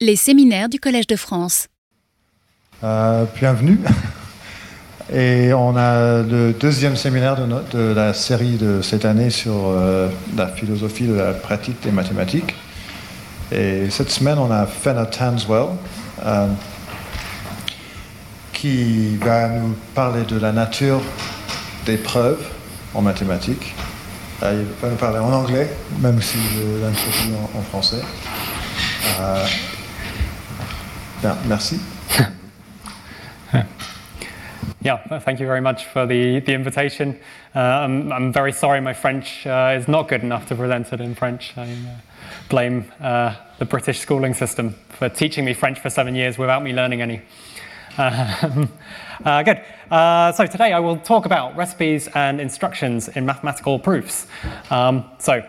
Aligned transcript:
Les 0.00 0.14
séminaires 0.14 0.68
du 0.68 0.78
Collège 0.78 1.08
de 1.08 1.16
France. 1.16 1.66
Euh, 2.84 3.24
bienvenue. 3.36 3.80
Et 5.12 5.52
on 5.52 5.74
a 5.76 6.22
le 6.22 6.52
deuxième 6.52 6.94
séminaire 6.94 7.34
de, 7.34 7.46
no- 7.46 7.62
de 7.72 7.92
la 7.94 8.14
série 8.14 8.56
de 8.58 8.80
cette 8.80 9.04
année 9.04 9.30
sur 9.30 9.54
euh, 9.66 10.08
la 10.36 10.46
philosophie 10.46 11.06
de 11.08 11.14
la 11.14 11.32
pratique 11.32 11.80
des 11.82 11.90
mathématiques. 11.90 12.54
Et 13.50 13.90
cette 13.90 14.10
semaine, 14.10 14.38
on 14.38 14.52
a 14.52 14.66
Fenner 14.66 15.04
Tanswell 15.10 15.70
euh, 16.24 16.46
qui 18.52 19.16
va 19.16 19.48
nous 19.48 19.74
parler 19.96 20.22
de 20.24 20.38
la 20.38 20.52
nature 20.52 21.00
des 21.86 21.96
preuves 21.96 22.46
en 22.94 23.02
mathématiques. 23.02 23.74
Il 24.42 24.64
va 24.80 24.90
nous 24.90 24.96
parler 24.96 25.18
en 25.18 25.32
anglais, 25.32 25.68
même 26.00 26.22
si 26.22 26.36
je 26.38 27.58
en 27.58 27.62
français. 27.62 28.02
Bien, 31.20 31.36
merci. 31.48 31.80
Yeah, 34.80 35.18
thank 35.18 35.40
you 35.40 35.46
very 35.46 35.60
much 35.60 35.86
for 35.86 36.06
the, 36.06 36.38
the 36.38 36.54
invitation. 36.54 37.18
Uh, 37.54 37.58
I'm, 37.58 38.12
I'm 38.12 38.32
very 38.32 38.52
sorry 38.52 38.80
my 38.80 38.94
French 38.94 39.44
uh, 39.44 39.76
is 39.76 39.88
not 39.88 40.06
good 40.06 40.22
enough 40.22 40.46
to 40.48 40.54
present 40.54 40.92
it 40.92 41.00
in 41.00 41.16
French. 41.16 41.52
I 41.58 41.72
uh, 41.72 41.96
blame 42.48 42.90
uh, 43.00 43.34
the 43.58 43.64
British 43.64 43.98
schooling 43.98 44.34
system 44.34 44.76
for 44.90 45.08
teaching 45.08 45.44
me 45.44 45.52
French 45.52 45.80
for 45.80 45.90
seven 45.90 46.14
years 46.14 46.38
without 46.38 46.62
me 46.62 46.72
learning 46.72 47.02
any. 47.02 47.22
Um, 47.98 48.72
uh, 49.24 49.42
good. 49.42 49.60
Uh, 49.90 50.30
so 50.30 50.46
today 50.46 50.72
I 50.72 50.78
will 50.78 50.98
talk 50.98 51.26
about 51.26 51.56
recipes 51.56 52.06
and 52.14 52.40
instructions 52.40 53.08
in 53.08 53.26
mathematical 53.26 53.80
proofs. 53.80 54.28
Um, 54.70 55.04
so 55.18 55.42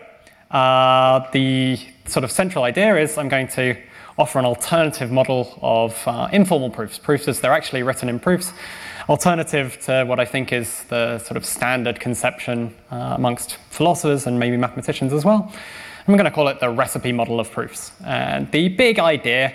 the 0.50 1.78
sort 2.06 2.24
of 2.24 2.32
central 2.32 2.64
idea 2.64 2.96
is 2.96 3.16
I'm 3.16 3.28
going 3.28 3.46
to 3.48 3.76
offer 4.18 4.38
an 4.38 4.44
alternative 4.44 5.10
model 5.10 5.58
of 5.62 6.02
uh, 6.06 6.28
informal 6.32 6.70
proofs, 6.70 6.98
proofs 6.98 7.28
as 7.28 7.40
they're 7.40 7.52
actually 7.52 7.82
written 7.82 8.08
in 8.08 8.18
proofs, 8.18 8.52
alternative 9.08 9.78
to 9.82 10.04
what 10.04 10.20
I 10.20 10.24
think 10.24 10.52
is 10.52 10.84
the 10.84 11.18
sort 11.18 11.36
of 11.36 11.44
standard 11.44 12.00
conception 12.00 12.74
uh, 12.90 13.14
amongst 13.16 13.56
philosophers 13.70 14.26
and 14.26 14.38
maybe 14.38 14.56
mathematicians 14.56 15.12
as 15.12 15.24
well. 15.24 15.52
I'm 16.06 16.16
going 16.16 16.24
to 16.24 16.30
call 16.30 16.48
it 16.48 16.60
the 16.60 16.70
recipe 16.70 17.12
model 17.12 17.40
of 17.40 17.50
proofs. 17.50 17.92
And 18.04 18.50
the 18.50 18.68
big 18.68 18.98
idea 18.98 19.54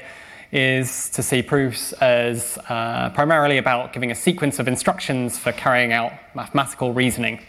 is 0.52 1.10
to 1.10 1.24
see 1.24 1.42
proofs 1.42 1.92
as 1.94 2.58
uh, 2.70 3.10
primarily 3.10 3.58
about 3.58 3.92
giving 3.92 4.12
a 4.12 4.16
sequence 4.16 4.60
of 4.60 4.68
instructions 4.68 5.38
for 5.38 5.52
carrying 5.52 5.92
out 5.92 6.14
mathematical 6.34 6.94
reasoning. 6.94 7.42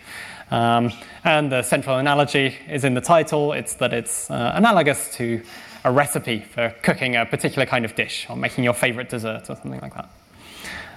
Um, 0.50 0.92
and 1.24 1.50
the 1.50 1.62
central 1.62 1.98
analogy 1.98 2.56
is 2.68 2.84
in 2.84 2.94
the 2.94 3.00
title 3.00 3.52
it's 3.52 3.74
that 3.74 3.92
it's 3.92 4.30
uh, 4.30 4.52
analogous 4.54 5.12
to 5.16 5.42
a 5.86 5.92
recipe 5.92 6.40
for 6.40 6.74
cooking 6.82 7.14
a 7.14 7.24
particular 7.24 7.64
kind 7.64 7.84
of 7.84 7.94
dish 7.94 8.26
or 8.28 8.36
making 8.36 8.64
your 8.64 8.74
favorite 8.74 9.08
dessert 9.08 9.42
or 9.48 9.54
something 9.54 9.80
like 9.80 9.94
that. 9.94 10.10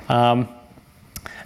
Um, 0.09 0.49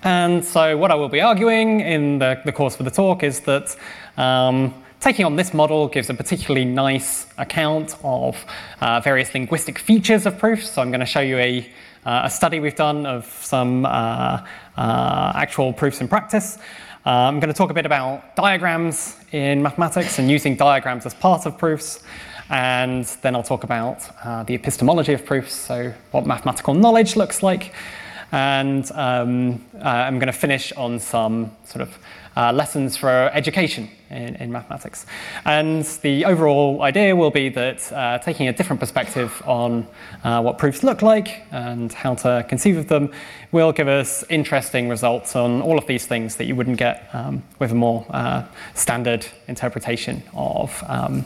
and 0.02 0.44
so, 0.44 0.78
what 0.78 0.92
I 0.92 0.96
will 0.96 1.10
be 1.10 1.20
arguing 1.20 1.82
in 1.82 2.20
the, 2.20 2.42
the 2.46 2.54
course 2.54 2.78
for 2.78 2.84
the 2.84 2.92
talk 2.92 3.22
is 3.22 3.42
that 3.42 3.76
um, 4.16 4.74
taking 5.02 5.26
on 5.26 5.36
this 5.36 5.54
model 5.54 5.90
gives 5.90 6.10
a 6.10 6.14
particularly 6.14 6.64
nice 6.66 7.28
account 7.38 7.98
of 8.04 8.46
uh, 8.80 9.02
various 9.02 9.34
linguistic 9.34 9.78
features 9.78 10.26
of 10.26 10.40
proofs. 10.40 10.70
So, 10.72 10.82
I'm 10.82 10.90
going 10.90 11.02
to 11.02 11.06
show 11.06 11.20
you 11.20 11.38
a, 11.38 11.70
uh, 12.06 12.22
a 12.24 12.30
study 12.30 12.62
we've 12.62 12.76
done 12.76 13.06
of 13.06 13.26
some 13.42 13.86
uh, 13.86 14.46
uh, 14.78 15.34
actual 15.36 15.74
proofs 15.74 16.00
in 16.00 16.08
practice. 16.08 16.58
Uh, 17.06 17.10
I'm 17.10 17.42
going 17.42 17.52
to 17.52 17.58
talk 17.58 17.70
a 17.70 17.74
bit 17.74 17.86
about 17.86 18.38
diagrams 18.38 19.18
in 19.34 19.62
mathematics 19.62 20.20
and 20.20 20.32
using 20.32 20.56
diagrams 20.56 21.06
as 21.06 21.14
part 21.14 21.46
of 21.46 21.58
proofs. 21.58 22.02
And 22.50 23.06
then 23.22 23.36
I'll 23.36 23.44
talk 23.44 23.64
about 23.64 24.04
uh, 24.24 24.44
the 24.44 24.54
epistemology 24.54 25.14
of 25.14 25.26
proofs, 25.26 25.54
so 25.54 25.94
what 26.12 26.26
mathematical 26.26 26.74
knowledge 26.74 27.16
looks 27.16 27.42
like. 27.42 27.74
And 28.32 28.90
um, 28.94 29.64
uh, 29.76 29.88
I'm 29.88 30.18
going 30.18 30.28
to 30.28 30.34
finish 30.34 30.72
on 30.74 31.00
some 31.00 31.52
sort 31.66 31.82
of 31.84 31.98
uh, 32.36 32.52
lessons 32.52 32.98
for 32.98 33.30
education 33.34 33.88
in, 34.10 34.36
in, 34.38 34.52
mathematics. 34.52 35.06
And 35.46 35.84
the 36.02 36.26
overall 36.26 36.82
idea 36.82 37.16
will 37.16 37.30
be 37.30 37.50
that 37.50 37.92
uh, 37.92 38.18
taking 38.18 38.48
a 38.48 38.54
different 38.54 38.80
perspective 38.80 39.42
on 39.46 39.86
uh, 40.24 40.42
what 40.42 40.58
proofs 40.58 40.82
look 40.82 41.04
like 41.04 41.44
and 41.52 41.94
how 41.94 42.16
to 42.16 42.44
conceive 42.50 42.78
of 42.78 42.88
them 42.88 43.12
will 43.52 43.72
give 43.72 43.88
us 43.88 44.24
interesting 44.30 44.90
results 44.90 45.36
on 45.36 45.62
all 45.62 45.78
of 45.78 45.86
these 45.86 46.08
things 46.08 46.38
that 46.38 46.46
you 46.46 46.56
wouldn't 46.56 46.78
get 46.78 47.08
um, 47.14 47.44
with 47.60 47.72
a 47.72 47.76
more 47.76 48.04
uh, 48.10 48.44
standard 48.74 49.28
interpretation 49.48 50.24
of 50.34 50.84
um, 50.88 51.24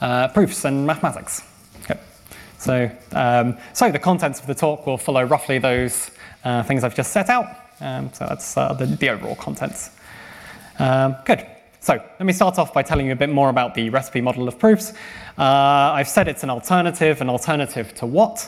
uh, 0.00 0.28
proofs 0.28 0.64
and 0.64 0.86
mathematics. 0.86 1.42
Okay. 1.82 1.98
So, 2.58 2.90
um, 3.12 3.56
so 3.72 3.90
the 3.90 3.98
contents 3.98 4.40
of 4.40 4.46
the 4.46 4.54
talk 4.54 4.86
will 4.86 4.98
follow 4.98 5.22
roughly 5.24 5.58
those 5.58 6.10
uh, 6.44 6.62
things 6.62 6.84
I've 6.84 6.94
just 6.94 7.12
set 7.12 7.28
out. 7.28 7.46
Um, 7.80 8.12
so 8.12 8.26
that's 8.26 8.56
uh, 8.56 8.74
the, 8.74 8.86
the, 8.86 9.08
overall 9.08 9.36
contents. 9.36 9.90
Um, 10.78 11.16
good. 11.24 11.46
So 11.80 11.94
let 11.94 12.26
me 12.26 12.34
start 12.34 12.58
off 12.58 12.74
by 12.74 12.82
telling 12.82 13.06
you 13.06 13.12
a 13.12 13.16
bit 13.16 13.30
more 13.30 13.48
about 13.48 13.74
the 13.74 13.88
recipe 13.88 14.20
model 14.20 14.46
of 14.48 14.58
proofs. 14.58 14.92
Uh, 15.38 15.42
I've 15.94 16.08
said 16.08 16.28
it's 16.28 16.42
an 16.42 16.50
alternative. 16.50 17.22
An 17.22 17.30
alternative 17.30 17.94
to 17.94 18.06
what? 18.06 18.46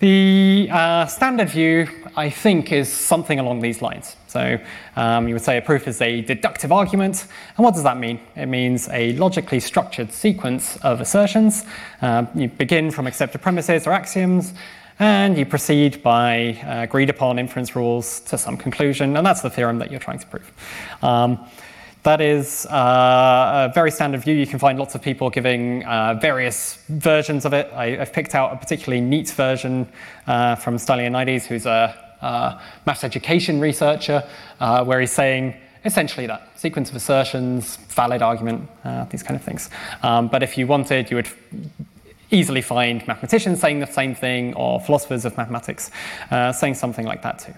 The 0.00 0.68
uh, 0.70 1.06
standard 1.06 1.48
view, 1.50 1.88
I 2.16 2.30
think, 2.30 2.70
is 2.70 2.92
something 2.92 3.40
along 3.40 3.60
these 3.60 3.82
lines. 3.82 4.14
So 4.28 4.56
um, 4.94 5.26
you 5.26 5.34
would 5.34 5.42
say 5.42 5.58
a 5.58 5.62
proof 5.62 5.88
is 5.88 6.00
a 6.00 6.20
deductive 6.20 6.70
argument. 6.70 7.26
And 7.56 7.64
what 7.64 7.74
does 7.74 7.82
that 7.82 7.98
mean? 7.98 8.20
It 8.36 8.46
means 8.46 8.88
a 8.90 9.12
logically 9.14 9.58
structured 9.58 10.12
sequence 10.12 10.76
of 10.78 11.00
assertions. 11.00 11.64
Uh, 12.00 12.26
you 12.36 12.46
begin 12.46 12.92
from 12.92 13.08
accepted 13.08 13.42
premises 13.42 13.88
or 13.88 13.92
axioms, 13.92 14.54
and 15.00 15.36
you 15.36 15.44
proceed 15.44 16.00
by 16.00 16.60
uh, 16.64 16.82
agreed 16.84 17.10
upon 17.10 17.40
inference 17.40 17.74
rules 17.74 18.20
to 18.20 18.38
some 18.38 18.56
conclusion, 18.56 19.16
and 19.16 19.26
that's 19.26 19.40
the 19.40 19.50
theorem 19.50 19.80
that 19.80 19.90
you're 19.90 19.98
trying 19.98 20.20
to 20.20 20.26
prove. 20.28 20.52
Um, 21.02 21.44
that 22.08 22.22
is 22.22 22.64
uh, 22.66 23.68
a 23.70 23.72
very 23.74 23.90
standard 23.90 24.22
view. 24.22 24.34
You 24.34 24.46
can 24.46 24.58
find 24.58 24.78
lots 24.78 24.94
of 24.94 25.02
people 25.02 25.28
giving 25.28 25.84
uh, 25.84 26.14
various 26.14 26.82
versions 26.88 27.44
of 27.44 27.52
it. 27.52 27.70
I, 27.74 27.96
have 27.96 28.14
picked 28.14 28.34
out 28.34 28.50
a 28.50 28.56
particularly 28.56 29.02
neat 29.02 29.28
version 29.28 29.86
uh, 30.26 30.54
from 30.54 30.76
Stylianides, 30.76 31.44
who's 31.44 31.66
a 31.66 31.94
uh, 32.22 32.58
maths 32.86 33.04
education 33.04 33.60
researcher, 33.60 34.26
uh, 34.58 34.82
where 34.86 35.00
he's 35.00 35.12
saying 35.12 35.54
essentially 35.84 36.26
that 36.26 36.48
sequence 36.58 36.88
of 36.88 36.96
assertions, 36.96 37.76
valid 37.88 38.22
argument, 38.22 38.70
uh, 38.84 39.04
these 39.04 39.22
kind 39.22 39.36
of 39.38 39.44
things. 39.44 39.68
Um, 40.02 40.28
but 40.28 40.42
if 40.42 40.56
you 40.56 40.66
wanted, 40.66 41.10
you 41.10 41.16
would 41.16 41.28
easily 42.30 42.62
find 42.62 43.06
mathematicians 43.06 43.60
saying 43.60 43.80
the 43.80 43.86
same 43.86 44.14
thing 44.14 44.54
or 44.54 44.80
philosophers 44.80 45.26
of 45.26 45.36
mathematics 45.36 45.90
saying 46.58 46.74
something 46.74 47.04
like 47.04 47.20
that 47.20 47.38
too. 47.38 47.54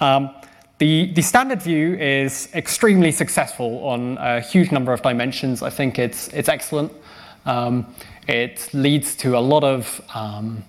Um, 0.00 0.30
the, 0.78 1.12
the, 1.12 1.22
standard 1.22 1.60
view 1.60 1.94
is 1.94 2.48
extremely 2.54 3.10
successful 3.10 3.84
on 3.84 4.16
a 4.18 4.40
huge 4.40 4.70
number 4.70 4.92
of 4.92 5.02
dimensions. 5.02 5.62
I 5.62 5.70
think 5.70 5.98
it's, 5.98 6.28
it's 6.28 6.48
excellent. 6.48 6.92
Um, 7.46 7.92
it 8.28 8.68
leads 8.72 9.16
to 9.16 9.36
a 9.36 9.40
lot 9.40 9.64
of 9.64 10.00
um, 10.14 10.62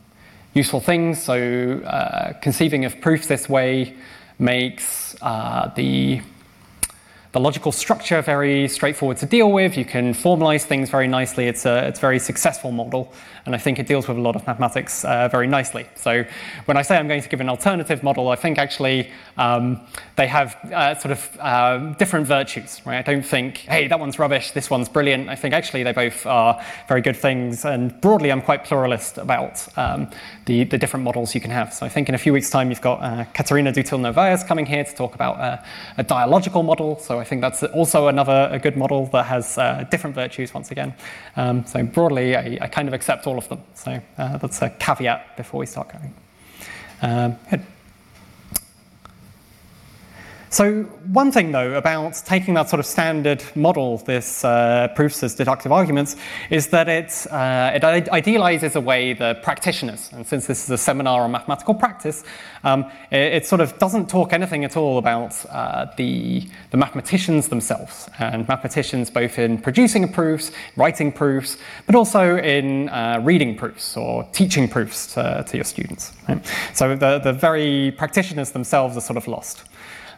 useful 0.53 0.79
things. 0.79 1.21
So, 1.21 1.81
uh, 1.85 2.33
conceiving 2.41 2.85
of 2.85 2.99
proofs 3.01 3.27
this 3.27 3.47
way 3.47 3.95
makes 4.39 5.15
uh, 5.21 5.71
the 5.75 6.21
the 7.31 7.39
logical 7.39 7.71
structure 7.71 8.21
very 8.23 8.67
straightforward 8.67 9.17
to 9.17 9.25
deal 9.25 9.51
with. 9.51 9.77
You 9.77 9.85
can 9.85 10.13
formalize 10.13 10.63
things 10.63 10.89
very 10.89 11.07
nicely. 11.07 11.45
It's 11.47 11.65
a, 11.65 11.87
it's 11.87 11.99
a 11.99 12.01
very 12.01 12.17
successful 12.17 12.71
model, 12.71 13.13
and 13.49 13.55
I 13.55 13.57
think 13.57 13.79
it 13.79 13.87
deals 13.87 14.07
with 14.07 14.15
a 14.15 14.21
lot 14.21 14.35
of 14.35 14.45
mathematics 14.45 15.03
uh, 15.03 15.27
very 15.27 15.47
nicely. 15.47 15.87
So 15.95 16.23
when 16.65 16.77
I 16.77 16.83
say 16.83 16.97
I'm 16.97 17.07
going 17.07 17.23
to 17.23 17.29
give 17.29 17.41
an 17.41 17.49
alternative 17.49 18.03
model, 18.03 18.29
I 18.29 18.35
think 18.35 18.59
actually 18.59 19.09
um, 19.37 19.81
they 20.17 20.27
have 20.27 20.53
uh, 20.71 20.93
sort 20.93 21.13
of 21.13 21.37
uh, 21.39 21.77
different 21.97 22.27
virtues. 22.27 22.79
Right? 22.85 22.99
I 22.99 23.01
don't 23.01 23.25
think, 23.25 23.57
hey, 23.57 23.87
that 23.87 23.99
one's 23.99 24.19
rubbish, 24.19 24.51
this 24.51 24.69
one's 24.69 24.87
brilliant. 24.87 25.29
I 25.29 25.35
think 25.35 25.55
actually 25.55 25.81
they 25.81 25.93
both 25.93 26.27
are 26.27 26.63
very 26.87 27.01
good 27.01 27.17
things, 27.17 27.65
and 27.65 27.99
broadly 28.01 28.31
I'm 28.31 28.43
quite 28.43 28.65
pluralist 28.65 29.17
about 29.17 29.67
um, 29.79 30.11
the, 30.45 30.65
the 30.65 30.77
different 30.77 31.03
models 31.03 31.33
you 31.33 31.41
can 31.41 31.49
have. 31.49 31.73
So 31.73 31.87
I 31.87 31.89
think 31.89 32.07
in 32.07 32.13
a 32.13 32.19
few 32.19 32.33
weeks' 32.33 32.51
time 32.51 32.69
you've 32.69 32.81
got 32.81 33.01
uh, 33.01 33.25
Catarina 33.33 33.71
Dutilh 33.71 33.99
Novaes 33.99 34.45
coming 34.45 34.67
here 34.67 34.83
to 34.83 34.95
talk 34.95 35.15
about 35.15 35.39
uh, 35.39 35.57
a 35.97 36.03
dialogical 36.03 36.61
model. 36.61 36.99
So 36.99 37.17
I 37.17 37.23
think 37.23 37.41
that's 37.41 37.63
also 37.63 38.09
another 38.09 38.47
a 38.51 38.59
good 38.59 38.77
model 38.77 39.07
that 39.07 39.25
has 39.25 39.57
uh, 39.57 39.85
different 39.89 40.15
virtues 40.15 40.53
once 40.53 40.69
again. 40.69 40.93
Um, 41.35 41.65
so 41.65 41.81
broadly, 41.81 42.35
I, 42.35 42.59
I, 42.61 42.67
kind 42.67 42.87
of 42.87 42.93
accept 42.93 43.25
all 43.25 43.38
of 43.39 43.49
them. 43.49 43.63
So 43.73 43.99
uh, 44.17 44.37
that's 44.37 44.61
a 44.61 44.69
caveat 44.69 45.35
before 45.37 45.59
we 45.59 45.65
start 45.65 45.91
going. 45.91 46.13
Um, 47.01 47.37
good. 47.49 47.65
So 50.51 50.81
one 51.13 51.31
thing 51.31 51.51
though 51.51 51.75
about 51.75 52.21
taking 52.25 52.55
that 52.55 52.69
sort 52.69 52.79
of 52.79 52.87
standard 52.87 53.43
model, 53.55 53.97
this 53.99 54.43
uh, 54.43 54.87
proofs 54.95 55.21
as 55.21 55.35
deductive 55.35 55.71
arguments, 55.71 56.15
is 56.49 56.67
that 56.69 56.89
it, 56.89 57.27
uh, 57.31 57.71
it 57.75 58.09
idealizes 58.09 58.75
away 58.75 59.13
the 59.13 59.37
practitioners. 59.43 60.09
And 60.11 60.25
since 60.25 60.47
this 60.47 60.63
is 60.63 60.69
a 60.71 60.77
seminar 60.77 61.21
on 61.21 61.31
mathematical 61.31 61.75
practice, 61.75 62.23
um, 62.63 62.91
it, 63.11 63.33
it, 63.33 63.45
sort 63.45 63.61
of 63.61 63.77
doesn't 63.77 64.09
talk 64.09 64.33
anything 64.33 64.65
at 64.65 64.75
all 64.75 64.97
about 64.97 65.45
uh, 65.51 65.85
the, 65.97 66.47
the 66.71 66.77
mathematicians 66.77 67.49
themselves. 67.49 68.09
And 68.17 68.47
mathematicians 68.47 69.11
both 69.11 69.37
in 69.37 69.59
producing 69.59 70.11
proofs, 70.11 70.51
writing 70.75 71.11
proofs, 71.11 71.57
but 71.85 71.93
also 71.93 72.37
in 72.37 72.89
uh, 72.89 73.21
reading 73.23 73.55
proofs 73.55 73.95
or 73.95 74.27
teaching 74.31 74.67
proofs 74.67 75.13
to, 75.13 75.45
to 75.47 75.57
your 75.57 75.63
students. 75.63 76.11
Right? 76.27 76.43
So 76.73 76.95
the, 76.95 77.19
the 77.19 77.33
very 77.33 77.91
practitioners 77.91 78.49
themselves 78.49 78.97
are 78.97 79.01
sort 79.01 79.17
of 79.17 79.27
lost. 79.27 79.63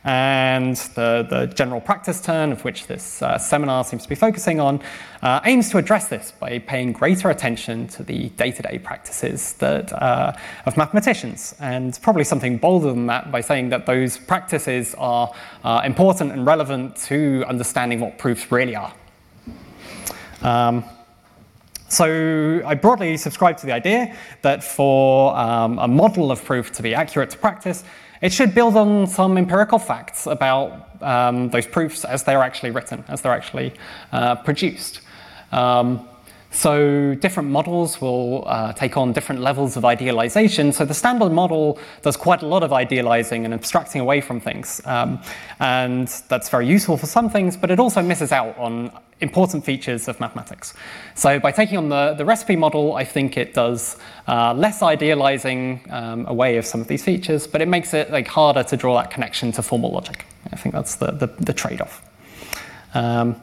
And 0.04 0.76
the, 0.96 1.28
the 1.30 1.46
general 1.54 1.80
practice 1.80 2.22
turn, 2.22 2.52
of 2.52 2.64
which 2.64 2.88
this 2.88 3.22
uh, 3.22 3.38
seminar 3.38 3.84
seems 3.84 4.02
to 4.04 4.10
be 4.10 4.16
focusing 4.16 4.60
on, 4.60 4.82
uh, 5.22 5.42
aims 5.46 5.70
to 5.70 5.78
address 5.78 6.08
this 6.08 6.32
by 6.32 6.58
paying 6.58 6.92
greater 6.92 7.30
attention 7.30 7.88
to 7.90 8.04
the 8.04 8.30
day 8.30 8.52
to 8.52 8.62
day 8.64 8.80
practices 8.80 9.54
that, 9.54 9.94
uh, 9.94 10.34
of 10.66 10.76
mathematicians, 10.76 11.54
and 11.60 12.00
probably 12.02 12.24
something 12.24 12.58
bolder 12.58 12.88
than 12.88 13.06
that 13.06 13.32
by 13.32 13.42
saying 13.42 13.70
that 13.70 13.86
those 13.86 14.18
practices 14.18 14.96
are 14.98 15.32
uh, 15.64 15.82
important 15.86 16.32
and 16.32 16.48
relevant 16.48 16.96
to 16.96 17.46
understanding 17.48 18.00
what 18.00 18.18
proofs 18.18 18.52
really 18.52 18.76
are. 18.76 18.94
Um, 20.42 20.84
so 21.90 22.64
I 22.66 22.74
broadly 22.74 23.18
subscribe 23.18 23.58
to 23.58 23.66
the 23.66 23.74
idea 23.74 24.16
that 24.42 24.64
for 24.64 25.38
um, 25.38 25.78
a 25.78 25.88
model 25.88 26.32
of 26.32 26.44
proof 26.44 26.72
to 26.72 26.82
be 26.82 26.96
accurate 26.96 27.30
to 27.32 27.38
practice, 27.38 27.84
it 28.22 28.32
should 28.32 28.54
build 28.54 28.78
on 28.78 29.08
some 29.08 29.38
empirical 29.38 29.80
facts 29.80 30.28
about 30.28 30.90
um, 31.02 31.50
those 31.50 31.66
proofs 31.66 32.06
as 32.06 32.24
they're 32.24 32.44
actually 32.44 32.72
written, 32.72 33.04
as 33.08 33.22
they're 33.22 33.34
actually 33.34 33.74
uh, 34.12 34.36
produced. 34.36 35.02
Um, 35.52 36.08
so 36.52 37.16
different 37.16 37.50
models 37.50 38.02
will 38.02 38.44
uh, 38.46 38.74
take 38.74 38.98
on 38.98 39.14
different 39.14 39.42
levels 39.42 39.78
of 39.78 39.86
idealization. 39.86 40.74
So 40.74 40.86
the 40.86 40.94
standard 40.94 41.32
model 41.32 41.80
does 42.02 42.18
quite 42.18 42.42
a 42.42 42.46
lot 42.46 42.62
of 42.62 42.74
idealizing 42.74 43.46
and 43.46 43.54
abstracting 43.54 44.02
away 44.02 44.20
from 44.20 44.42
things. 44.42 44.82
Um, 44.86 45.22
and 45.60 46.08
that's 46.28 46.50
very 46.50 46.68
useful 46.68 46.98
for 46.98 47.06
some 47.08 47.30
things, 47.30 47.56
but 47.56 47.72
it 47.72 47.80
also 47.80 48.02
misses 48.02 48.34
out 48.34 48.58
on 48.58 48.92
important 49.22 49.64
features 49.64 50.08
of 50.08 50.20
mathematics. 50.20 50.74
So 51.16 51.40
by 51.40 51.52
taking 51.52 51.78
on 51.78 51.90
the, 51.90 52.16
the 52.16 52.26
recipe 52.26 52.58
model, 52.58 52.96
I 52.96 53.06
think 53.06 53.38
it 53.38 53.54
does 53.54 53.98
uh, 54.28 54.54
less 54.54 54.82
idealizing 54.82 55.82
um, 55.90 56.26
away 56.28 56.58
of 56.58 56.66
some 56.66 56.82
of 56.82 56.88
these 56.88 57.04
features, 57.04 57.48
but 57.48 57.62
it 57.62 57.68
makes 57.68 57.94
it 57.94 58.12
like 58.12 58.28
harder 58.28 58.64
to 58.64 58.76
draw 58.76 58.96
that 59.02 59.10
connection 59.10 59.52
to 59.54 59.62
formal 59.62 59.92
logic. 59.92 60.26
I 60.52 60.58
think 60.58 60.76
that's 60.76 60.96
the, 60.96 61.12
the, 61.12 61.28
the 61.28 61.54
trade-off. 61.54 62.04
Um, 62.94 63.42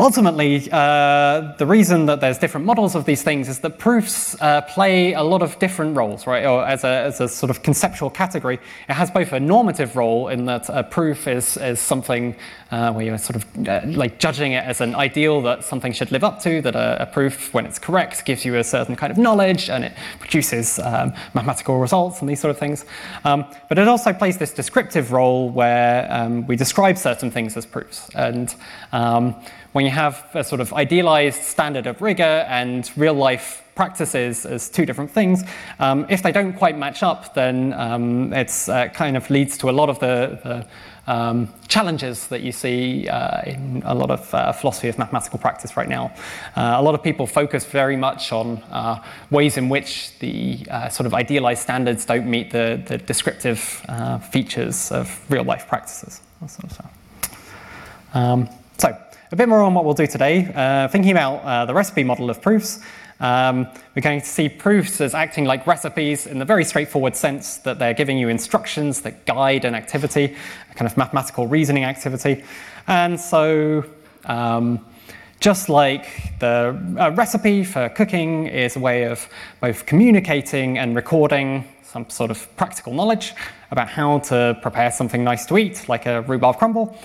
Ultimately, 0.00 0.66
uh, 0.72 1.52
the 1.58 1.66
reason 1.66 2.06
that 2.06 2.22
there's 2.22 2.38
different 2.38 2.64
models 2.64 2.94
of 2.94 3.04
these 3.04 3.22
things 3.22 3.50
is 3.50 3.58
that 3.58 3.78
proofs 3.78 4.34
uh, 4.40 4.62
play 4.62 5.12
a 5.12 5.22
lot 5.22 5.42
of 5.42 5.58
different 5.58 5.94
roles, 5.94 6.26
right? 6.26 6.46
Or 6.46 6.66
as 6.66 6.84
a, 6.84 6.88
as 6.88 7.20
a 7.20 7.28
sort 7.28 7.50
of 7.50 7.62
conceptual 7.62 8.08
category, 8.08 8.58
it 8.88 8.94
has 8.94 9.10
both 9.10 9.34
a 9.34 9.38
normative 9.38 9.96
role 9.96 10.28
in 10.28 10.46
that 10.46 10.70
a 10.70 10.84
proof 10.84 11.28
is, 11.28 11.58
is 11.58 11.80
something 11.80 12.34
uh, 12.70 12.94
where 12.94 13.04
you're 13.04 13.18
sort 13.18 13.36
of 13.36 13.68
uh, 13.68 13.82
like 13.88 14.18
judging 14.18 14.52
it 14.52 14.64
as 14.64 14.80
an 14.80 14.94
ideal 14.94 15.42
that 15.42 15.64
something 15.64 15.92
should 15.92 16.10
live 16.12 16.24
up 16.24 16.40
to, 16.40 16.62
that 16.62 16.74
a, 16.74 17.02
a, 17.02 17.06
proof, 17.06 17.52
when 17.52 17.66
it's 17.66 17.78
correct, 17.78 18.24
gives 18.24 18.42
you 18.42 18.56
a 18.56 18.64
certain 18.64 18.96
kind 18.96 19.10
of 19.10 19.18
knowledge 19.18 19.68
and 19.68 19.84
it 19.84 19.92
produces 20.18 20.78
um, 20.78 21.12
mathematical 21.34 21.78
results 21.78 22.20
and 22.20 22.30
these 22.30 22.40
sort 22.40 22.50
of 22.50 22.58
things. 22.58 22.86
Um, 23.24 23.44
but 23.68 23.78
it 23.78 23.86
also 23.86 24.14
plays 24.14 24.38
this 24.38 24.54
descriptive 24.54 25.12
role 25.12 25.50
where 25.50 26.10
um, 26.10 26.46
we 26.46 26.56
describe 26.56 26.96
certain 26.96 27.30
things 27.30 27.54
as 27.54 27.66
proofs. 27.66 28.08
And 28.14 28.54
um, 28.92 29.34
when 29.72 29.84
you 29.84 29.90
have 29.90 30.26
a 30.34 30.42
sort 30.42 30.60
of 30.60 30.72
idealized 30.72 31.42
standard 31.42 31.86
of 31.86 32.02
rigor 32.02 32.44
and 32.48 32.90
real 32.96 33.14
life 33.14 33.62
practices 33.74 34.44
as 34.44 34.68
two 34.68 34.84
different 34.84 35.10
things, 35.10 35.44
um, 35.78 36.06
if 36.08 36.22
they 36.22 36.32
don't 36.32 36.52
quite 36.52 36.76
match 36.76 37.02
up, 37.02 37.34
then 37.34 37.72
um, 37.74 38.32
it 38.32 38.52
uh, 38.68 38.88
kind 38.88 39.16
of 39.16 39.30
leads 39.30 39.56
to 39.58 39.70
a 39.70 39.72
lot 39.72 39.88
of 39.88 39.98
the, 40.00 40.38
the 40.42 40.66
um, 41.10 41.48
challenges 41.68 42.26
that 42.28 42.42
you 42.42 42.52
see 42.52 43.08
uh, 43.08 43.42
in 43.42 43.82
a 43.84 43.94
lot 43.94 44.10
of 44.10 44.34
uh, 44.34 44.52
philosophy 44.52 44.88
of 44.88 44.98
mathematical 44.98 45.38
practice 45.38 45.76
right 45.76 45.88
now. 45.88 46.12
Uh, 46.56 46.74
a 46.76 46.82
lot 46.82 46.94
of 46.94 47.02
people 47.02 47.26
focus 47.26 47.64
very 47.64 47.96
much 47.96 48.32
on 48.32 48.58
uh, 48.70 49.02
ways 49.30 49.56
in 49.56 49.68
which 49.68 50.18
the 50.18 50.66
uh, 50.70 50.88
sort 50.88 51.06
of 51.06 51.14
idealized 51.14 51.62
standards 51.62 52.04
don't 52.04 52.26
meet 52.26 52.50
the, 52.50 52.82
the 52.86 52.98
descriptive 52.98 53.58
features 54.30 54.92
of 54.92 55.20
real 55.30 55.44
life 55.44 55.66
practices. 55.68 56.20
Sort 56.46 56.72
of 56.72 56.86
um, 58.14 58.48
so, 58.78 58.96
a 59.32 59.36
bit 59.36 59.48
more 59.48 59.62
on 59.62 59.74
what 59.74 59.84
we'll 59.84 59.94
do 59.94 60.08
today, 60.08 60.52
uh, 60.56 60.88
thinking 60.88 61.12
about 61.12 61.44
uh, 61.44 61.64
the 61.64 61.72
recipe 61.72 62.02
model 62.02 62.30
of 62.30 62.42
proofs. 62.42 62.80
Um, 63.20 63.68
we're 63.94 64.02
going 64.02 64.20
to 64.20 64.26
see 64.26 64.48
proofs 64.48 65.00
as 65.00 65.14
acting 65.14 65.44
like 65.44 65.68
recipes 65.68 66.26
in 66.26 66.40
the 66.40 66.44
very 66.44 66.64
straightforward 66.64 67.14
sense 67.14 67.58
that 67.58 67.78
they're 67.78 67.94
giving 67.94 68.18
you 68.18 68.28
instructions 68.28 69.02
that 69.02 69.26
guide 69.26 69.64
an 69.64 69.76
activity, 69.76 70.36
a 70.70 70.74
kind 70.74 70.90
of 70.90 70.96
mathematical 70.96 71.46
reasoning 71.46 71.84
activity. 71.84 72.42
And 72.88 73.20
so, 73.20 73.84
um, 74.24 74.84
just 75.38 75.68
like 75.68 76.38
the 76.40 76.76
recipe 77.16 77.62
for 77.62 77.88
cooking 77.90 78.48
is 78.48 78.74
a 78.74 78.80
way 78.80 79.04
of 79.04 79.28
both 79.60 79.86
communicating 79.86 80.76
and 80.76 80.96
recording 80.96 81.68
some 81.84 82.10
sort 82.10 82.32
of 82.32 82.56
practical 82.56 82.92
knowledge 82.92 83.34
about 83.70 83.88
how 83.88 84.18
to 84.18 84.58
prepare 84.60 84.90
something 84.90 85.22
nice 85.22 85.46
to 85.46 85.56
eat, 85.56 85.88
like 85.88 86.06
a 86.06 86.22
rhubarb 86.22 86.58
crumble. 86.58 86.98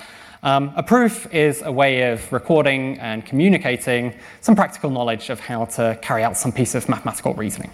Um, 0.46 0.74
a 0.76 0.84
proof 0.84 1.34
is 1.34 1.64
a 1.64 1.72
way 1.72 2.12
of 2.12 2.32
recording 2.32 3.00
and 3.00 3.26
communicating 3.26 4.14
some 4.42 4.56
practical 4.56 4.92
knowledge 4.92 5.32
of 5.32 5.40
how 5.40 5.66
to 5.66 5.98
carry 6.04 6.24
out 6.24 6.38
some 6.38 6.52
piece 6.52 6.76
of 6.76 6.88
mathematical 6.88 7.34
reasoning. 7.34 7.72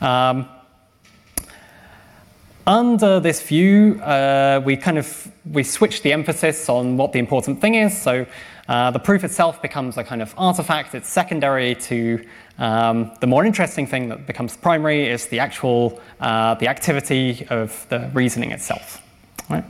Um, 0.00 0.48
under 2.68 3.18
this 3.18 3.42
view, 3.42 4.00
uh, 4.00 4.62
we 4.64 4.76
kind 4.76 4.96
of 4.96 5.28
we 5.50 5.64
switch 5.64 6.02
the 6.02 6.12
emphasis 6.12 6.68
on 6.68 6.96
what 6.96 7.12
the 7.12 7.18
important 7.18 7.60
thing 7.60 7.74
is. 7.74 8.00
So 8.00 8.26
uh, 8.68 8.92
the 8.92 9.00
proof 9.00 9.24
itself 9.24 9.60
becomes 9.60 9.98
a 9.98 10.04
kind 10.04 10.22
of 10.22 10.34
artifact. 10.38 10.94
It's 10.94 11.08
secondary 11.08 11.74
to 11.74 12.24
um, 12.58 13.10
the 13.20 13.26
more 13.26 13.44
interesting 13.44 13.88
thing 13.88 14.08
that 14.10 14.24
becomes 14.24 14.56
primary 14.56 15.08
is 15.08 15.26
the 15.26 15.40
actual 15.40 16.00
uh, 16.20 16.54
the 16.54 16.68
activity 16.68 17.44
of 17.50 17.86
the 17.88 18.08
reasoning 18.14 18.52
itself. 18.52 19.02
Right? 19.50 19.64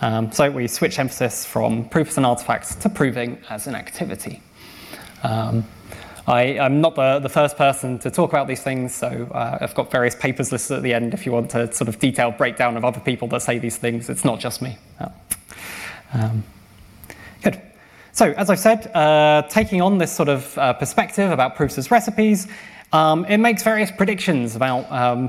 Um, 0.00 0.30
so 0.30 0.50
we 0.50 0.68
switch 0.68 0.98
emphasis 0.98 1.46
from 1.46 1.88
proofs 1.88 2.16
and 2.16 2.26
artifacts 2.26 2.74
to 2.76 2.88
proving 2.88 3.38
as 3.48 3.66
an 3.66 3.74
activity. 3.74 4.42
Um, 5.22 5.64
I, 6.26 6.42
am 6.42 6.80
not 6.80 6.96
the, 6.96 7.20
the, 7.20 7.28
first 7.28 7.56
person 7.56 7.98
to 8.00 8.10
talk 8.10 8.30
about 8.30 8.48
these 8.48 8.62
things, 8.62 8.94
so 8.94 9.28
uh, 9.32 9.58
I've 9.60 9.74
got 9.74 9.90
various 9.90 10.14
papers 10.14 10.50
listed 10.50 10.76
at 10.78 10.82
the 10.82 10.92
end 10.92 11.14
if 11.14 11.24
you 11.24 11.32
want 11.32 11.54
a 11.54 11.72
sort 11.72 11.88
of 11.88 11.98
detailed 11.98 12.36
breakdown 12.36 12.76
of 12.76 12.84
other 12.84 13.00
people 13.00 13.28
that 13.28 13.42
say 13.42 13.58
these 13.58 13.76
things. 13.76 14.10
It's 14.10 14.24
not 14.24 14.40
just 14.40 14.60
me. 14.60 14.76
Um, 16.12 16.44
good. 17.42 17.60
So, 18.12 18.32
as 18.32 18.50
I've 18.50 18.58
said, 18.58 18.90
uh, 18.94 19.42
taking 19.48 19.80
on 19.80 19.98
this 19.98 20.12
sort 20.12 20.28
of 20.28 20.56
uh, 20.58 20.72
perspective 20.72 21.30
about 21.30 21.54
proofs 21.54 21.78
as 21.78 21.90
recipes, 21.90 22.48
um, 22.92 23.24
it 23.26 23.38
makes 23.38 23.62
various 23.62 23.90
predictions 23.90 24.56
about 24.56 24.90
um, 24.90 25.28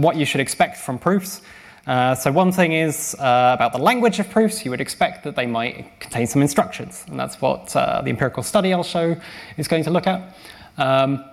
what 0.00 0.16
you 0.16 0.24
should 0.24 0.40
expect 0.40 0.76
from 0.76 0.98
proofs. 0.98 1.42
Uh, 1.86 2.14
so 2.14 2.32
one 2.32 2.50
thing 2.50 2.72
is 2.72 3.14
uh, 3.20 3.52
about 3.54 3.72
the 3.72 3.78
language 3.78 4.18
of 4.18 4.28
proofs, 4.28 4.64
you 4.64 4.70
would 4.72 4.80
expect 4.80 5.22
that 5.22 5.36
they 5.36 5.46
might 5.46 6.00
contain 6.00 6.26
some 6.26 6.42
instructions, 6.42 7.04
and 7.08 7.18
that's 7.18 7.40
what 7.40 7.74
uh, 7.76 8.02
the 8.02 8.10
empirical 8.10 8.42
study 8.42 8.72
I'll 8.72 8.82
show 8.82 9.16
is 9.56 9.68
going 9.68 9.84
to 9.84 9.90
look 9.90 10.06
at. 10.08 10.36
Um, 10.78 11.24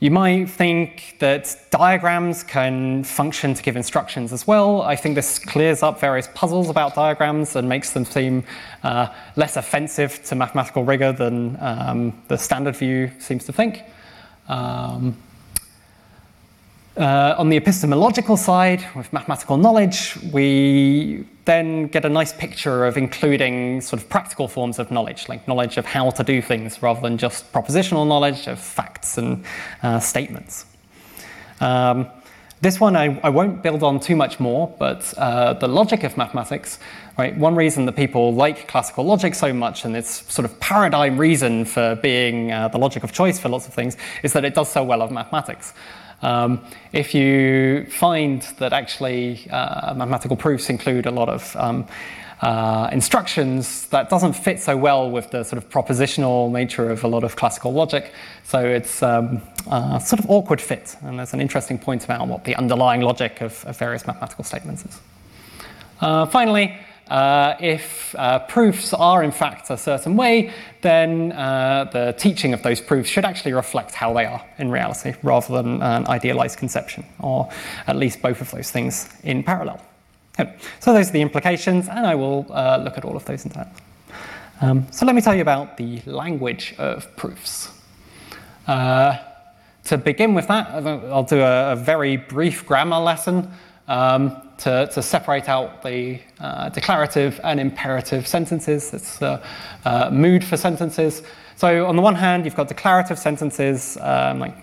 you 0.00 0.10
might 0.10 0.50
think 0.50 1.16
that 1.20 1.56
diagrams 1.70 2.42
can 2.42 3.04
function 3.04 3.54
to 3.54 3.62
give 3.62 3.76
instructions 3.76 4.34
as 4.34 4.46
well. 4.46 4.82
I 4.82 4.96
think 4.96 5.14
this 5.14 5.38
clears 5.38 5.82
up 5.82 5.98
various 5.98 6.28
puzzles 6.34 6.68
about 6.68 6.94
diagrams 6.94 7.56
and 7.56 7.66
makes 7.66 7.92
them 7.92 8.04
seem 8.04 8.44
uh, 8.82 9.06
less 9.36 9.56
offensive 9.56 10.22
to 10.24 10.34
mathematical 10.34 10.84
rigor 10.84 11.12
than 11.12 11.56
um, 11.60 12.22
the 12.28 12.36
standard 12.36 12.76
view 12.76 13.10
seems 13.18 13.46
to 13.46 13.52
think. 13.52 13.82
Um, 14.48 15.16
uh, 16.96 17.34
on 17.38 17.48
the 17.48 17.56
epistemological 17.56 18.36
side, 18.36 18.84
with 18.94 19.12
mathematical 19.12 19.56
knowledge, 19.56 20.16
we 20.32 21.26
then 21.44 21.88
get 21.88 22.04
a 22.04 22.08
nice 22.08 22.32
picture 22.32 22.86
of 22.86 22.96
including 22.96 23.80
sort 23.80 24.00
of 24.00 24.08
practical 24.08 24.46
forms 24.46 24.78
of 24.78 24.90
knowledge, 24.90 25.28
like 25.28 25.46
knowledge 25.48 25.76
of 25.76 25.84
how 25.84 26.10
to 26.10 26.22
do 26.22 26.40
things 26.40 26.82
rather 26.82 27.00
than 27.00 27.18
just 27.18 27.52
propositional 27.52 28.06
knowledge 28.06 28.46
of 28.46 28.58
facts 28.58 29.18
and 29.18 29.44
uh, 29.82 29.98
statements. 29.98 30.66
Um, 31.60 32.06
this 32.60 32.80
one 32.80 32.96
I, 32.96 33.20
I, 33.22 33.28
won't 33.28 33.62
build 33.62 33.82
on 33.82 34.00
too 34.00 34.16
much 34.16 34.40
more, 34.40 34.74
but 34.78 35.12
uh, 35.18 35.52
the 35.52 35.68
logic 35.68 36.02
of 36.02 36.16
mathematics, 36.16 36.78
right? 37.18 37.36
One 37.36 37.54
reason 37.54 37.84
that 37.86 37.92
people 37.92 38.32
like 38.32 38.68
classical 38.68 39.04
logic 39.04 39.34
so 39.34 39.52
much, 39.52 39.84
and 39.84 39.94
its 39.94 40.32
sort 40.32 40.46
of 40.46 40.58
paradigm 40.60 41.18
reason 41.18 41.66
for 41.66 41.96
being 41.96 42.52
uh, 42.52 42.68
the 42.68 42.78
logic 42.78 43.04
of 43.04 43.12
choice 43.12 43.38
for 43.38 43.50
lots 43.50 43.66
of 43.66 43.74
things, 43.74 43.98
is 44.22 44.32
that 44.32 44.46
it 44.46 44.54
does 44.54 44.70
so 44.70 44.82
well 44.82 45.02
of 45.02 45.10
mathematics. 45.10 45.74
Um, 46.22 46.64
if 46.92 47.14
you 47.14 47.86
find 47.90 48.42
that 48.58 48.72
actually 48.72 49.48
uh, 49.50 49.94
mathematical 49.94 50.36
proofs 50.36 50.70
include 50.70 51.06
a 51.06 51.10
lot 51.10 51.28
of 51.28 51.54
um, 51.56 51.86
uh, 52.40 52.88
instructions, 52.92 53.86
that 53.88 54.10
doesn't 54.10 54.34
fit 54.34 54.60
so 54.60 54.76
well 54.76 55.10
with 55.10 55.30
the 55.30 55.44
sort 55.44 55.62
of 55.62 55.70
propositional 55.70 56.50
nature 56.50 56.90
of 56.90 57.04
a 57.04 57.08
lot 57.08 57.24
of 57.24 57.36
classical 57.36 57.72
logic. 57.72 58.12
So 58.44 58.64
it's 58.64 59.02
um, 59.02 59.40
sort 60.00 60.20
of 60.20 60.30
awkward 60.30 60.60
fit, 60.60 60.96
and 61.02 61.18
there's 61.18 61.34
an 61.34 61.40
interesting 61.40 61.78
point 61.78 62.04
about 62.04 62.26
what 62.28 62.44
the 62.44 62.54
underlying 62.56 63.00
logic 63.00 63.40
of, 63.40 63.64
of 63.64 63.78
various 63.78 64.06
mathematical 64.06 64.44
statements 64.44 64.84
is. 64.84 65.00
Uh, 66.00 66.26
finally, 66.26 66.76
uh, 67.08 67.54
if 67.60 68.14
uh, 68.18 68.38
proofs 68.40 68.94
are 68.94 69.22
in 69.22 69.30
fact 69.30 69.70
a 69.70 69.76
certain 69.76 70.16
way, 70.16 70.52
then 70.80 71.32
uh, 71.32 71.88
the 71.92 72.14
teaching 72.18 72.54
of 72.54 72.62
those 72.62 72.80
proofs 72.80 73.08
should 73.08 73.24
actually 73.24 73.52
reflect 73.52 73.94
how 73.94 74.12
they 74.14 74.24
are 74.24 74.44
in 74.58 74.70
reality, 74.70 75.14
rather 75.22 75.54
than 75.54 75.82
an 75.82 76.06
idealized 76.06 76.58
conception, 76.58 77.04
or 77.20 77.48
at 77.86 77.96
least 77.96 78.22
both 78.22 78.40
of 78.40 78.50
those 78.50 78.70
things 78.70 79.08
in 79.22 79.42
parallel. 79.42 79.80
Good. 80.36 80.52
So 80.80 80.92
those 80.92 81.10
are 81.10 81.12
the 81.12 81.22
implications, 81.22 81.88
and 81.88 82.06
I 82.06 82.14
will 82.14 82.46
uh, 82.50 82.80
look 82.82 82.98
at 82.98 83.04
all 83.04 83.16
of 83.16 83.24
those 83.24 83.44
in 83.44 83.52
turn. 83.52 83.68
Um, 84.60 84.86
so 84.90 85.04
let 85.04 85.14
me 85.14 85.20
tell 85.20 85.34
you 85.34 85.42
about 85.42 85.76
the 85.76 86.00
language 86.06 86.74
of 86.78 87.14
proofs. 87.16 87.70
Uh, 88.66 89.18
to 89.84 89.98
begin 89.98 90.32
with 90.32 90.48
that, 90.48 90.68
I'll 90.70 91.24
do 91.24 91.40
a, 91.40 91.72
a 91.72 91.76
very 91.76 92.16
brief 92.16 92.64
grammar 92.64 92.98
lesson 92.98 93.50
um, 93.88 94.40
to, 94.58 94.88
to, 94.92 95.02
separate 95.02 95.48
out 95.48 95.82
the 95.82 96.20
uh, 96.40 96.68
declarative 96.70 97.40
and 97.44 97.60
imperative 97.60 98.26
sentences. 98.26 98.94
It's 98.94 99.18
the 99.18 99.42
uh, 99.84 100.10
mood 100.10 100.44
for 100.44 100.56
sentences. 100.56 101.22
So, 101.56 101.86
on 101.86 101.96
the 101.96 102.02
one 102.02 102.14
hand, 102.14 102.44
you've 102.44 102.56
got 102.56 102.68
declarative 102.68 103.18
sentences, 103.18 103.96
um, 104.00 104.38
like 104.38 104.56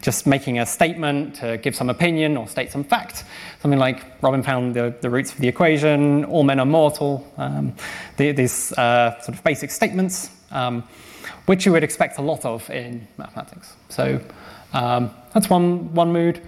just 0.00 0.26
making 0.26 0.58
a 0.58 0.66
statement 0.66 1.34
to 1.36 1.58
give 1.58 1.74
some 1.74 1.90
opinion 1.90 2.36
or 2.36 2.48
state 2.48 2.72
some 2.72 2.84
fact. 2.84 3.24
Something 3.60 3.78
like 3.78 4.04
Robin 4.22 4.42
found 4.42 4.74
the, 4.74 4.94
the 5.00 5.10
roots 5.10 5.32
of 5.32 5.38
the 5.38 5.48
equation, 5.48 6.24
all 6.24 6.44
men 6.44 6.60
are 6.60 6.66
mortal, 6.66 7.30
um, 7.36 7.74
the, 8.16 8.32
these 8.32 8.72
uh, 8.72 9.20
sort 9.20 9.36
of 9.36 9.44
basic 9.44 9.70
statements, 9.70 10.30
um, 10.50 10.84
which 11.46 11.66
you 11.66 11.72
would 11.72 11.84
expect 11.84 12.18
a 12.18 12.22
lot 12.22 12.44
of 12.44 12.68
in 12.70 13.06
mathematics. 13.18 13.74
So, 13.88 14.20
um, 14.72 15.10
that's 15.34 15.50
one, 15.50 15.92
one 15.94 16.12
mood. 16.12 16.40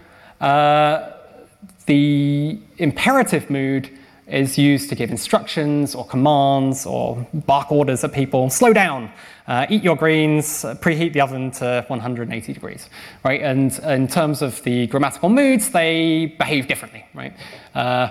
The 1.91 2.57
imperative 2.79 3.51
mood 3.51 3.91
is 4.29 4.57
used 4.57 4.91
to 4.91 4.95
give 4.95 5.11
instructions 5.11 5.93
or 5.93 6.07
commands 6.07 6.87
or 6.87 7.27
bark 7.35 7.73
orders 7.73 8.05
at 8.05 8.13
people. 8.13 8.49
Slow 8.49 8.73
down, 8.73 9.11
uh, 9.49 9.67
eat 9.69 9.83
your 9.83 9.97
greens, 9.97 10.65
uh, 10.65 10.77
preheat 10.77 11.15
the 11.15 11.21
oven 11.21 11.51
to 11.51 11.85
180 11.89 12.53
degrees, 12.53 12.89
right? 13.25 13.43
And 13.43 13.77
in 13.81 14.07
terms 14.07 14.41
of 14.41 14.63
the 14.63 14.87
grammatical 14.87 15.31
moods, 15.31 15.71
they 15.71 16.27
behave 16.39 16.69
differently, 16.69 17.05
right? 17.13 17.33
Uh, 17.75 18.11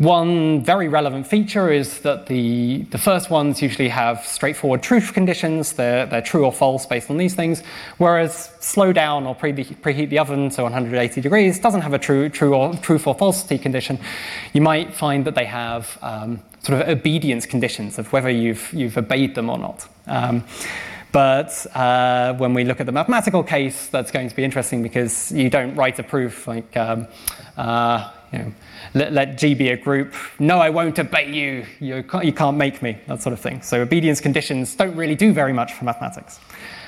one 0.00 0.64
very 0.64 0.88
relevant 0.88 1.26
feature 1.26 1.70
is 1.70 2.00
that 2.00 2.24
the, 2.24 2.78
the 2.84 2.96
first 2.96 3.28
ones 3.28 3.60
usually 3.60 3.90
have 3.90 4.24
straightforward 4.24 4.82
truth 4.82 5.12
conditions. 5.12 5.74
They're, 5.74 6.06
they're 6.06 6.22
true 6.22 6.46
or 6.46 6.52
false 6.52 6.86
based 6.86 7.10
on 7.10 7.18
these 7.18 7.34
things, 7.34 7.62
whereas 7.98 8.50
slow 8.60 8.94
down 8.94 9.26
or 9.26 9.34
pre- 9.34 9.52
preheat 9.52 10.08
the 10.08 10.18
oven 10.18 10.48
to 10.50 10.62
180 10.62 11.20
degrees 11.20 11.58
doesn't 11.58 11.82
have 11.82 11.92
a 11.92 11.98
true, 11.98 12.30
true 12.30 12.54
or, 12.54 12.74
truth 12.76 13.06
or 13.06 13.14
falsity 13.14 13.58
condition. 13.58 13.98
You 14.54 14.62
might 14.62 14.94
find 14.94 15.26
that 15.26 15.34
they 15.34 15.44
have 15.44 15.98
um, 16.00 16.40
sort 16.62 16.80
of 16.80 16.88
obedience 16.88 17.44
conditions 17.44 17.98
of 17.98 18.10
whether 18.10 18.30
you've, 18.30 18.72
you've 18.72 18.96
obeyed 18.96 19.34
them 19.34 19.50
or 19.50 19.58
not. 19.58 19.86
Um, 20.06 20.44
but 21.12 21.66
uh, 21.76 22.32
when 22.38 22.54
we 22.54 22.64
look 22.64 22.80
at 22.80 22.86
the 22.86 22.92
mathematical 22.92 23.42
case, 23.42 23.88
that's 23.88 24.10
going 24.10 24.30
to 24.30 24.34
be 24.34 24.44
interesting 24.44 24.82
because 24.82 25.30
you 25.30 25.50
don't 25.50 25.74
write 25.74 25.98
a 25.98 26.02
proof 26.02 26.48
like, 26.48 26.74
um, 26.78 27.06
uh, 27.58 28.10
you 28.32 28.38
know, 28.38 28.52
let, 28.94 29.12
let, 29.12 29.38
G 29.38 29.54
be 29.54 29.68
a 29.68 29.76
group. 29.76 30.14
No, 30.38 30.58
I 30.58 30.70
won't 30.70 30.98
obey 30.98 31.30
you. 31.30 31.66
You 31.78 32.02
can't, 32.02 32.24
you 32.24 32.32
can't 32.32 32.56
make 32.56 32.82
me, 32.82 32.98
that 33.06 33.22
sort 33.22 33.32
of 33.32 33.40
thing. 33.40 33.62
So 33.62 33.80
obedience 33.80 34.20
conditions 34.20 34.74
don't 34.74 34.96
really 34.96 35.14
do 35.14 35.32
very 35.32 35.52
much 35.52 35.72
for 35.74 35.84
mathematics. 35.84 36.40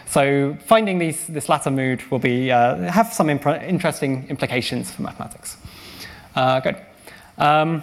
So 0.06 0.56
finding 0.66 0.98
these, 0.98 1.26
this 1.26 1.48
latter 1.48 1.70
mood 1.70 2.02
will 2.10 2.18
be, 2.18 2.50
uh, 2.50 2.76
have 2.90 3.12
some 3.12 3.30
imp- 3.30 3.46
interesting 3.46 4.26
implications 4.28 4.90
for 4.90 5.02
mathematics. 5.02 5.56
Uh, 6.34 6.60
good. 6.60 6.76
Um, 7.38 7.82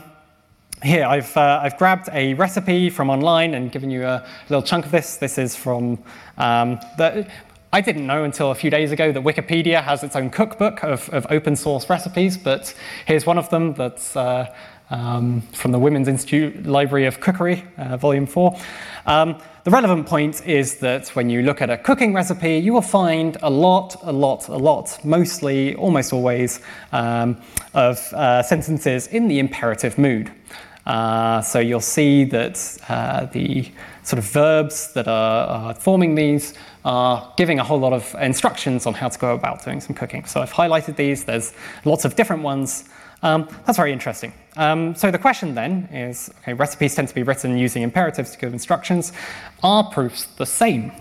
here, 0.83 1.05
I've, 1.05 1.35
uh, 1.35 1.59
I've 1.61 1.77
grabbed 1.77 2.09
a 2.13 2.35
recipe 2.35 2.89
from 2.89 3.09
online 3.09 3.53
and 3.53 3.71
given 3.71 3.89
you 3.89 4.05
a 4.05 4.25
little 4.47 4.61
chunk 4.61 4.85
of 4.85 4.91
this. 4.91 5.17
This 5.17 5.37
is 5.37 5.55
from 5.55 6.01
um, 6.37 6.79
the, 6.97 7.27
I 7.71 7.81
didn't 7.81 8.07
know 8.07 8.23
until 8.23 8.49
a 8.49 8.55
few 8.55 8.71
days 8.71 8.91
ago 8.91 9.11
that 9.11 9.23
Wikipedia 9.23 9.83
has 9.83 10.03
its 10.03 10.15
own 10.15 10.31
cookbook 10.31 10.83
of, 10.83 11.07
of 11.09 11.27
open 11.29 11.55
source 11.55 11.87
recipes, 11.87 12.35
but 12.35 12.73
here's 13.05 13.27
one 13.27 13.37
of 13.37 13.47
them 13.51 13.75
that's 13.75 14.15
uh, 14.15 14.51
um, 14.89 15.41
from 15.53 15.71
the 15.71 15.77
Women's 15.77 16.07
Institute 16.07 16.65
Library 16.65 17.05
of 17.05 17.19
Cookery, 17.19 17.63
uh, 17.77 17.95
Volume 17.97 18.25
4. 18.25 18.57
Um, 19.05 19.39
the 19.65 19.69
relevant 19.69 20.07
point 20.07 20.43
is 20.47 20.77
that 20.77 21.09
when 21.09 21.29
you 21.29 21.43
look 21.43 21.61
at 21.61 21.69
a 21.69 21.77
cooking 21.77 22.11
recipe, 22.11 22.57
you 22.57 22.73
will 22.73 22.81
find 22.81 23.37
a 23.43 23.51
lot, 23.51 23.97
a 24.01 24.11
lot, 24.11 24.47
a 24.47 24.57
lot, 24.57 24.97
mostly, 25.05 25.75
almost 25.75 26.11
always, 26.11 26.61
um, 26.91 27.39
of 27.75 27.99
uh, 28.13 28.41
sentences 28.41 29.05
in 29.05 29.27
the 29.27 29.37
imperative 29.37 29.99
mood. 29.99 30.31
Uh, 30.87 31.39
so 31.41 31.59
you'll 31.59 31.79
see 31.79 32.23
that 32.23 32.77
uh, 32.89 33.25
the 33.25 33.71
sort 34.09 34.17
of 34.17 34.25
verbs 34.25 34.91
that 34.93 35.07
are, 35.07 35.75
forming 35.75 36.15
these 36.15 36.55
are 36.83 37.31
giving 37.37 37.59
a 37.59 37.63
whole 37.63 37.79
lot 37.79 37.93
of 37.93 38.15
instructions 38.19 38.87
on 38.87 38.93
how 38.95 39.07
to 39.07 39.19
go 39.19 39.35
about 39.35 39.63
doing 39.63 39.79
some 39.79 39.95
cooking. 39.95 40.25
So 40.25 40.41
I've 40.41 40.51
highlighted 40.51 40.95
these. 40.95 41.25
There's 41.25 41.53
lots 41.85 42.05
of 42.05 42.15
different 42.15 42.41
ones. 42.41 42.89
Um, 43.21 43.47
that's 43.67 43.77
very 43.77 43.93
interesting. 43.93 44.33
Um, 44.57 44.95
so 44.95 45.11
the 45.11 45.19
question 45.19 45.53
then 45.53 45.87
is, 45.91 46.31
okay, 46.39 46.53
recipes 46.53 46.95
tend 46.95 47.07
to 47.09 47.13
be 47.13 47.21
written 47.21 47.55
using 47.55 47.83
imperatives 47.83 48.31
to 48.31 48.39
give 48.39 48.51
instructions. 48.51 49.13
Are 49.61 49.83
proofs 49.83 50.25
the 50.37 50.45
same? 50.45 50.91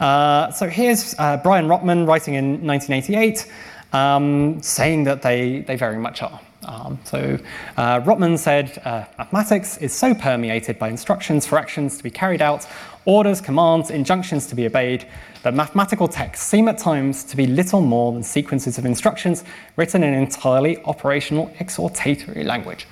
Uh, 0.00 0.50
so 0.50 0.66
here's 0.66 1.14
uh, 1.18 1.36
Brian 1.42 1.66
Rotman 1.66 2.06
writing 2.06 2.34
in 2.34 2.66
1988, 2.66 3.52
um, 3.92 4.62
saying 4.62 5.04
that 5.04 5.20
they, 5.20 5.60
they 5.60 5.76
very 5.76 5.98
much 5.98 6.22
are. 6.22 6.40
Um, 6.66 6.98
so 7.04 7.38
uh, 7.76 8.00
Rotman 8.00 8.38
said, 8.38 8.80
uh, 8.84 9.04
mathematics 9.18 9.76
is 9.78 9.92
so 9.92 10.14
permeated 10.14 10.78
by 10.78 10.88
instructions 10.88 11.46
for 11.46 11.58
actions 11.58 11.96
to 11.96 12.02
be 12.02 12.10
carried 12.10 12.42
out, 12.42 12.66
orders, 13.04 13.40
commands, 13.40 13.90
injunctions 13.90 14.46
to 14.48 14.54
be 14.54 14.66
obeyed, 14.66 15.06
that 15.42 15.54
mathematical 15.54 16.08
texts 16.08 16.46
seem 16.46 16.68
at 16.68 16.78
times 16.78 17.22
to 17.24 17.36
be 17.36 17.46
little 17.46 17.82
more 17.82 18.12
than 18.12 18.22
sequences 18.22 18.78
of 18.78 18.86
instructions 18.86 19.44
written 19.76 20.02
in 20.02 20.14
entirely 20.14 20.82
operational 20.84 21.54
exhortatory 21.58 22.44
language. 22.44 22.86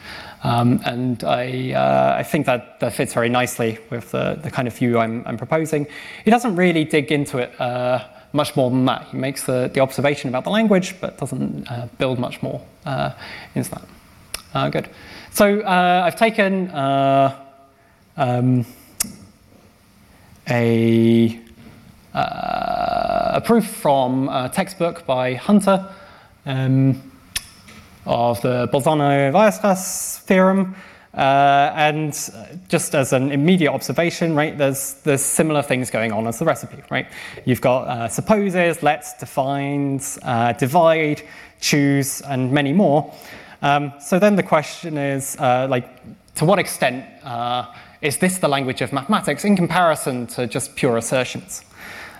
Um, 0.44 0.80
and 0.84 1.22
I, 1.24 1.72
uh, 1.72 2.16
I, 2.18 2.22
think 2.24 2.46
that, 2.46 2.80
that 2.80 2.92
fits 2.92 3.14
very 3.14 3.28
nicely 3.28 3.78
with 3.90 4.10
the, 4.10 4.38
the 4.42 4.50
kind 4.50 4.66
of 4.66 4.76
view 4.76 4.98
I'm, 4.98 5.22
I'm, 5.24 5.36
proposing. 5.36 5.86
He 6.24 6.32
doesn't 6.32 6.56
really 6.56 6.84
dig 6.84 7.12
into 7.12 7.38
it 7.38 7.58
uh, 7.60 8.04
much 8.32 8.56
more 8.56 8.70
than 8.70 8.84
that. 8.86 9.06
He 9.08 9.16
makes 9.16 9.44
the, 9.44 9.70
the 9.72 9.80
observation 9.80 10.28
about 10.28 10.44
the 10.44 10.50
language, 10.50 10.96
but 11.00 11.18
doesn't 11.18 11.70
uh, 11.70 11.88
build 11.98 12.18
much 12.18 12.42
more 12.42 12.60
uh, 12.86 13.10
into 13.54 13.70
that. 13.70 13.82
Uh, 14.54 14.68
good. 14.68 14.88
So 15.30 15.60
uh, 15.60 16.02
I've 16.04 16.16
taken 16.16 16.68
uh, 16.70 17.36
um, 18.16 18.66
a, 20.48 21.40
uh, 22.14 23.30
a, 23.34 23.42
proof 23.44 23.66
from 23.66 24.28
a 24.28 24.50
textbook 24.52 25.06
by 25.06 25.34
Hunter 25.34 25.88
um, 26.44 27.12
of 28.04 28.42
the 28.42 28.68
Bolzano-Weierstrass 28.68 30.20
theorem. 30.22 30.74
Uh, 31.14 31.70
and 31.74 32.12
just 32.68 32.94
as 32.94 33.12
an 33.12 33.30
immediate 33.30 33.70
observation, 33.70 34.34
right, 34.34 34.56
there's, 34.56 34.94
there's 35.04 35.22
similar 35.22 35.62
things 35.62 35.90
going 35.90 36.10
on 36.10 36.26
as 36.26 36.38
the 36.38 36.44
recipe, 36.44 36.82
right? 36.90 37.06
You've 37.44 37.60
got 37.60 37.88
uh, 37.88 38.08
supposes, 38.08 38.82
lets, 38.82 39.14
defines, 39.18 40.18
uh, 40.22 40.52
divide, 40.54 41.22
choose, 41.60 42.22
and 42.22 42.50
many 42.50 42.72
more. 42.72 43.12
Um, 43.60 43.92
so 44.00 44.18
then 44.18 44.36
the 44.36 44.42
question 44.42 44.96
is, 44.96 45.36
uh, 45.38 45.66
like, 45.68 45.88
to 46.36 46.44
what 46.46 46.58
extent 46.58 47.04
uh, 47.24 47.72
is 48.00 48.16
this 48.16 48.38
the 48.38 48.48
language 48.48 48.80
of 48.80 48.92
mathematics 48.92 49.44
in 49.44 49.54
comparison 49.54 50.26
to 50.28 50.46
just 50.46 50.74
pure 50.76 50.96
assertions? 50.96 51.62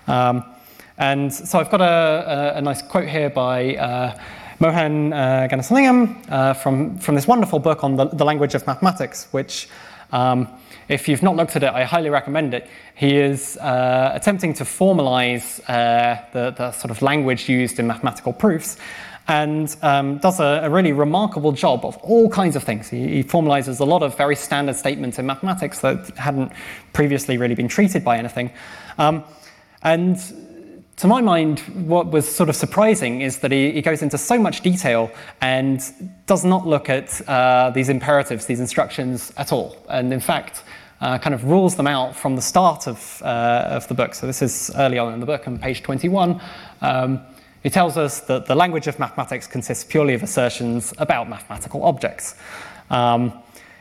Um, 0.07 0.45
and 0.97 1.33
so 1.33 1.59
I've 1.59 1.71
got 1.71 1.81
a, 1.81 2.53
a, 2.55 2.57
a, 2.57 2.61
nice 2.61 2.81
quote 2.81 3.07
here 3.07 3.29
by 3.29 3.75
uh, 3.75 4.19
Mohan 4.59 5.13
uh, 5.13 5.47
Ganesalingam 5.49 6.29
uh, 6.29 6.53
from, 6.53 6.97
from 6.97 7.15
this 7.15 7.27
wonderful 7.27 7.59
book 7.59 7.83
on 7.83 7.95
the, 7.95 8.05
the 8.05 8.25
language 8.25 8.55
of 8.55 8.65
mathematics, 8.67 9.27
which, 9.31 9.67
um, 10.11 10.47
if 10.89 11.07
you've 11.07 11.23
not 11.23 11.35
looked 11.35 11.55
at 11.55 11.63
it, 11.63 11.73
I 11.73 11.83
highly 11.83 12.09
recommend 12.09 12.53
it. 12.53 12.67
He 12.95 13.17
is 13.17 13.57
uh, 13.57 14.11
attempting 14.13 14.53
to 14.55 14.63
formalize 14.63 15.59
uh, 15.67 16.21
the, 16.33 16.51
the 16.51 16.71
sort 16.71 16.91
of 16.91 17.01
language 17.01 17.49
used 17.49 17.79
in 17.79 17.87
mathematical 17.87 18.33
proofs 18.33 18.77
and 19.27 19.75
um, 19.81 20.17
does 20.17 20.39
a, 20.39 20.61
a, 20.63 20.69
really 20.69 20.91
remarkable 20.91 21.53
job 21.53 21.85
of 21.85 21.95
all 21.97 22.29
kinds 22.29 22.57
of 22.57 22.63
things. 22.63 22.89
He, 22.89 23.07
he, 23.07 23.23
formalizes 23.23 23.79
a 23.79 23.85
lot 23.85 24.03
of 24.03 24.17
very 24.17 24.35
standard 24.35 24.75
statements 24.75 25.17
in 25.17 25.25
mathematics 25.25 25.79
that 25.79 26.09
hadn't 26.17 26.51
previously 26.91 27.37
really 27.37 27.55
been 27.55 27.69
treated 27.69 28.03
by 28.03 28.17
anything. 28.17 28.51
Um, 28.97 29.23
and 29.81 30.17
to 30.97 31.07
my 31.07 31.21
mind, 31.21 31.59
what 31.87 32.07
was 32.11 32.27
sort 32.27 32.49
of 32.49 32.55
surprising 32.55 33.21
is 33.21 33.39
that 33.39 33.51
he, 33.51 33.71
he 33.71 33.81
goes 33.81 34.01
into 34.01 34.17
so 34.17 34.37
much 34.37 34.61
detail 34.61 35.11
and 35.41 35.81
does 36.27 36.45
not 36.45 36.67
look 36.67 36.89
at 36.89 37.27
uh, 37.27 37.71
these 37.71 37.89
imperatives, 37.89 38.45
these 38.45 38.59
instructions 38.59 39.33
at 39.37 39.51
all. 39.51 39.75
And 39.89 40.13
in 40.13 40.19
fact, 40.19 40.63
uh, 41.01 41.17
kind 41.17 41.33
of 41.33 41.43
rules 41.45 41.75
them 41.75 41.87
out 41.87 42.15
from 42.15 42.35
the 42.35 42.41
start 42.41 42.87
of, 42.87 43.21
uh, 43.23 43.67
of 43.71 43.87
the 43.87 43.93
book. 43.93 44.13
So 44.13 44.27
this 44.27 44.41
is 44.41 44.71
early 44.75 44.97
on 44.97 45.13
in 45.13 45.19
the 45.19 45.25
book 45.25 45.47
on 45.47 45.57
page 45.57 45.81
21. 45.81 46.39
Um, 46.81 47.21
he 47.63 47.69
tells 47.69 47.97
us 47.97 48.21
that 48.21 48.45
the 48.45 48.55
language 48.55 48.87
of 48.87 48.99
mathematics 48.99 49.47
consists 49.47 49.83
purely 49.83 50.13
of 50.13 50.21
assertions 50.21 50.93
about 50.97 51.27
mathematical 51.27 51.83
objects. 51.83 52.35
Um, 52.89 53.33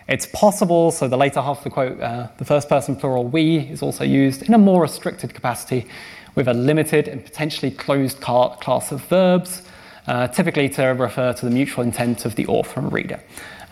it's 0.09 0.27
possible, 0.27 0.91
so 0.91 1.09
the 1.09 1.17
later 1.17 1.41
half 1.41 1.59
of 1.59 1.65
the 1.65 1.71
quote, 1.71 2.01
uh, 2.01 2.29
the 2.39 2.45
first 2.45 2.69
person 2.69 2.97
plural 2.97 3.25
we 3.25 3.59
is 3.59 3.83
also 3.83 4.05
used 4.05 4.43
in 4.43 4.55
a 4.55 4.59
more 4.59 4.83
restricted 4.83 5.35
capacity 5.35 5.87
with 6.35 6.49
a 6.49 6.55
limited 6.55 7.09
and 7.09 7.25
potentially 7.25 7.71
closed 7.71 8.21
class 8.21 8.93
of 8.93 9.05
verbs, 9.05 9.63
uh, 10.07 10.29
typically 10.29 10.69
to 10.69 10.85
refer 10.87 11.33
to 11.33 11.45
the 11.45 11.51
mutual 11.51 11.85
intent 11.85 12.25
of 12.25 12.35
the 12.35 12.47
author 12.47 12.81
and 12.81 12.93
reader. 12.93 13.21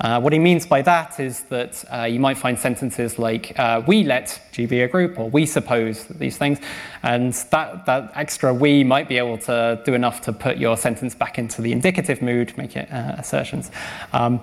Uh, 0.01 0.19
what 0.19 0.33
he 0.33 0.39
means 0.39 0.65
by 0.67 0.81
that 0.81 1.21
is 1.21 1.43
that 1.43 1.85
uh, 1.93 2.05
you 2.05 2.19
might 2.19 2.39
find 2.39 2.59
sentences 2.59 3.19
like 3.19 3.59
uh, 3.59 3.83
we 3.87 4.03
let 4.03 4.41
G 4.51 4.65
be 4.65 4.81
a 4.81 4.89
group 4.89 5.19
or 5.19 5.29
we 5.29 5.45
suppose 5.45 6.05
these 6.07 6.39
things, 6.39 6.59
and 7.03 7.35
that, 7.51 7.85
that 7.85 8.11
extra 8.15 8.55
we 8.55 8.83
might 8.83 9.09
be 9.09 9.19
able 9.19 9.37
to 9.39 9.83
do 9.85 9.93
enough 9.93 10.23
to 10.23 10.33
put 10.33 10.57
your 10.57 10.77
sentence 10.79 11.15
back 11.15 11.39
into 11.39 11.61
the 11.61 11.73
indicative 11.73 12.23
mood, 12.23 12.57
make 12.57 12.77
it 12.77 12.91
uh, 12.91 13.17
assertions. 13.19 13.71
Um, 14.15 14.41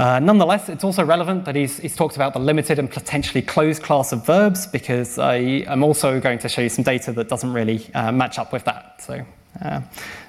uh, 0.00 0.18
nonetheless, 0.18 0.70
it's 0.70 0.82
also 0.82 1.04
relevant 1.04 1.44
that 1.44 1.54
he's, 1.54 1.76
he's, 1.76 1.94
talked 1.94 2.16
about 2.16 2.32
the 2.32 2.38
limited 2.38 2.78
and 2.78 2.90
potentially 2.90 3.42
closed 3.42 3.82
class 3.82 4.12
of 4.12 4.24
verbs 4.24 4.66
because 4.66 5.18
I 5.18 5.34
am 5.66 5.82
also 5.82 6.18
going 6.18 6.38
to 6.38 6.48
show 6.48 6.62
you 6.62 6.70
some 6.70 6.84
data 6.84 7.12
that 7.12 7.28
doesn't 7.28 7.52
really 7.52 7.86
uh, 7.92 8.10
match 8.10 8.38
up 8.38 8.50
with 8.50 8.64
that. 8.64 9.02
So 9.02 9.22
uh, 9.60 9.82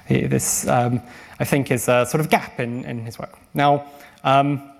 this, 0.08 0.68
um, 0.68 1.00
I 1.40 1.44
think, 1.44 1.70
is 1.70 1.88
a 1.88 2.04
sort 2.04 2.20
of 2.20 2.28
gap 2.28 2.60
in, 2.60 2.84
in 2.84 3.02
his 3.06 3.18
work. 3.18 3.38
Now, 3.54 3.86
um, 4.24 4.70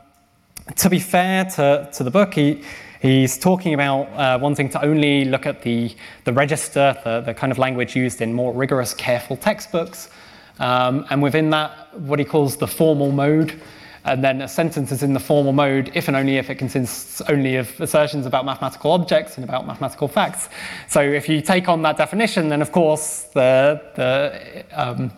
to 0.77 0.91
be 0.91 0.99
fair 0.99 1.47
to, 1.47 1.89
to 1.91 2.05
the 2.05 2.11
book, 2.11 2.35
he, 2.35 2.63
he's 3.01 3.39
talking 3.39 3.73
about 3.73 4.09
uh, 4.09 4.39
wanting 4.43 4.69
to 4.69 4.85
only 4.85 5.25
look 5.25 5.47
at 5.47 5.63
the, 5.63 5.97
the 6.25 6.35
register, 6.35 7.01
the, 7.03 7.23
the 7.23 7.33
kind 7.33 7.51
of 7.51 7.57
language 7.57 7.97
used 7.97 8.21
in 8.21 8.35
more 8.35 8.53
rigorous, 8.53 8.93
careful 8.93 9.39
textbooks. 9.39 10.11
Um, 10.59 11.07
and 11.09 11.23
within 11.23 11.49
that, 11.49 11.99
what 11.99 12.19
he 12.19 12.27
calls 12.27 12.59
the 12.59 12.67
formal 12.67 13.11
mode. 13.11 13.59
And 14.05 14.23
then 14.23 14.43
a 14.43 14.49
sentence 14.49 14.91
is 14.91 15.03
in 15.03 15.13
the 15.13 15.21
formal 15.21 15.53
mode 15.53 15.93
if 15.95 16.09
and 16.09 16.17
only 16.17 16.37
if 16.37 16.51
it 16.51 16.57
consists 16.57 17.21
only 17.23 17.57
of 17.57 17.81
assertions 17.81 18.27
about 18.27 18.45
mathematical 18.45 18.91
objects 18.93 19.37
and 19.37 19.45
about 19.45 19.67
mathematical 19.67 20.09
facts. 20.09 20.49
So 20.89 21.01
if 21.01 21.29
you 21.29 21.41
take 21.41 21.69
on 21.69 21.83
that 21.83 21.97
definition, 21.97 22.49
then 22.49 22.63
of 22.63 22.73
course 22.73 23.29
the, 23.35 23.81
the, 23.95 24.65
um, 24.73 25.13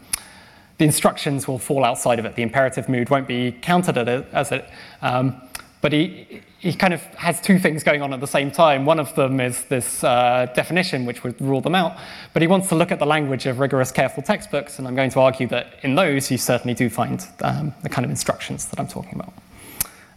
the 0.79 0.85
instructions 0.85 1.49
will 1.49 1.59
fall 1.59 1.85
outside 1.85 2.19
of 2.19 2.25
it. 2.26 2.35
The 2.35 2.43
imperative 2.43 2.88
mood 2.88 3.09
won't 3.09 3.29
be 3.29 3.53
counted 3.53 3.97
as 3.97 4.53
it. 4.53 4.69
Um, 5.00 5.41
but 5.81 5.93
he, 5.93 6.43
he 6.64 6.73
kind 6.73 6.94
of 6.94 7.02
has 7.16 7.42
two 7.42 7.59
things 7.59 7.85
going 7.85 8.00
on 8.00 8.14
at 8.14 8.21
the 8.21 8.26
same 8.26 8.50
time. 8.50 8.87
One 8.87 8.99
of 8.99 9.14
them 9.14 9.38
is 9.38 9.64
this 9.64 10.02
uh, 10.02 10.47
definition, 10.54 11.04
which 11.04 11.23
would 11.23 11.38
rule 11.38 11.61
them 11.61 11.75
out, 11.75 11.99
but 12.33 12.40
he 12.40 12.49
wants 12.49 12.71
to 12.71 12.75
look 12.75 12.90
at 12.90 12.99
the 12.99 13.04
language 13.04 13.44
of 13.44 13.59
rigorous, 13.61 13.92
careful 13.92 14.23
textbooks, 14.23 14.78
and 14.78 14.88
I'm 14.88 14.94
going 14.94 15.11
to 15.11 15.21
argue 15.21 15.47
that 15.49 15.75
in 15.83 15.94
those 15.94 16.30
you 16.30 16.38
certainly 16.38 16.73
do 16.73 16.88
find 16.88 17.23
um, 17.42 17.75
the 17.83 17.90
kind 17.90 18.06
of 18.06 18.11
instructions 18.11 18.64
that 18.68 18.80
I'm 18.80 18.88
talking 18.88 19.21
about. 19.21 19.35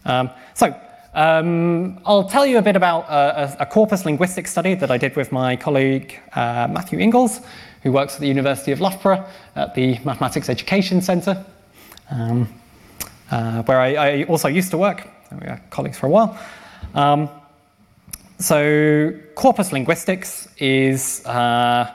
Um, 0.05 0.29
so, 0.53 0.73
um, 1.13 1.99
I'll 2.05 2.29
tell 2.29 2.45
you 2.45 2.59
a 2.59 2.61
bit 2.61 2.77
about 2.77 3.09
a, 3.09 3.63
a, 3.63 3.65
corpus 3.65 4.05
linguistic 4.05 4.47
study 4.47 4.73
that 4.75 4.89
I 4.89 4.97
did 4.97 5.17
with 5.17 5.33
my 5.33 5.57
colleague 5.57 6.17
uh, 6.33 6.69
Matthew 6.71 6.99
Inglis, 6.99 7.41
who 7.83 7.91
works 7.91 8.13
at 8.15 8.21
the 8.21 8.27
University 8.27 8.71
of 8.71 8.79
Loughborough 8.79 9.25
at 9.55 9.75
the 9.75 9.99
Mathematics 10.05 10.47
Education 10.47 11.01
Centre, 11.01 11.45
um, 12.09 12.47
uh, 13.31 13.63
where 13.63 13.79
I, 13.79 13.93
I 13.96 14.24
also 14.24 14.48
used 14.48 14.72
to 14.72 14.77
work 14.77 15.07
we 15.31 15.48
were 15.48 15.62
colleagues 15.69 15.98
for 15.98 16.07
a 16.07 16.10
while. 16.10 16.39
Um, 16.96 17.29
so, 18.39 19.13
corpus 19.36 19.72
linguistics 19.72 20.48
is 20.57 21.25
uh, 21.25 21.91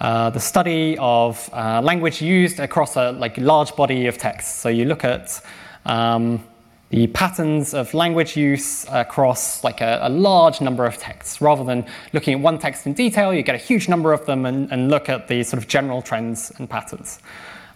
uh, 0.00 0.30
the 0.30 0.40
study 0.40 0.96
of 0.98 1.48
uh, 1.52 1.80
language 1.82 2.20
used 2.20 2.58
across 2.60 2.96
a 2.96 3.12
like 3.12 3.38
large 3.38 3.74
body 3.76 4.06
of 4.06 4.18
text. 4.18 4.56
So 4.56 4.68
you 4.68 4.84
look 4.84 5.04
at 5.04 5.40
um, 5.86 6.44
the 6.90 7.06
patterns 7.08 7.74
of 7.74 7.94
language 7.94 8.36
use 8.36 8.86
across 8.90 9.62
like 9.62 9.80
a, 9.80 10.00
a, 10.02 10.08
large 10.08 10.60
number 10.60 10.84
of 10.84 10.98
texts. 10.98 11.40
Rather 11.40 11.62
than 11.62 11.86
looking 12.12 12.34
at 12.34 12.40
one 12.40 12.58
text 12.58 12.86
in 12.86 12.92
detail, 12.92 13.32
you 13.32 13.42
get 13.42 13.54
a 13.54 13.58
huge 13.58 13.88
number 13.88 14.12
of 14.12 14.26
them 14.26 14.46
and, 14.46 14.70
and 14.72 14.90
look 14.90 15.08
at 15.08 15.28
the 15.28 15.42
sort 15.44 15.62
of 15.62 15.68
general 15.68 16.02
trends 16.02 16.50
and 16.58 16.68
patterns. 16.68 17.20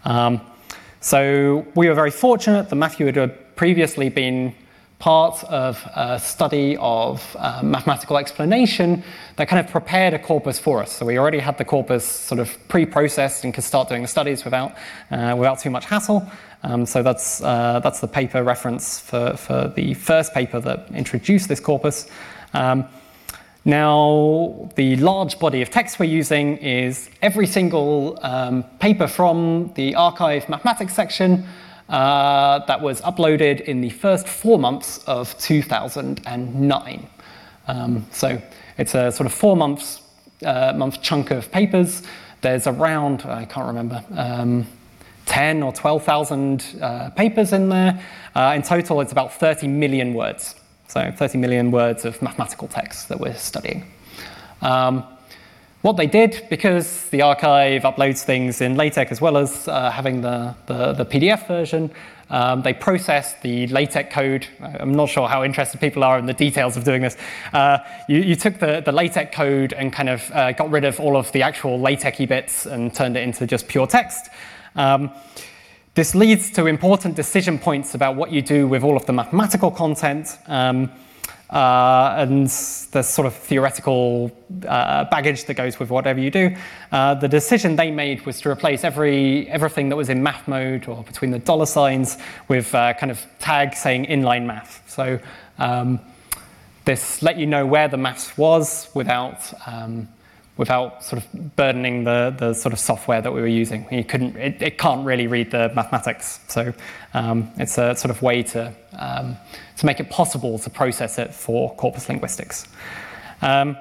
Um, 0.04 0.40
so 1.02 1.66
we 1.74 1.88
were 1.88 1.94
very 1.94 2.12
fortunate 2.12 2.70
that 2.70 2.76
Matthew 2.76 3.04
had 3.12 3.56
previously 3.56 4.08
been 4.08 4.54
part 5.02 5.42
of 5.44 5.84
a 5.96 6.20
study 6.20 6.76
of 6.78 7.36
uh, 7.36 7.60
mathematical 7.60 8.16
explanation 8.16 9.02
that 9.34 9.48
kind 9.48 9.58
of 9.58 9.68
prepared 9.68 10.14
a 10.14 10.18
corpus 10.18 10.60
for 10.60 10.80
us. 10.80 10.92
So 10.92 11.04
we 11.04 11.18
already 11.18 11.40
had 11.40 11.58
the 11.58 11.64
corpus 11.64 12.04
sort 12.04 12.38
of 12.38 12.56
pre-processed 12.68 13.42
and 13.42 13.52
could 13.52 13.64
start 13.64 13.88
doing 13.88 14.02
the 14.02 14.08
studies 14.08 14.44
without, 14.44 14.76
uh, 15.10 15.34
without 15.36 15.58
too 15.58 15.70
much 15.70 15.86
hassle. 15.86 16.30
Um, 16.62 16.86
so 16.86 17.02
that's, 17.02 17.42
uh, 17.42 17.80
that's 17.82 17.98
the 17.98 18.06
paper 18.06 18.44
reference 18.44 19.00
for, 19.00 19.36
for 19.36 19.72
the 19.74 19.94
first 19.94 20.32
paper 20.32 20.60
that 20.60 20.88
introduced 20.94 21.48
this 21.48 21.58
corpus. 21.58 22.06
Um, 22.54 22.84
now, 23.64 24.68
the 24.74 24.96
large 24.96 25.38
body 25.38 25.62
of 25.62 25.70
text 25.70 26.00
we're 26.00 26.06
using 26.06 26.56
is 26.56 27.08
every 27.20 27.46
single 27.46 28.18
um, 28.22 28.64
paper 28.80 29.06
from 29.06 29.72
the 29.74 29.92
arXiv 29.92 30.48
mathematics 30.48 30.94
section 30.94 31.46
uh, 31.88 32.58
that 32.66 32.80
was 32.80 33.00
uploaded 33.02 33.60
in 33.60 33.80
the 33.80 33.90
first 33.90 34.26
four 34.26 34.58
months 34.58 34.98
of 35.06 35.38
2009. 35.38 37.08
Um, 37.68 38.06
so 38.10 38.42
it's 38.78 38.94
a 38.96 39.12
sort 39.12 39.26
of 39.26 39.32
four 39.32 39.56
months 39.56 40.00
uh, 40.44 40.72
month 40.74 41.00
chunk 41.00 41.30
of 41.30 41.50
papers. 41.52 42.02
There's 42.40 42.66
around, 42.66 43.22
I 43.24 43.44
can't 43.44 43.68
remember, 43.68 44.02
um, 44.16 44.66
10 45.26 45.62
or 45.62 45.72
12,000 45.72 46.78
uh, 46.80 47.10
papers 47.10 47.52
in 47.52 47.68
there. 47.68 48.02
Uh, 48.34 48.54
in 48.56 48.62
total, 48.62 49.00
it's 49.00 49.12
about 49.12 49.32
30 49.32 49.68
million 49.68 50.14
words. 50.14 50.56
So 50.92 51.10
30 51.10 51.38
million 51.38 51.70
words 51.70 52.04
of 52.04 52.20
mathematical 52.20 52.68
text 52.68 53.08
that 53.08 53.18
we're 53.18 53.32
studying. 53.32 53.90
Um, 54.60 55.04
what 55.80 55.96
they 55.96 56.06
did, 56.06 56.46
because 56.50 57.08
the 57.08 57.20
arXiv 57.20 57.80
uploads 57.80 58.24
things 58.24 58.60
in 58.60 58.76
LaTeX 58.76 59.10
as 59.10 59.18
well 59.18 59.38
as 59.38 59.66
uh, 59.68 59.90
having 59.90 60.20
the, 60.20 60.54
the, 60.66 60.92
the, 60.92 61.06
PDF 61.06 61.48
version, 61.48 61.90
um, 62.28 62.60
they 62.60 62.74
processed 62.74 63.40
the 63.40 63.68
LaTeX 63.68 64.12
code. 64.12 64.46
I'm 64.60 64.94
not 64.94 65.08
sure 65.08 65.28
how 65.28 65.42
interested 65.42 65.80
people 65.80 66.04
are 66.04 66.18
in 66.18 66.26
the 66.26 66.34
details 66.34 66.76
of 66.76 66.84
doing 66.84 67.00
this. 67.00 67.16
Uh, 67.54 67.78
you, 68.06 68.18
you, 68.18 68.36
took 68.36 68.58
the, 68.58 68.82
the 68.84 68.92
LaTeX 68.92 69.34
code 69.34 69.72
and 69.72 69.94
kind 69.94 70.10
of 70.10 70.30
uh, 70.32 70.52
got 70.52 70.70
rid 70.70 70.84
of 70.84 71.00
all 71.00 71.16
of 71.16 71.32
the 71.32 71.40
actual 71.40 71.80
LaTeX 71.80 72.18
bits 72.26 72.66
and 72.66 72.94
turned 72.94 73.16
it 73.16 73.22
into 73.22 73.46
just 73.46 73.66
pure 73.66 73.86
text. 73.86 74.28
Um, 74.76 75.10
this 75.94 76.14
leads 76.14 76.50
to 76.52 76.66
important 76.66 77.16
decision 77.16 77.58
points 77.58 77.94
about 77.94 78.16
what 78.16 78.32
you 78.32 78.40
do 78.40 78.66
with 78.66 78.82
all 78.82 78.96
of 78.96 79.04
the 79.06 79.12
mathematical 79.12 79.70
content. 79.70 80.38
Um, 80.46 80.90
uh, 81.52 82.14
and 82.16 82.46
the 82.46 83.02
sort 83.02 83.26
of 83.26 83.34
theoretical 83.34 84.32
uh, 84.66 85.04
baggage 85.10 85.44
that 85.44 85.52
goes 85.52 85.78
with 85.78 85.90
whatever 85.90 86.18
you 86.18 86.30
do. 86.30 86.56
Uh, 86.90 87.14
the 87.14 87.28
decision 87.28 87.76
they 87.76 87.90
made 87.90 88.24
was 88.24 88.40
to 88.40 88.48
replace 88.48 88.84
every 88.84 89.46
everything 89.50 89.90
that 89.90 89.96
was 89.96 90.08
in 90.08 90.22
math 90.22 90.48
mode 90.48 90.88
or 90.88 91.04
between 91.04 91.30
the 91.30 91.38
dollar 91.38 91.66
signs 91.66 92.16
with 92.48 92.74
uh, 92.74 92.94
kind 92.94 93.12
of 93.12 93.22
tag 93.38 93.74
saying 93.74 94.06
inline 94.06 94.46
math. 94.46 94.82
So 94.88 95.18
um, 95.58 96.00
this 96.86 97.20
let 97.20 97.36
you 97.36 97.46
know 97.46 97.66
where 97.66 97.86
the 97.86 97.98
maths 97.98 98.38
was 98.38 98.88
without 98.94 99.52
um, 99.66 100.08
without 100.56 101.02
sort 101.02 101.22
of 101.22 101.56
burdening 101.56 102.04
the, 102.04 102.34
the 102.38 102.52
sort 102.52 102.72
of 102.72 102.78
software 102.78 103.22
that 103.22 103.32
we 103.32 103.40
were 103.40 103.46
using. 103.46 103.86
You 103.90 104.04
couldn't, 104.04 104.36
it, 104.36 104.60
it 104.60 104.78
can't 104.78 105.04
really 105.06 105.26
read 105.26 105.50
the 105.50 105.72
mathematics. 105.74 106.40
So 106.48 106.74
um, 107.14 107.50
it's 107.56 107.78
a 107.78 107.96
sort 107.96 108.10
of 108.10 108.20
way 108.20 108.42
to, 108.44 108.72
um, 108.98 109.36
to 109.78 109.86
make 109.86 109.98
it 109.98 110.10
possible 110.10 110.58
to 110.58 110.70
process 110.70 111.18
it 111.18 111.34
for 111.34 111.74
corpus 111.76 112.08
linguistics. 112.08 112.66
Um, 113.40 113.76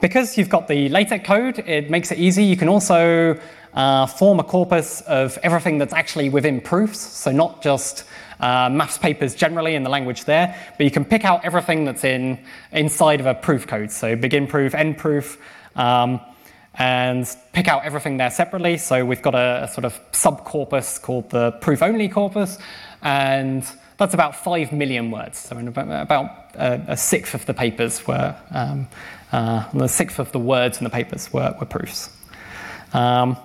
because 0.00 0.36
you've 0.36 0.50
got 0.50 0.68
the 0.68 0.90
LaTeX 0.90 1.26
code, 1.26 1.58
it 1.60 1.90
makes 1.90 2.12
it 2.12 2.18
easy. 2.18 2.44
You 2.44 2.56
can 2.56 2.68
also 2.68 3.40
uh, 3.72 4.06
form 4.06 4.40
a 4.40 4.44
corpus 4.44 5.00
of 5.02 5.38
everything 5.42 5.78
that's 5.78 5.94
actually 5.94 6.28
within 6.28 6.60
proofs, 6.60 7.00
so 7.00 7.32
not 7.32 7.62
just 7.62 8.04
uh, 8.40 8.68
maths 8.70 8.98
papers 8.98 9.34
generally 9.34 9.74
in 9.74 9.82
the 9.82 9.90
language 9.90 10.24
there, 10.24 10.56
but 10.76 10.84
you 10.84 10.90
can 10.90 11.04
pick 11.04 11.24
out 11.24 11.44
everything 11.44 11.84
that's 11.84 12.04
in 12.04 12.38
inside 12.72 13.20
of 13.20 13.26
a 13.26 13.34
proof 13.34 13.66
code. 13.66 13.90
So 13.90 14.16
begin 14.16 14.46
proof, 14.46 14.74
end 14.74 14.98
proof, 14.98 15.38
um, 15.74 16.20
and 16.74 17.26
pick 17.52 17.68
out 17.68 17.84
everything 17.84 18.18
there 18.18 18.30
separately. 18.30 18.76
So 18.78 19.04
we've 19.04 19.22
got 19.22 19.34
a, 19.34 19.64
a 19.64 19.68
sort 19.68 19.84
of 19.84 19.98
subcorpus 20.12 21.00
called 21.00 21.30
the 21.30 21.52
proof 21.52 21.82
only 21.82 22.08
corpus, 22.08 22.58
and 23.02 23.64
that's 23.96 24.14
about 24.14 24.36
five 24.36 24.72
million 24.72 25.10
words. 25.10 25.38
So 25.38 25.58
about, 25.58 26.02
about 26.02 26.54
a, 26.54 26.92
a, 26.92 26.96
sixth 26.96 27.34
of 27.34 27.46
the 27.46 27.54
papers 27.54 28.06
were 28.06 28.36
um, 28.50 28.88
uh, 29.32 29.36
Uh, 29.36 29.64
the 29.74 29.88
sixth 29.88 30.18
of 30.18 30.30
the 30.32 30.38
words 30.38 30.78
in 30.78 30.84
the 30.84 30.90
papers 30.90 31.32
were, 31.32 31.54
were 31.58 31.66
proofs. 31.66 32.10
Um, 32.92 33.36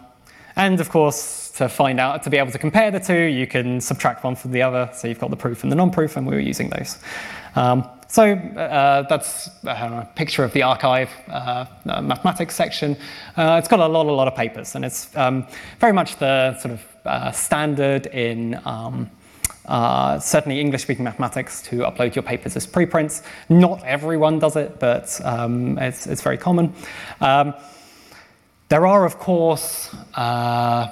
and 0.55 0.79
of 0.79 0.89
course, 0.89 1.40
to 1.55 1.67
find 1.69 1.99
out, 1.99 2.23
to 2.23 2.29
be 2.29 2.37
able 2.37 2.51
to 2.51 2.57
compare 2.57 2.91
the 2.91 2.99
two, 2.99 3.23
you 3.23 3.47
can 3.47 3.81
subtract 3.81 4.23
one 4.23 4.35
from 4.35 4.51
the 4.51 4.61
other. 4.61 4.89
So 4.93 5.07
you've 5.07 5.19
got 5.19 5.29
the 5.29 5.35
proof 5.35 5.63
and 5.63 5.71
the 5.71 5.75
non-proof, 5.75 6.17
and 6.17 6.25
we 6.25 6.33
were 6.33 6.41
using 6.41 6.69
those. 6.69 6.97
Um, 7.55 7.87
so 8.07 8.33
uh, 8.33 9.03
that's 9.03 9.49
a 9.63 10.07
picture 10.15 10.43
of 10.43 10.51
the 10.51 10.61
arXiv 10.61 11.07
uh, 11.29 12.01
mathematics 12.01 12.55
section. 12.55 12.97
Uh, 13.37 13.57
it's 13.57 13.69
got 13.69 13.79
a 13.79 13.87
lot, 13.87 14.05
a 14.05 14.11
lot 14.11 14.27
of 14.27 14.35
papers, 14.35 14.75
and 14.75 14.83
it's 14.83 15.15
um, 15.15 15.47
very 15.79 15.93
much 15.93 16.17
the 16.17 16.57
sort 16.59 16.73
of 16.73 16.85
uh, 17.05 17.31
standard 17.31 18.07
in 18.07 18.59
um, 18.65 19.09
uh, 19.65 20.19
certainly 20.19 20.59
English-speaking 20.59 21.05
mathematics 21.05 21.61
to 21.61 21.77
upload 21.77 22.15
your 22.15 22.23
papers 22.23 22.55
as 22.55 22.67
preprints. 22.67 23.23
Not 23.47 23.83
everyone 23.85 24.39
does 24.39 24.55
it, 24.55 24.79
but 24.79 25.19
um, 25.23 25.77
it's, 25.77 26.07
it's, 26.07 26.21
very 26.21 26.37
common. 26.37 26.73
Um, 27.21 27.53
there 28.69 28.85
are, 28.87 29.05
of 29.05 29.19
course, 29.19 29.93
uh, 30.15 30.89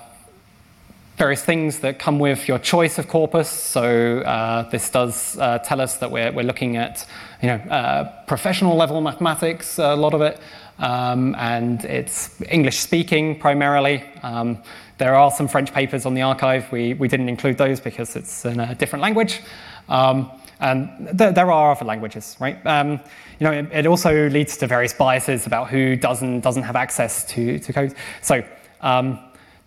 various 1.19 1.43
things 1.43 1.79
that 1.79 1.99
come 1.99 2.17
with 2.17 2.47
your 2.47 2.57
choice 2.57 2.97
of 2.97 3.09
corpus. 3.09 3.49
So 3.49 4.19
uh, 4.19 4.69
this 4.69 4.89
does 4.89 5.37
uh, 5.37 5.59
tell 5.59 5.81
us 5.81 5.97
that 5.97 6.09
we're, 6.09 6.31
we're 6.31 6.45
looking 6.45 6.77
at 6.77 7.05
you 7.41 7.49
know, 7.49 7.55
uh, 7.55 8.23
professional 8.25 8.77
level 8.77 9.01
mathematics, 9.01 9.77
a 9.79 9.95
lot 9.95 10.13
of 10.13 10.21
it, 10.21 10.39
um, 10.79 11.35
and 11.37 11.83
it's 11.83 12.41
English 12.49 12.79
speaking 12.79 13.37
primarily. 13.37 14.01
Um, 14.23 14.63
there 14.97 15.13
are 15.13 15.29
some 15.29 15.49
French 15.49 15.73
papers 15.73 16.05
on 16.05 16.13
the 16.13 16.21
arXiv. 16.21 16.71
We, 16.71 16.93
we 16.93 17.09
didn't 17.09 17.27
include 17.27 17.57
those 17.57 17.81
because 17.81 18.15
it's 18.15 18.45
in 18.45 18.61
a 18.61 18.73
different 18.73 19.03
language. 19.03 19.41
Um, 19.89 20.31
and 20.61 21.17
th- 21.17 21.35
there 21.35 21.51
are 21.51 21.71
other 21.71 21.85
languages, 21.85 22.37
right? 22.39 22.65
Um, 22.65 22.91
you 23.39 23.45
know, 23.45 23.51
it, 23.51 23.67
it, 23.73 23.85
also 23.87 24.29
leads 24.29 24.55
to 24.57 24.67
various 24.67 24.93
biases 24.93 25.47
about 25.47 25.69
who 25.69 25.97
does 25.97 26.21
and 26.21 26.41
doesn't 26.41 26.63
have 26.63 26.77
access 26.77 27.25
to, 27.25 27.59
to 27.59 27.73
code. 27.73 27.95
So 28.21 28.43
um, 28.81 29.19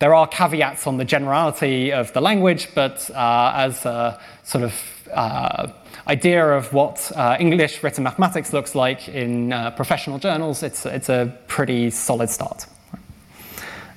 there 0.03 0.17
are 0.17 0.27
caveats 0.27 0.89
on 0.89 0.97
the 0.97 1.05
generality 1.05 1.93
of 1.93 2.13
the 2.13 2.21
language, 2.21 2.67
but 2.75 3.09
uh, 3.11 3.53
as 3.55 3.87
a 3.87 4.21
sort 4.43 4.65
of 4.65 4.75
uh, 5.15 5.69
idea 6.09 6.45
of 6.45 6.73
what 6.73 7.13
uh, 7.15 7.37
English 7.39 7.85
written 7.85 8.03
mathematics 8.03 8.53
looks 8.53 8.75
like 8.75 9.09
in 9.09 9.53
uh, 9.53 9.71
professional 9.71 10.19
journals, 10.19 10.65
it's, 10.65 10.85
it's 10.87 11.09
a 11.09 11.33
pretty 11.47 11.89
solid 11.89 12.29
start. 12.29 12.67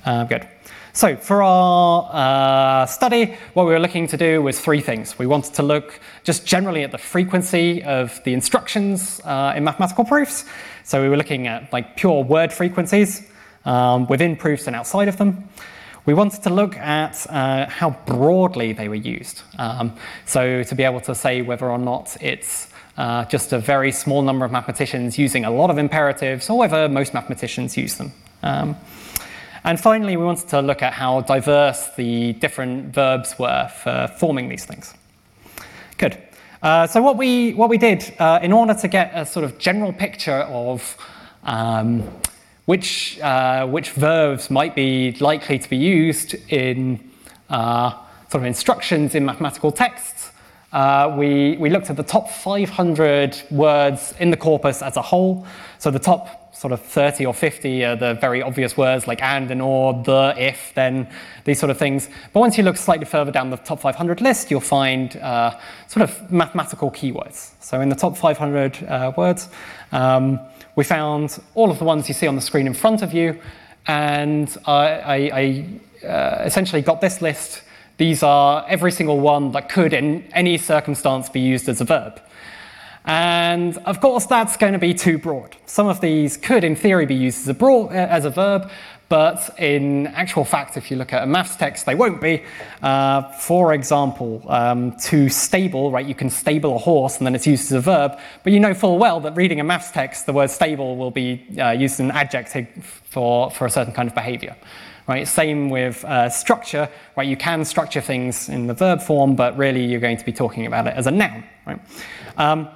Uh, 0.04 0.22
good. 0.22 0.46
So, 0.92 1.16
for 1.16 1.42
our 1.42 2.08
uh, 2.12 2.86
study, 2.86 3.34
what 3.54 3.66
we 3.66 3.72
were 3.72 3.80
looking 3.80 4.06
to 4.06 4.16
do 4.16 4.40
was 4.40 4.60
three 4.60 4.80
things. 4.80 5.18
We 5.18 5.26
wanted 5.26 5.54
to 5.54 5.64
look 5.64 5.98
just 6.22 6.46
generally 6.46 6.84
at 6.84 6.92
the 6.92 6.98
frequency 6.98 7.82
of 7.82 8.22
the 8.22 8.32
instructions 8.32 9.20
uh, 9.24 9.54
in 9.56 9.64
mathematical 9.64 10.04
proofs. 10.04 10.44
So, 10.84 11.02
we 11.02 11.08
were 11.08 11.16
looking 11.16 11.48
at 11.48 11.72
like 11.72 11.96
pure 11.96 12.22
word 12.22 12.52
frequencies 12.52 13.28
um, 13.64 14.06
within 14.06 14.36
proofs 14.36 14.68
and 14.68 14.76
outside 14.76 15.08
of 15.08 15.16
them. 15.16 15.48
We 16.06 16.14
wanted 16.14 16.44
to 16.44 16.50
look 16.50 16.76
at 16.76 17.26
uh, 17.28 17.66
how 17.68 17.90
broadly 18.06 18.72
they 18.72 18.88
were 18.88 18.94
used. 18.94 19.42
Um, 19.58 19.92
so, 20.24 20.62
to 20.62 20.74
be 20.76 20.84
able 20.84 21.00
to 21.00 21.16
say 21.16 21.42
whether 21.42 21.68
or 21.68 21.78
not 21.78 22.16
it's 22.20 22.68
uh, 22.96 23.24
just 23.24 23.52
a 23.52 23.58
very 23.58 23.90
small 23.90 24.22
number 24.22 24.44
of 24.44 24.52
mathematicians 24.52 25.18
using 25.18 25.44
a 25.44 25.50
lot 25.50 25.68
of 25.68 25.78
imperatives, 25.78 26.48
or 26.48 26.58
whether 26.58 26.88
most 26.88 27.12
mathematicians 27.12 27.76
use 27.76 27.96
them. 27.96 28.12
Um, 28.44 28.76
and 29.64 29.80
finally, 29.80 30.16
we 30.16 30.22
wanted 30.22 30.46
to 30.50 30.62
look 30.62 30.80
at 30.80 30.92
how 30.92 31.22
diverse 31.22 31.88
the 31.96 32.34
different 32.34 32.94
verbs 32.94 33.36
were 33.36 33.68
for 33.82 34.06
forming 34.16 34.48
these 34.48 34.64
things. 34.64 34.94
Good. 35.98 36.22
Uh, 36.62 36.86
so 36.86 37.02
what 37.02 37.16
we 37.16 37.52
what 37.54 37.68
we 37.68 37.78
did 37.78 38.14
uh, 38.20 38.38
in 38.42 38.52
order 38.52 38.74
to 38.74 38.86
get 38.86 39.10
a 39.12 39.26
sort 39.26 39.44
of 39.44 39.58
general 39.58 39.92
picture 39.92 40.42
of 40.42 40.96
um, 41.42 42.08
which, 42.66 43.18
uh, 43.20 43.66
which 43.66 43.90
verbs 43.92 44.50
might 44.50 44.74
be 44.74 45.12
likely 45.20 45.58
to 45.58 45.70
be 45.70 45.76
used 45.76 46.34
in 46.50 47.00
uh, 47.48 47.90
sort 48.28 48.42
of 48.42 48.44
instructions 48.44 49.14
in 49.14 49.24
mathematical 49.24 49.72
texts. 49.72 50.30
Uh, 50.72 51.14
we, 51.16 51.56
we 51.56 51.70
looked 51.70 51.90
at 51.90 51.96
the 51.96 52.02
top 52.02 52.28
500 52.28 53.40
words 53.50 54.14
in 54.18 54.30
the 54.30 54.36
corpus 54.36 54.82
as 54.82 54.96
a 54.96 55.02
whole. 55.02 55.46
So 55.78 55.90
the 55.90 55.98
top 55.98 56.54
sort 56.54 56.72
of 56.72 56.80
30 56.80 57.26
or 57.26 57.34
50 57.34 57.84
are 57.84 57.96
the 57.96 58.14
very 58.14 58.42
obvious 58.42 58.76
words 58.76 59.06
like 59.06 59.22
and 59.22 59.50
and 59.50 59.62
or, 59.62 60.02
the, 60.02 60.34
if, 60.36 60.72
then, 60.74 61.08
these 61.44 61.60
sort 61.60 61.70
of 61.70 61.78
things. 61.78 62.08
But 62.32 62.40
once 62.40 62.58
you 62.58 62.64
look 62.64 62.76
slightly 62.76 63.04
further 63.04 63.30
down 63.30 63.50
the 63.50 63.58
top 63.58 63.80
500 63.80 64.20
list, 64.20 64.50
you'll 64.50 64.60
find 64.60 65.16
uh, 65.18 65.56
sort 65.86 66.02
of 66.02 66.32
mathematical 66.32 66.90
keywords. 66.90 67.52
So 67.60 67.80
in 67.80 67.88
the 67.88 67.94
top 67.94 68.16
500 68.16 68.82
uh, 68.82 69.12
words, 69.16 69.48
um, 69.92 70.40
we 70.76 70.84
found 70.84 71.40
all 71.54 71.70
of 71.70 71.78
the 71.78 71.84
ones 71.84 72.06
you 72.06 72.14
see 72.14 72.26
on 72.26 72.36
the 72.36 72.40
screen 72.40 72.66
in 72.66 72.74
front 72.74 73.02
of 73.02 73.12
you, 73.12 73.40
and 73.86 74.56
I, 74.66 75.30
I 76.02 76.06
uh, 76.06 76.42
essentially 76.44 76.82
got 76.82 77.00
this 77.00 77.20
list. 77.22 77.62
These 77.96 78.22
are 78.22 78.64
every 78.68 78.92
single 78.92 79.18
one 79.18 79.52
that 79.52 79.70
could, 79.70 79.94
in 79.94 80.28
any 80.32 80.58
circumstance, 80.58 81.30
be 81.30 81.40
used 81.40 81.68
as 81.68 81.80
a 81.80 81.84
verb. 81.84 82.20
And 83.06 83.78
of 83.78 84.00
course, 84.00 84.26
that's 84.26 84.56
going 84.56 84.74
to 84.74 84.78
be 84.78 84.92
too 84.92 85.16
broad. 85.16 85.56
Some 85.64 85.86
of 85.86 86.00
these 86.00 86.36
could, 86.36 86.62
in 86.62 86.76
theory, 86.76 87.06
be 87.06 87.14
used 87.14 87.42
as 87.42 87.48
a, 87.48 87.54
broad, 87.54 87.92
uh, 87.92 88.08
as 88.10 88.24
a 88.24 88.30
verb, 88.30 88.70
but 89.08 89.54
in 89.58 90.08
actual 90.08 90.44
fact, 90.44 90.76
if 90.76 90.90
you 90.90 90.96
look 90.96 91.12
at 91.12 91.22
a 91.22 91.26
maths 91.26 91.54
text, 91.54 91.86
they 91.86 91.94
won't 91.94 92.20
be. 92.20 92.42
Uh, 92.82 93.22
for 93.32 93.72
example, 93.72 94.42
um, 94.48 94.96
to 95.02 95.28
stable, 95.28 95.92
right, 95.92 96.04
you 96.04 96.14
can 96.14 96.28
stable 96.28 96.74
a 96.74 96.78
horse 96.78 97.18
and 97.18 97.26
then 97.26 97.34
it's 97.34 97.46
used 97.46 97.66
as 97.66 97.72
a 97.72 97.80
verb, 97.80 98.18
but 98.42 98.52
you 98.52 98.58
know 98.58 98.74
full 98.74 98.98
well 98.98 99.20
that 99.20 99.36
reading 99.36 99.60
a 99.60 99.64
maths 99.64 99.92
text, 99.92 100.26
the 100.26 100.32
word 100.32 100.50
stable 100.50 100.96
will 100.96 101.12
be 101.12 101.46
uh, 101.58 101.70
used 101.70 101.94
as 101.94 102.00
an 102.00 102.10
adjective 102.10 102.68
for, 103.04 103.50
for 103.52 103.66
a 103.66 103.70
certain 103.70 103.94
kind 103.94 104.08
of 104.08 104.14
behavior. 104.14 104.56
Right? 105.06 105.28
Same 105.28 105.70
with 105.70 106.04
uh, 106.04 106.28
structure, 106.28 106.88
right? 107.16 107.28
You 107.28 107.36
can 107.36 107.64
structure 107.64 108.00
things 108.00 108.48
in 108.48 108.66
the 108.66 108.74
verb 108.74 109.00
form, 109.00 109.36
but 109.36 109.56
really 109.56 109.84
you're 109.84 110.00
going 110.00 110.16
to 110.16 110.24
be 110.24 110.32
talking 110.32 110.66
about 110.66 110.88
it 110.88 110.94
as 110.94 111.06
a 111.06 111.12
noun, 111.12 111.44
right? 111.64 111.80
Um, 112.36 112.68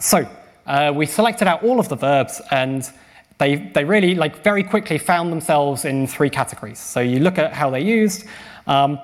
so 0.00 0.28
uh, 0.66 0.92
we 0.92 1.06
selected 1.06 1.46
out 1.46 1.62
all 1.62 1.78
of 1.78 1.88
the 1.88 1.94
verbs 1.94 2.42
and 2.50 2.90
they, 3.38 3.56
they 3.74 3.84
really 3.84 4.14
like 4.14 4.42
very 4.42 4.62
quickly 4.62 4.98
found 4.98 5.30
themselves 5.30 5.84
in 5.84 6.06
three 6.06 6.30
categories. 6.30 6.78
So 6.78 7.00
you 7.00 7.20
look 7.20 7.38
at 7.38 7.52
how 7.52 7.70
they're 7.70 7.80
used. 7.80 8.24
Um, 8.66 8.98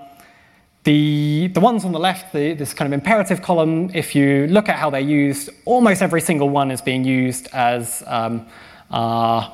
the, 0.85 1.49
the 1.55 1.61
ones 1.61 1.85
on 1.85 1.93
the 1.93 2.01
left, 2.01 2.33
the, 2.33 2.55
this 2.55 2.75
kind 2.75 2.93
of 2.93 2.99
imperative 2.99 3.41
column, 3.43 3.91
if 3.95 4.15
you 4.17 4.49
look 4.49 4.69
at 4.69 4.77
how 4.77 4.91
they're 4.91 5.01
used, 5.01 5.51
almost 5.65 6.03
every 6.03 6.21
single 6.21 6.49
one 6.49 6.71
is 6.71 6.81
being 6.81 7.05
used 7.05 7.49
as 7.53 8.03
um, 8.07 8.47
uh, 8.91 9.49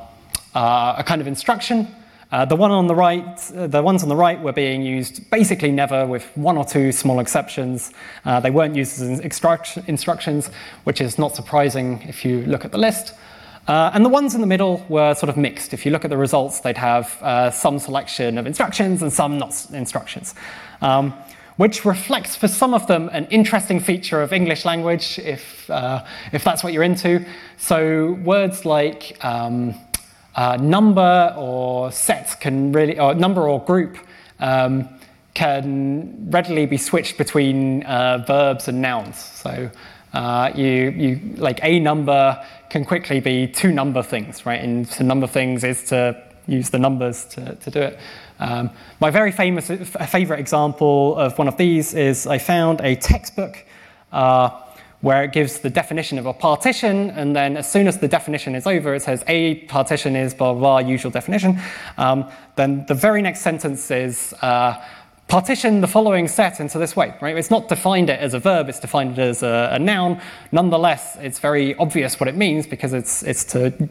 uh, 0.54 0.94
a 0.96 1.04
kind 1.04 1.20
of 1.20 1.26
instruction. 1.26 1.94
Uh, 2.30 2.44
the 2.44 2.56
one 2.56 2.70
on 2.70 2.86
the 2.86 2.94
right, 2.94 3.38
the 3.52 3.82
ones 3.82 4.02
on 4.02 4.08
the 4.08 4.16
right 4.16 4.40
were 4.40 4.52
being 4.52 4.82
used 4.82 5.28
basically 5.30 5.72
never, 5.72 6.06
with 6.06 6.24
one 6.36 6.56
or 6.56 6.64
two 6.64 6.92
small 6.92 7.20
exceptions. 7.20 7.90
Uh, 8.24 8.38
they 8.38 8.50
weren't 8.50 8.76
used 8.76 9.00
as 9.00 9.20
instructions, 9.20 10.50
which 10.84 11.00
is 11.00 11.18
not 11.18 11.34
surprising 11.34 12.02
if 12.02 12.24
you 12.24 12.42
look 12.42 12.64
at 12.64 12.72
the 12.72 12.78
list. 12.78 13.14
Uh, 13.68 13.90
and 13.92 14.02
the 14.02 14.08
ones 14.08 14.34
in 14.34 14.40
the 14.40 14.46
middle 14.46 14.84
were 14.88 15.14
sort 15.14 15.28
of 15.28 15.36
mixed. 15.36 15.74
If 15.74 15.84
you 15.84 15.92
look 15.92 16.04
at 16.04 16.10
the 16.10 16.16
results, 16.16 16.60
they'd 16.60 16.78
have 16.78 17.22
uh, 17.22 17.50
some 17.50 17.78
selection 17.78 18.38
of 18.38 18.46
instructions 18.46 19.02
and 19.02 19.12
some 19.12 19.36
not 19.36 19.66
instructions, 19.74 20.34
um, 20.80 21.12
which 21.58 21.84
reflects 21.84 22.34
for 22.34 22.48
some 22.48 22.72
of 22.72 22.86
them 22.86 23.10
an 23.12 23.26
interesting 23.26 23.78
feature 23.78 24.22
of 24.22 24.32
English 24.32 24.64
language, 24.64 25.18
if, 25.18 25.68
uh, 25.68 26.02
if 26.32 26.44
that's 26.44 26.64
what 26.64 26.72
you're 26.72 26.82
into. 26.82 27.22
So 27.58 28.12
words 28.24 28.64
like 28.64 29.22
um, 29.22 29.74
uh, 30.34 30.56
number 30.56 31.34
or 31.36 31.92
set 31.92 32.40
can 32.40 32.72
really, 32.72 32.98
or 32.98 33.14
number 33.14 33.46
or 33.46 33.62
group, 33.62 33.98
um, 34.40 34.88
can 35.34 36.30
readily 36.30 36.64
be 36.64 36.78
switched 36.78 37.18
between 37.18 37.82
uh, 37.82 38.24
verbs 38.26 38.66
and 38.66 38.80
nouns. 38.80 39.18
So 39.18 39.70
uh, 40.12 40.50
you, 40.54 40.90
you 40.90 41.20
like 41.36 41.60
a 41.62 41.78
number 41.78 42.44
can 42.70 42.84
quickly 42.84 43.20
be 43.20 43.46
two 43.46 43.72
number 43.72 44.02
things, 44.02 44.46
right? 44.46 44.62
And 44.62 44.88
to 44.92 45.02
number 45.02 45.26
things 45.26 45.64
is 45.64 45.84
to 45.84 46.22
use 46.46 46.70
the 46.70 46.78
numbers 46.78 47.24
to, 47.26 47.54
to 47.56 47.70
do 47.70 47.80
it. 47.80 47.98
Um, 48.40 48.70
my 49.00 49.10
very 49.10 49.32
famous 49.32 49.68
favorite 49.68 50.40
example 50.40 51.16
of 51.16 51.36
one 51.38 51.48
of 51.48 51.56
these 51.56 51.94
is 51.94 52.26
I 52.26 52.38
found 52.38 52.80
a 52.80 52.94
textbook 52.96 53.64
uh, 54.12 54.50
where 55.00 55.22
it 55.22 55.32
gives 55.32 55.60
the 55.60 55.70
definition 55.70 56.18
of 56.18 56.26
a 56.26 56.32
partition, 56.32 57.10
and 57.10 57.34
then 57.34 57.56
as 57.56 57.70
soon 57.70 57.86
as 57.86 57.98
the 57.98 58.08
definition 58.08 58.54
is 58.54 58.66
over, 58.66 58.94
it 58.94 59.02
says 59.02 59.22
a 59.28 59.56
partition 59.66 60.16
is 60.16 60.34
blah 60.34 60.52
blah, 60.52 60.80
blah 60.80 60.88
usual 60.88 61.10
definition. 61.10 61.60
Um, 61.98 62.30
then 62.56 62.84
the 62.86 62.94
very 62.94 63.22
next 63.22 63.40
sentence 63.40 63.90
is 63.90 64.34
uh, 64.42 64.82
partition 65.28 65.82
the 65.82 65.86
following 65.86 66.26
set 66.26 66.58
into 66.58 66.78
this 66.78 66.96
way, 66.96 67.14
right? 67.20 67.36
It's 67.36 67.50
not 67.50 67.68
defined 67.68 68.08
it 68.08 68.18
as 68.18 68.32
a 68.34 68.38
verb, 68.38 68.68
it's 68.68 68.80
defined 68.80 69.18
it 69.18 69.22
as 69.22 69.42
a, 69.42 69.70
a 69.72 69.78
noun. 69.78 70.20
Nonetheless, 70.52 71.16
it's 71.20 71.38
very 71.38 71.74
obvious 71.76 72.18
what 72.18 72.28
it 72.28 72.34
means 72.34 72.66
because 72.66 72.94
it's, 72.94 73.22
it's 73.22 73.44
to 73.52 73.88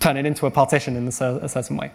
turn 0.00 0.18
it 0.18 0.26
into 0.26 0.44
a 0.46 0.50
partition 0.50 0.94
in 0.94 1.08
a, 1.08 1.12
certain 1.12 1.76
way. 1.78 1.90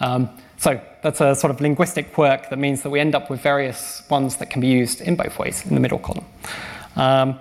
Um, 0.00 0.28
so 0.56 0.80
that's 1.02 1.20
a 1.20 1.36
sort 1.36 1.52
of 1.52 1.60
linguistic 1.60 2.12
quirk 2.12 2.50
that 2.50 2.58
means 2.58 2.82
that 2.82 2.90
we 2.90 2.98
end 2.98 3.14
up 3.14 3.30
with 3.30 3.40
various 3.40 4.02
ones 4.10 4.36
that 4.36 4.50
can 4.50 4.60
be 4.60 4.66
used 4.66 5.00
in 5.00 5.14
both 5.14 5.38
ways 5.38 5.64
in 5.64 5.74
the 5.74 5.80
middle 5.80 5.98
column. 5.98 6.26
Um, 6.96 7.38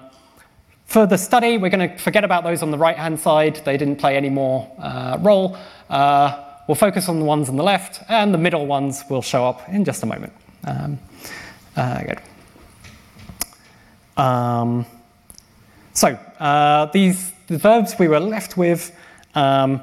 for 0.85 1.07
the 1.07 1.17
study, 1.17 1.57
we're 1.57 1.71
going 1.71 1.89
to 1.89 1.97
forget 1.97 2.23
about 2.23 2.43
those 2.43 2.61
on 2.61 2.69
the 2.69 2.77
right 2.77 2.97
hand 2.97 3.19
side. 3.19 3.61
They 3.65 3.77
didn't 3.77 3.95
play 3.95 4.15
any 4.15 4.29
more 4.29 4.71
uh, 4.77 5.17
role. 5.21 5.57
Uh, 5.89 6.43
we'll 6.67 6.75
focus 6.75 7.09
on 7.09 7.17
the 7.17 7.25
ones 7.25 7.49
on 7.49 7.55
the 7.55 7.63
left, 7.63 8.03
and 8.09 8.31
the 8.31 8.37
middle 8.37 8.67
ones 8.67 9.03
will 9.09 9.23
show 9.23 9.43
up 9.43 9.67
in 9.69 9.85
just 9.85 10.03
a 10.03 10.05
moment. 10.05 10.33
Um, 10.65 10.99
uh, 11.75 12.03
good. 12.03 12.21
Um, 14.17 14.85
so, 15.93 16.09
uh, 16.39 16.85
these 16.87 17.31
the 17.47 17.57
verbs 17.57 17.95
we 17.99 18.07
were 18.07 18.19
left 18.19 18.57
with 18.57 18.95
um, 19.35 19.81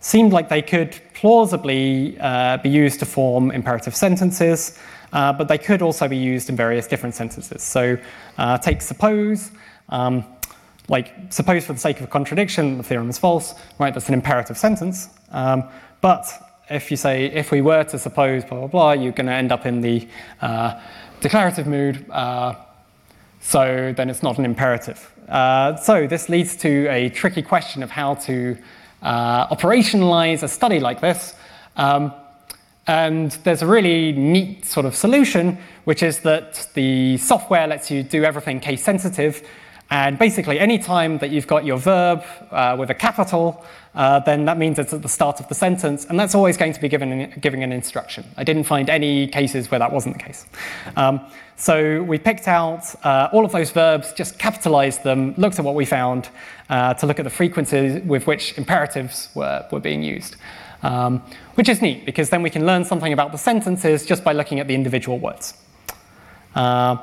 seemed 0.00 0.32
like 0.32 0.48
they 0.48 0.62
could 0.62 0.98
plausibly 1.14 2.18
uh, 2.20 2.56
be 2.58 2.68
used 2.68 2.98
to 3.00 3.06
form 3.06 3.50
imperative 3.50 3.94
sentences, 3.94 4.78
uh, 5.12 5.32
but 5.32 5.48
they 5.48 5.58
could 5.58 5.82
also 5.82 6.08
be 6.08 6.16
used 6.16 6.48
in 6.48 6.56
various 6.56 6.86
different 6.86 7.14
sentences. 7.14 7.62
So, 7.62 7.98
uh, 8.38 8.58
take 8.58 8.82
suppose. 8.82 9.50
Um, 9.88 10.24
like, 10.88 11.14
suppose 11.30 11.64
for 11.64 11.74
the 11.74 11.78
sake 11.78 12.00
of 12.00 12.10
contradiction, 12.10 12.76
the 12.76 12.82
theorem 12.82 13.08
is 13.08 13.18
false, 13.18 13.54
right? 13.78 13.94
That's 13.94 14.08
an 14.08 14.14
imperative 14.14 14.58
sentence. 14.58 15.08
Um, 15.30 15.64
but 16.00 16.26
if 16.70 16.90
you 16.90 16.96
say, 16.96 17.26
if 17.26 17.50
we 17.50 17.60
were 17.60 17.84
to 17.84 17.98
suppose 17.98 18.44
blah, 18.44 18.58
blah, 18.58 18.66
blah, 18.66 18.92
you're 18.92 19.12
going 19.12 19.26
to 19.26 19.32
end 19.32 19.52
up 19.52 19.66
in 19.66 19.80
the 19.80 20.08
uh, 20.40 20.80
declarative 21.20 21.66
mood. 21.66 22.08
Uh, 22.10 22.54
so 23.40 23.92
then 23.96 24.08
it's 24.08 24.22
not 24.22 24.38
an 24.38 24.44
imperative. 24.44 25.12
Uh, 25.28 25.76
so 25.76 26.06
this 26.06 26.28
leads 26.28 26.56
to 26.56 26.86
a 26.88 27.08
tricky 27.10 27.42
question 27.42 27.82
of 27.82 27.90
how 27.90 28.14
to 28.14 28.56
uh, 29.02 29.54
operationalize 29.54 30.42
a 30.42 30.48
study 30.48 30.80
like 30.80 31.00
this. 31.00 31.34
Um, 31.76 32.12
and 32.86 33.30
there's 33.44 33.62
a 33.62 33.66
really 33.66 34.12
neat 34.12 34.64
sort 34.64 34.86
of 34.86 34.94
solution, 34.94 35.58
which 35.84 36.02
is 36.02 36.20
that 36.20 36.68
the 36.74 37.16
software 37.18 37.66
lets 37.66 37.90
you 37.90 38.02
do 38.02 38.24
everything 38.24 38.60
case 38.60 38.82
sensitive. 38.82 39.46
And 39.92 40.18
basically, 40.18 40.58
any 40.58 40.78
time 40.78 41.18
that 41.18 41.28
you've 41.28 41.46
got 41.46 41.66
your 41.66 41.76
verb 41.76 42.24
uh, 42.50 42.74
with 42.78 42.88
a 42.88 42.94
capital, 42.94 43.62
uh, 43.94 44.20
then 44.20 44.46
that 44.46 44.56
means 44.56 44.78
it's 44.78 44.94
at 44.94 45.02
the 45.02 45.08
start 45.08 45.38
of 45.38 45.48
the 45.48 45.54
sentence, 45.54 46.06
and 46.06 46.18
that's 46.18 46.34
always 46.34 46.56
going 46.56 46.72
to 46.72 46.80
be 46.80 46.88
given 46.88 47.30
giving 47.42 47.62
an 47.62 47.72
instruction. 47.72 48.24
I 48.38 48.42
didn't 48.42 48.64
find 48.64 48.88
any 48.88 49.26
cases 49.26 49.70
where 49.70 49.78
that 49.80 49.92
wasn't 49.92 50.16
the 50.16 50.24
case. 50.24 50.46
Um, 50.96 51.20
so 51.56 52.02
we 52.04 52.16
picked 52.16 52.48
out 52.48 52.82
uh, 53.04 53.28
all 53.34 53.44
of 53.44 53.52
those 53.52 53.70
verbs, 53.70 54.14
just 54.14 54.38
capitalized 54.38 55.04
them, 55.04 55.34
looked 55.36 55.58
at 55.58 55.64
what 55.66 55.74
we 55.74 55.84
found 55.84 56.30
uh, 56.70 56.94
to 56.94 57.06
look 57.06 57.18
at 57.18 57.24
the 57.24 57.36
frequencies 57.42 58.02
with 58.02 58.26
which 58.26 58.56
imperatives 58.56 59.28
were, 59.34 59.68
were 59.70 59.80
being 59.80 60.02
used. 60.02 60.36
Um, 60.82 61.22
which 61.56 61.68
is 61.68 61.82
neat 61.82 62.06
because 62.06 62.30
then 62.30 62.42
we 62.42 62.48
can 62.48 62.64
learn 62.64 62.86
something 62.86 63.12
about 63.12 63.30
the 63.30 63.38
sentences 63.38 64.06
just 64.06 64.24
by 64.24 64.32
looking 64.32 64.58
at 64.58 64.68
the 64.68 64.74
individual 64.74 65.18
words. 65.18 65.52
Uh, 66.54 66.96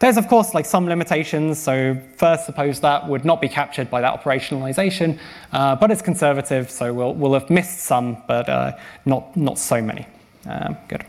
there's, 0.00 0.16
of 0.16 0.28
course, 0.28 0.54
like 0.54 0.64
some 0.64 0.86
limitations. 0.86 1.58
So 1.58 1.96
first, 2.16 2.46
suppose 2.46 2.80
that 2.80 3.06
would 3.06 3.24
not 3.24 3.40
be 3.40 3.48
captured 3.48 3.90
by 3.90 4.00
that 4.00 4.18
operationalization, 4.18 5.18
uh, 5.52 5.76
but 5.76 5.90
it's 5.90 6.02
conservative, 6.02 6.70
so 6.70 6.92
we'll, 6.92 7.14
we'll 7.14 7.34
have 7.34 7.50
missed 7.50 7.80
some, 7.80 8.22
but 8.26 8.48
uh, 8.48 8.72
not, 9.04 9.36
not 9.36 9.58
so 9.58 9.82
many. 9.82 10.06
Um, 10.46 10.76
good. 10.88 11.04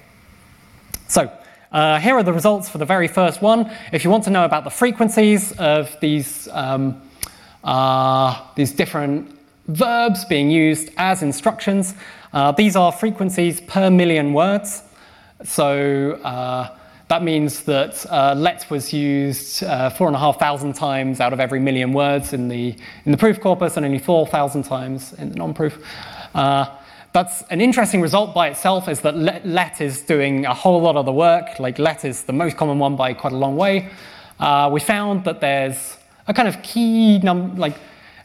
So 1.08 1.32
uh, 1.72 2.00
here 2.00 2.16
are 2.16 2.24
the 2.24 2.34
results 2.34 2.68
for 2.68 2.80
the 2.80 2.86
very 2.86 3.08
first 3.08 3.42
one. 3.42 3.72
If 3.94 4.04
you 4.04 4.10
want 4.10 4.26
to 4.26 4.30
know 4.30 4.44
about 4.44 4.66
the 4.66 4.70
frequencies 4.70 5.54
of 5.54 5.96
these, 6.02 6.50
um, 6.52 7.02
uh, 7.64 8.46
these 8.56 8.74
different 8.74 9.40
verbs 9.68 10.26
being 10.26 10.52
used 10.52 10.90
as 10.98 11.24
instructions, 11.24 11.96
uh, 12.34 12.52
these 12.52 12.76
are 12.76 12.92
frequencies 12.92 13.62
per 13.62 13.90
million 13.90 14.34
words. 14.34 14.84
So 15.46 16.20
uh, 16.24 16.78
that 17.12 17.24
means 17.24 17.64
that 17.64 18.06
uh, 18.10 18.34
let 18.38 18.70
was 18.70 18.94
used 18.94 19.66
uh, 19.66 19.90
four 19.90 20.08
and 20.08 20.16
a 20.16 20.20
half 20.20 20.40
thousand 20.40 20.72
times 20.72 21.20
out 21.20 21.34
of 21.34 21.42
every 21.42 21.60
million 21.60 21.92
words 21.92 22.32
in 22.32 22.48
the, 22.48 22.74
in 23.04 23.12
the 23.12 23.18
proof 23.18 23.42
corpus 23.42 23.76
and 23.76 23.86
only 23.86 24.00
4,000 24.00 24.64
times 24.64 25.12
in 25.16 25.28
the 25.28 25.36
non-proof. 25.36 25.86
Uh, 26.34 26.74
that's 27.12 27.42
an 27.50 27.60
interesting 27.60 28.00
result 28.00 28.34
by 28.34 28.48
itself 28.48 28.88
is 28.88 29.02
that 29.02 29.18
let, 29.18 29.46
let, 29.46 29.82
is 29.82 30.00
doing 30.04 30.46
a 30.46 30.54
whole 30.54 30.82
lot 30.82 30.96
of 30.96 31.06
the 31.06 31.12
work. 31.12 31.60
Like 31.60 31.80
let 31.80 32.06
is 32.06 32.24
the 32.24 32.32
most 32.32 32.56
common 32.56 32.80
one 32.80 32.96
by 32.96 33.14
quite 33.14 33.34
a 33.34 33.38
long 33.38 33.58
way. 33.58 33.90
Uh, 34.40 34.70
we 34.72 34.80
found 34.80 35.26
that 35.26 35.42
there's 35.42 35.98
a 36.30 36.34
kind 36.34 36.48
of 36.48 36.64
key 36.64 37.20
number, 37.20 37.60
like 37.60 37.76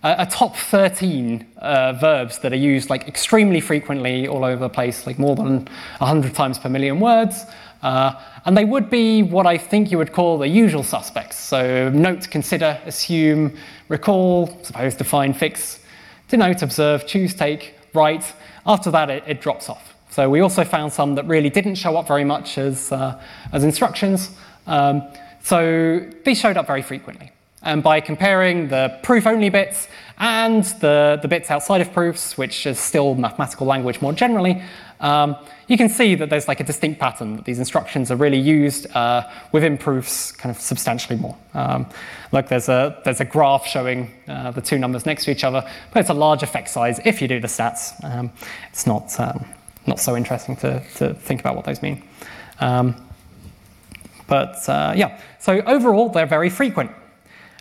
a, 0.04 0.14
a 0.20 0.26
top 0.26 0.54
13 0.54 1.44
uh, 1.58 1.92
verbs 1.94 2.38
that 2.38 2.52
are 2.52 2.62
used 2.72 2.88
like 2.88 3.08
extremely 3.08 3.60
frequently 3.60 4.28
all 4.28 4.44
over 4.44 4.60
the 4.60 4.68
place, 4.68 5.08
like 5.08 5.18
more 5.18 5.34
than 5.34 5.66
100 5.98 6.34
times 6.36 6.56
per 6.56 6.68
million 6.68 7.00
words. 7.00 7.46
Uh, 7.82 8.14
and 8.44 8.56
they 8.56 8.64
would 8.64 8.90
be 8.90 9.22
what 9.22 9.46
I 9.46 9.58
think 9.58 9.90
you 9.90 9.98
would 9.98 10.12
call 10.12 10.38
the 10.38 10.48
usual 10.48 10.82
suspects. 10.82 11.38
So 11.38 11.90
note, 11.90 12.30
consider, 12.30 12.80
assume, 12.86 13.56
recall, 13.88 14.58
suppose, 14.62 14.94
define, 14.94 15.34
fix, 15.34 15.80
denote, 16.28 16.62
observe, 16.62 17.06
choose, 17.06 17.34
take, 17.34 17.74
write. 17.92 18.32
After 18.66 18.90
that, 18.90 19.10
it, 19.10 19.24
it 19.26 19.40
drops 19.40 19.68
off. 19.68 19.94
So 20.10 20.30
we 20.30 20.40
also 20.40 20.64
found 20.64 20.92
some 20.92 21.14
that 21.16 21.26
really 21.26 21.50
didn't 21.50 21.74
show 21.74 21.96
up 21.96 22.08
very 22.08 22.24
much 22.24 22.58
as, 22.58 22.90
uh, 22.90 23.20
as 23.52 23.64
instructions. 23.64 24.30
Um, 24.66 25.02
so 25.42 26.00
these 26.24 26.38
showed 26.38 26.56
up 26.56 26.66
very 26.66 26.82
frequently. 26.82 27.30
And 27.62 27.82
by 27.82 28.00
comparing 28.00 28.68
the 28.68 28.98
proof-only 29.02 29.50
bits 29.50 29.88
and 30.18 30.64
the, 30.80 31.18
the 31.20 31.28
bits 31.28 31.50
outside 31.50 31.80
of 31.80 31.92
proofs, 31.92 32.38
which 32.38 32.66
is 32.66 32.78
still 32.78 33.14
mathematical 33.14 33.66
language 33.66 34.00
more 34.00 34.12
generally, 34.12 34.62
um, 35.00 35.36
you 35.68 35.76
can 35.76 35.88
see 35.88 36.14
that 36.14 36.30
there's 36.30 36.48
like 36.48 36.60
a 36.60 36.64
distinct 36.64 36.98
pattern 36.98 37.36
that 37.36 37.44
these 37.44 37.58
instructions 37.58 38.10
are 38.10 38.16
really 38.16 38.38
used 38.38 38.86
uh, 38.96 39.28
within 39.52 39.76
proofs 39.76 40.32
kind 40.32 40.54
of 40.54 40.60
substantially 40.60 41.18
more. 41.18 41.36
Um, 41.52 41.86
look, 42.32 42.48
there's 42.48 42.68
a, 42.68 43.00
there's 43.04 43.20
a 43.20 43.24
graph 43.24 43.66
showing 43.66 44.10
uh, 44.26 44.52
the 44.52 44.62
two 44.62 44.78
numbers 44.78 45.04
next 45.04 45.24
to 45.24 45.30
each 45.30 45.44
other, 45.44 45.68
but 45.92 46.00
it's 46.00 46.10
a 46.10 46.14
large 46.14 46.42
effect 46.42 46.70
size 46.70 47.00
if 47.04 47.20
you 47.20 47.28
do 47.28 47.40
the 47.40 47.48
stats. 47.48 48.02
Um, 48.04 48.32
it's 48.70 48.86
not, 48.86 49.18
um, 49.20 49.44
not 49.86 50.00
so 50.00 50.16
interesting 50.16 50.56
to, 50.56 50.82
to 50.96 51.12
think 51.14 51.40
about 51.40 51.56
what 51.56 51.64
those 51.66 51.82
mean. 51.82 52.02
Um, 52.60 52.94
but 54.28 54.68
uh, 54.68 54.94
yeah, 54.96 55.20
so 55.38 55.60
overall, 55.62 56.08
they're 56.08 56.26
very 56.26 56.50
frequent. 56.50 56.90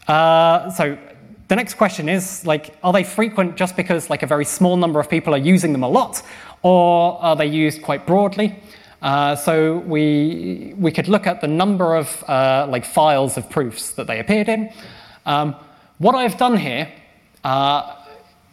Uh, 0.07 0.69
so 0.71 0.97
the 1.47 1.55
next 1.55 1.75
question 1.75 2.09
is 2.09 2.45
like, 2.45 2.75
are 2.83 2.91
they 2.91 3.03
frequent 3.03 3.55
just 3.55 3.75
because 3.75 4.09
like 4.09 4.23
a 4.23 4.27
very 4.27 4.45
small 4.45 4.77
number 4.77 4.99
of 4.99 5.09
people 5.09 5.33
are 5.33 5.39
using 5.39 5.73
them 5.73 5.83
a 5.83 5.89
lot, 5.89 6.21
or 6.63 7.21
are 7.21 7.35
they 7.35 7.45
used 7.45 7.81
quite 7.81 8.07
broadly? 8.07 8.59
Uh, 9.01 9.35
so 9.35 9.77
we, 9.79 10.73
we 10.77 10.91
could 10.91 11.07
look 11.07 11.27
at 11.27 11.41
the 11.41 11.47
number 11.47 11.95
of 11.95 12.23
uh, 12.27 12.65
like 12.69 12.83
files 12.83 13.37
of 13.37 13.47
proofs 13.49 13.91
that 13.91 14.07
they 14.07 14.19
appeared 14.19 14.49
in. 14.49 14.73
Um, 15.27 15.55
what 15.99 16.15
I've 16.15 16.37
done 16.37 16.57
here, 16.57 16.91
uh, 17.43 17.95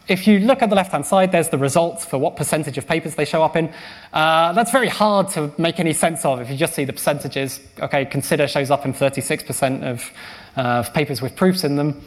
if 0.07 0.27
you 0.27 0.39
look 0.39 0.61
at 0.61 0.69
the 0.69 0.75
left-hand 0.75 1.05
side, 1.05 1.31
there's 1.31 1.49
the 1.49 1.57
results 1.57 2.05
for 2.05 2.17
what 2.17 2.35
percentage 2.35 2.77
of 2.77 2.85
papers 2.85 3.15
they 3.15 3.25
show 3.25 3.41
up 3.41 3.55
in. 3.55 3.73
Uh, 4.11 4.53
that's 4.53 4.71
very 4.71 4.89
hard 4.89 5.29
to 5.29 5.51
make 5.57 5.79
any 5.79 5.93
sense 5.93 6.25
of 6.25 6.41
if 6.41 6.49
you 6.49 6.57
just 6.57 6.75
see 6.75 6.83
the 6.83 6.93
percentages. 6.93 7.59
Okay, 7.79 8.05
consider 8.05 8.47
shows 8.47 8.69
up 8.69 8.85
in 8.85 8.93
36% 8.93 9.83
of, 9.83 10.11
uh, 10.57 10.61
of 10.61 10.93
papers 10.93 11.21
with 11.21 11.35
proofs 11.35 11.63
in 11.63 11.77
them. 11.77 12.03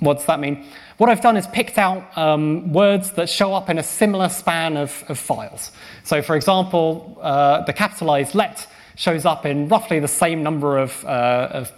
What 0.00 0.18
does 0.18 0.26
that 0.26 0.40
mean? 0.40 0.66
What 0.98 1.08
I've 1.08 1.20
done 1.20 1.36
is 1.36 1.46
picked 1.46 1.78
out 1.78 2.16
um, 2.16 2.72
words 2.72 3.12
that 3.12 3.28
show 3.28 3.54
up 3.54 3.70
in 3.70 3.78
a 3.78 3.82
similar 3.82 4.28
span 4.28 4.76
of, 4.76 5.04
of 5.08 5.18
files. 5.18 5.72
So, 6.04 6.22
for 6.22 6.36
example, 6.36 7.18
uh, 7.20 7.64
the 7.64 7.72
capitalized 7.72 8.34
let 8.34 8.66
shows 8.96 9.24
up 9.24 9.44
in 9.46 9.68
roughly 9.68 9.98
the 10.00 10.08
same 10.08 10.42
number 10.42 10.78
of, 10.78 11.04
uh, 11.04 11.48
of 11.52 11.72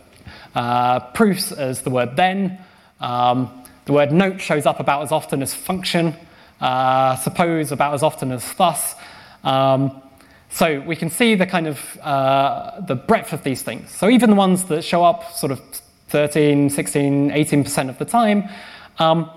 uh, 0.54 1.00
proofs 1.10 1.52
as 1.52 1.82
the 1.82 1.90
word 1.90 2.16
then. 2.16 2.58
Um, 3.00 3.64
the 3.84 3.92
word 3.92 4.12
note 4.12 4.40
shows 4.40 4.66
up 4.66 4.80
about 4.80 5.02
as 5.02 5.12
often 5.12 5.42
as 5.42 5.54
function, 5.54 6.14
uh, 6.60 7.16
suppose 7.16 7.72
about 7.72 7.94
as 7.94 8.02
often 8.02 8.32
as 8.32 8.52
thus. 8.54 8.94
Um, 9.44 10.02
so 10.50 10.80
we 10.80 10.96
can 10.96 11.10
see 11.10 11.34
the 11.34 11.46
kind 11.46 11.66
of 11.66 11.98
uh, 12.02 12.80
the 12.80 12.96
breadth 12.96 13.32
of 13.32 13.44
these 13.44 13.62
things. 13.62 13.90
So 13.90 14.08
even 14.08 14.30
the 14.30 14.36
ones 14.36 14.64
that 14.64 14.82
show 14.82 15.04
up 15.04 15.32
sort 15.32 15.52
of 15.52 15.60
13, 16.08 16.70
16, 16.70 17.30
18% 17.30 17.88
of 17.88 17.98
the 17.98 18.04
time. 18.04 18.48
Um, 18.98 19.30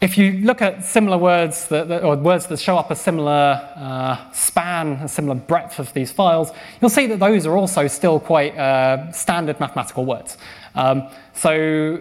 if 0.00 0.16
you 0.16 0.32
look 0.44 0.62
at 0.62 0.84
similar 0.84 1.18
words 1.18 1.66
that, 1.68 1.88
that, 1.88 2.04
or 2.04 2.16
words 2.16 2.46
that 2.46 2.60
show 2.60 2.76
up 2.78 2.90
a 2.92 2.94
similar 2.94 3.68
uh, 3.74 4.30
span, 4.30 4.92
a 4.92 5.08
similar 5.08 5.34
breadth 5.34 5.80
of 5.80 5.92
these 5.92 6.12
files, 6.12 6.52
you'll 6.80 6.88
see 6.88 7.06
that 7.06 7.18
those 7.18 7.46
are 7.46 7.56
also 7.56 7.88
still 7.88 8.20
quite 8.20 8.56
uh, 8.56 9.10
standard 9.10 9.58
mathematical 9.58 10.04
words. 10.04 10.38
Um, 10.76 11.08
so 11.34 11.98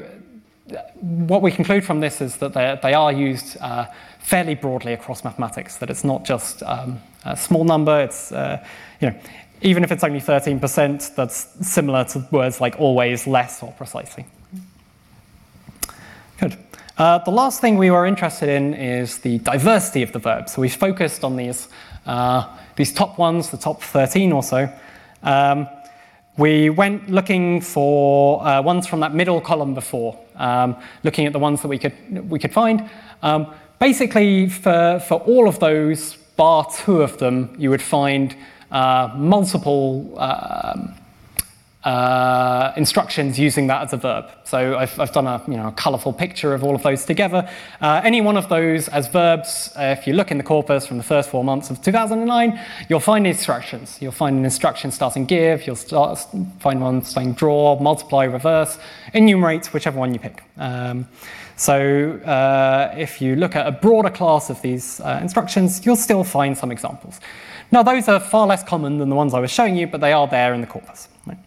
what 1.00 1.42
we 1.42 1.52
conclude 1.52 1.84
from 1.84 2.00
this 2.00 2.22
is 2.22 2.38
that 2.38 2.54
they 2.82 2.94
are 2.94 3.12
used 3.12 3.58
uh, 3.62 3.88
fairly 4.20 4.54
broadly 4.54 4.94
across 4.94 5.24
mathematics, 5.24 5.78
that 5.78 5.90
it's 5.90 6.04
not 6.04 6.24
just 6.24 6.62
um, 6.64 7.00
a 7.26 7.36
small 7.36 7.64
number, 7.64 8.02
it's, 8.02 8.32
uh, 8.32 8.64
you 9.02 9.10
know, 9.10 9.20
even 9.62 9.84
if 9.84 9.92
it's 9.92 10.04
only 10.04 10.20
13%, 10.20 11.16
that's 11.16 11.68
similar 11.68 12.04
to 12.06 12.28
words 12.32 12.62
like 12.62 12.80
always, 12.80 13.28
less, 13.28 13.64
or 13.64 13.72
precisely. 13.74 14.26
Good. 16.40 16.58
Uh, 16.98 17.20
the 17.20 17.32
last 17.32 17.62
thing 17.62 17.78
we 17.78 17.92
were 17.92 18.06
interested 18.06 18.50
in 18.50 18.74
is 18.74 19.20
the 19.20 19.40
diversity 19.40 20.04
of 20.04 20.12
the 20.12 20.20
verbs. 20.20 20.54
So 20.54 20.62
we 20.62 20.70
focused 20.70 21.24
on 21.24 21.36
these, 21.36 21.68
uh, 22.06 22.48
these 22.76 22.94
top 22.94 23.18
ones, 23.18 23.50
the 23.50 23.58
top 23.58 23.82
13 23.82 24.32
or 24.32 24.44
so. 24.44 24.72
Um, 25.24 25.68
we 26.38 26.70
went 26.70 27.10
looking 27.10 27.62
for 27.62 28.46
uh, 28.46 28.62
ones 28.62 28.86
from 28.86 29.00
that 29.00 29.14
middle 29.14 29.42
column 29.42 29.74
before, 29.74 30.20
um, 30.36 30.76
looking 31.04 31.26
at 31.26 31.34
the 31.34 31.40
ones 31.40 31.62
that 31.64 31.68
we 31.68 31.80
could, 31.80 32.30
we 32.30 32.38
could 32.38 32.54
find. 32.54 32.88
Um, 33.24 33.54
basically, 33.80 34.48
for, 34.50 35.00
for 35.08 35.16
all 35.22 35.48
of 35.48 35.60
those, 35.60 36.16
bar 36.36 36.68
two 36.72 37.02
of 37.02 37.18
them, 37.18 37.56
you 37.58 37.72
would 37.72 37.82
find 37.82 38.36
uh, 38.72 39.14
multiple 39.16 40.18
um, 40.20 40.94
uh, 41.88 42.74
instructions 42.76 43.40
using 43.40 43.68
that 43.68 43.82
as 43.84 43.94
a 43.94 43.98
verb. 43.98 44.26
So 44.44 44.78
I've, 44.78 45.00
I've 45.00 45.14
done 45.14 45.26
a, 45.26 45.42
you 45.48 45.56
know, 45.56 45.70
a 45.70 45.72
colourful 45.72 46.12
picture 46.12 46.54
of 46.54 46.62
all 46.62 46.76
of 46.76 46.84
those 46.84 47.06
together. 47.06 47.50
Uh, 47.80 48.02
any 48.04 48.20
one 48.20 48.36
of 48.36 48.50
those 48.50 48.90
as 48.90 49.08
verbs, 49.08 49.72
uh, 49.78 49.96
if 49.98 50.06
you 50.06 50.12
look 50.12 50.30
in 50.30 50.38
the 50.38 50.44
corpus 50.44 50.86
from 50.86 50.98
the 50.98 51.04
first 51.04 51.30
four 51.30 51.46
months 51.46 51.70
of 51.70 51.82
2009, 51.82 52.60
you'll 52.90 53.00
find 53.00 53.26
instructions. 53.26 53.98
You'll 54.02 54.12
find 54.12 54.38
an 54.38 54.44
instruction 54.44 54.92
starting 54.92 55.26
give, 55.26 55.66
you'll 55.66 55.78
start, 55.78 56.20
find 56.60 56.82
one 56.82 57.04
starting 57.04 57.32
draw, 57.32 57.80
multiply, 57.80 58.26
reverse, 58.26 58.78
enumerate, 59.14 59.68
whichever 59.68 59.98
one 59.98 60.14
you 60.14 60.20
pick. 60.20 60.44
Um, 60.58 61.08
so 61.56 62.12
uh, 62.26 62.94
if 62.98 63.22
you 63.22 63.38
look 63.38 63.56
at 63.56 63.66
a 63.66 63.72
broader 63.72 64.10
class 64.10 64.50
of 64.50 64.62
these 64.62 65.00
uh, 65.00 65.20
instructions, 65.22 65.86
you'll 65.86 65.96
still 65.96 66.26
find 66.26 66.58
some 66.58 66.72
examples. 66.72 67.22
Now 67.72 67.84
those 67.84 68.08
are 68.08 68.20
far 68.20 68.48
less 68.48 68.64
common 68.64 68.98
than 68.98 69.10
the 69.10 69.16
ones 69.16 69.34
I 69.34 69.40
was 69.40 69.52
showing 69.52 69.76
you, 69.76 69.88
but 69.88 70.02
they 70.02 70.14
are 70.14 70.28
there 70.28 70.54
in 70.54 70.62
the 70.62 70.68
corpus. 70.68 71.10
Right? 71.26 71.38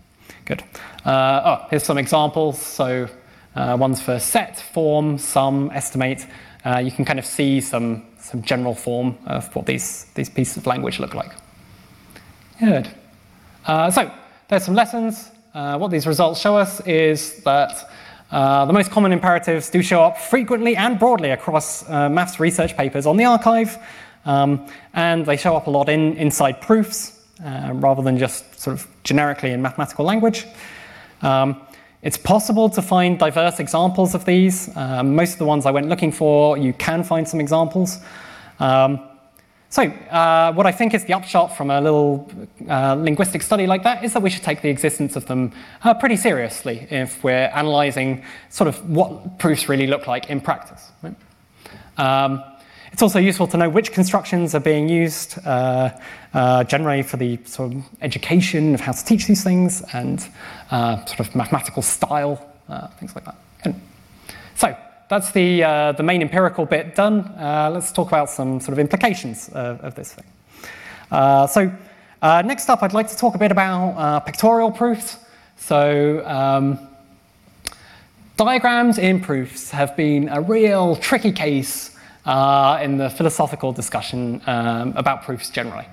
Good. 0.45 0.63
Uh, 1.05 1.43
oh, 1.45 1.67
here's 1.71 1.85
some 1.85 1.99
examples. 1.99 2.61
So 2.61 3.09
uh, 3.57 3.77
ones 3.79 4.01
for 4.01 4.19
set, 4.19 4.61
form, 4.61 5.19
sum, 5.19 5.71
estimate. 5.75 6.27
Uh, 6.65 6.79
you 6.79 6.91
can 6.91 7.05
kind 7.05 7.19
of 7.19 7.25
see 7.25 7.61
some, 7.61 8.05
some 8.19 8.43
general 8.43 8.75
form 8.75 9.17
of 9.27 9.55
what 9.57 9.67
these, 9.67 10.07
these 10.15 10.29
pieces 10.29 10.59
of 10.59 10.67
language 10.67 11.01
look 11.01 11.15
like. 11.15 11.33
Good. 12.59 12.89
Uh, 13.67 13.91
so 13.91 14.13
there's 14.49 14.65
some 14.65 14.75
lessons. 14.75 15.31
Uh, 15.55 15.79
what 15.79 15.91
these 15.91 16.07
results 16.07 16.41
show 16.41 16.57
us 16.57 16.81
is 16.87 17.43
that 17.45 17.91
uh, 18.31 18.67
the 18.67 18.73
most 18.73 18.91
common 18.91 19.13
imperatives 19.13 19.71
do 19.71 19.83
show 19.83 20.05
up 20.05 20.19
frequently 20.19 20.77
and 20.77 20.99
broadly 20.99 21.31
across 21.31 21.89
maths 21.89 22.39
research 22.39 22.77
papers 22.77 23.07
on 23.07 23.17
the 23.17 23.25
arXiv, 23.25 23.81
um, 24.25 24.67
and 24.95 25.25
they 25.27 25.37
show 25.37 25.57
up 25.57 25.67
a 25.67 25.71
lot 25.71 25.89
in 25.89 26.17
inside 26.17 26.61
proofs 26.61 27.21
uh, 27.45 27.71
rather 27.75 28.03
than 28.03 28.19
just 28.19 28.59
sort 28.59 28.75
of 28.79 28.87
generically 29.03 29.51
in 29.51 29.63
mathematical 29.63 30.05
language. 30.05 30.47
Um, 31.23 31.61
it's 32.03 32.17
possible 32.17 32.71
to 32.71 32.83
find 32.83 33.19
diverse 33.19 33.61
examples 33.61 34.15
of 34.15 34.25
these. 34.25 34.75
Uh, 34.75 35.03
most 35.03 35.33
of 35.35 35.39
the 35.39 35.45
ones 35.45 35.67
I 35.67 35.71
went 35.71 35.89
looking 35.89 36.13
for, 36.13 36.57
you 36.57 36.73
can 36.73 37.05
find 37.05 37.29
some 37.29 37.41
examples. 37.41 37.99
Um, 38.59 39.01
so, 39.69 39.85
uh, 39.85 40.53
what 40.55 40.67
I 40.67 40.73
think 40.73 40.95
is 40.95 41.05
the 41.05 41.13
upshot 41.13 41.57
from 41.57 41.71
a 41.71 41.81
little 41.81 42.29
uh, 42.69 42.95
linguistic 42.95 43.41
study 43.41 43.69
like 43.69 43.85
that 43.85 44.03
is 44.03 44.15
that 44.15 44.23
we 44.23 44.29
should 44.29 44.43
take 44.43 44.63
the 44.63 44.69
existence 44.69 45.15
of 45.15 45.27
them 45.27 45.53
uh, 45.85 45.95
pretty 45.95 46.17
seriously 46.17 46.89
if 46.91 47.23
we're 47.23 47.51
analyzing 47.55 48.25
sort 48.49 48.67
of 48.67 48.91
what 48.91 49.39
proofs 49.39 49.69
really 49.69 49.87
look 49.87 50.09
like 50.09 50.29
in 50.29 50.41
practice. 50.41 50.91
Right? 51.03 51.15
Um, 51.99 52.43
it's 52.93 53.03
also 53.03 53.19
useful 53.19 53.47
to 53.47 53.57
know 53.57 53.69
which 53.69 53.93
constructions 53.93 54.55
are 54.55 54.61
being 54.61 54.89
used 54.89 55.39
uh, 55.47 55.91
uh, 56.35 56.65
generally 56.65 57.03
for 57.03 57.17
the 57.17 57.39
sort 57.45 57.73
of 57.73 57.85
education 58.03 58.75
of 58.75 58.81
how 58.81 58.93
to 58.93 59.05
teach 59.05 59.27
these 59.27 59.45
things 59.45 59.83
and 59.93 60.29
uh, 60.71 61.05
sort 61.05 61.21
of 61.21 61.35
mathematical 61.35 61.83
style, 61.83 62.45
uh, 62.69 62.89
things 62.99 63.15
like 63.15 63.25
that. 63.25 63.37
And 63.65 63.81
so 64.57 64.77
that's 65.09 65.31
the, 65.33 65.63
uh, 65.63 65.93
the 65.93 66.03
main 66.03 66.21
empirical 66.21 66.67
bit 66.67 66.95
done. 66.95 67.21
Uh, 67.21 67.71
let's 67.73 67.93
talk 67.93 68.09
about 68.09 68.29
some 68.29 68.61
sort 68.61 68.73
of 68.73 68.79
implications 68.79 69.49
of 69.51 69.95
this 69.95 70.15
thing. 70.15 70.27
so 71.49 71.73
next 72.43 72.69
up, 72.69 72.83
I'd 72.83 72.93
like 72.93 73.09
to 73.09 73.17
talk 73.17 73.35
a 73.35 73.39
bit 73.39 73.53
about 73.53 74.27
pictorial 74.27 74.73
proofs. 74.73 75.17
So 75.57 76.27
um, 76.27 76.79
diagrams 78.37 78.99
in 78.99 79.21
proofs 79.21 79.71
have 79.71 79.97
been 79.97 80.29
a 80.29 80.41
real 80.41 80.97
tricky 80.97 81.33
case 81.33 81.97
in 82.83 82.97
the 82.97 83.11
philosophical 83.11 83.73
discussion 83.73 84.41
um, 84.47 84.93
about 84.97 85.23
proofs 85.23 85.51
generally. 85.51 85.87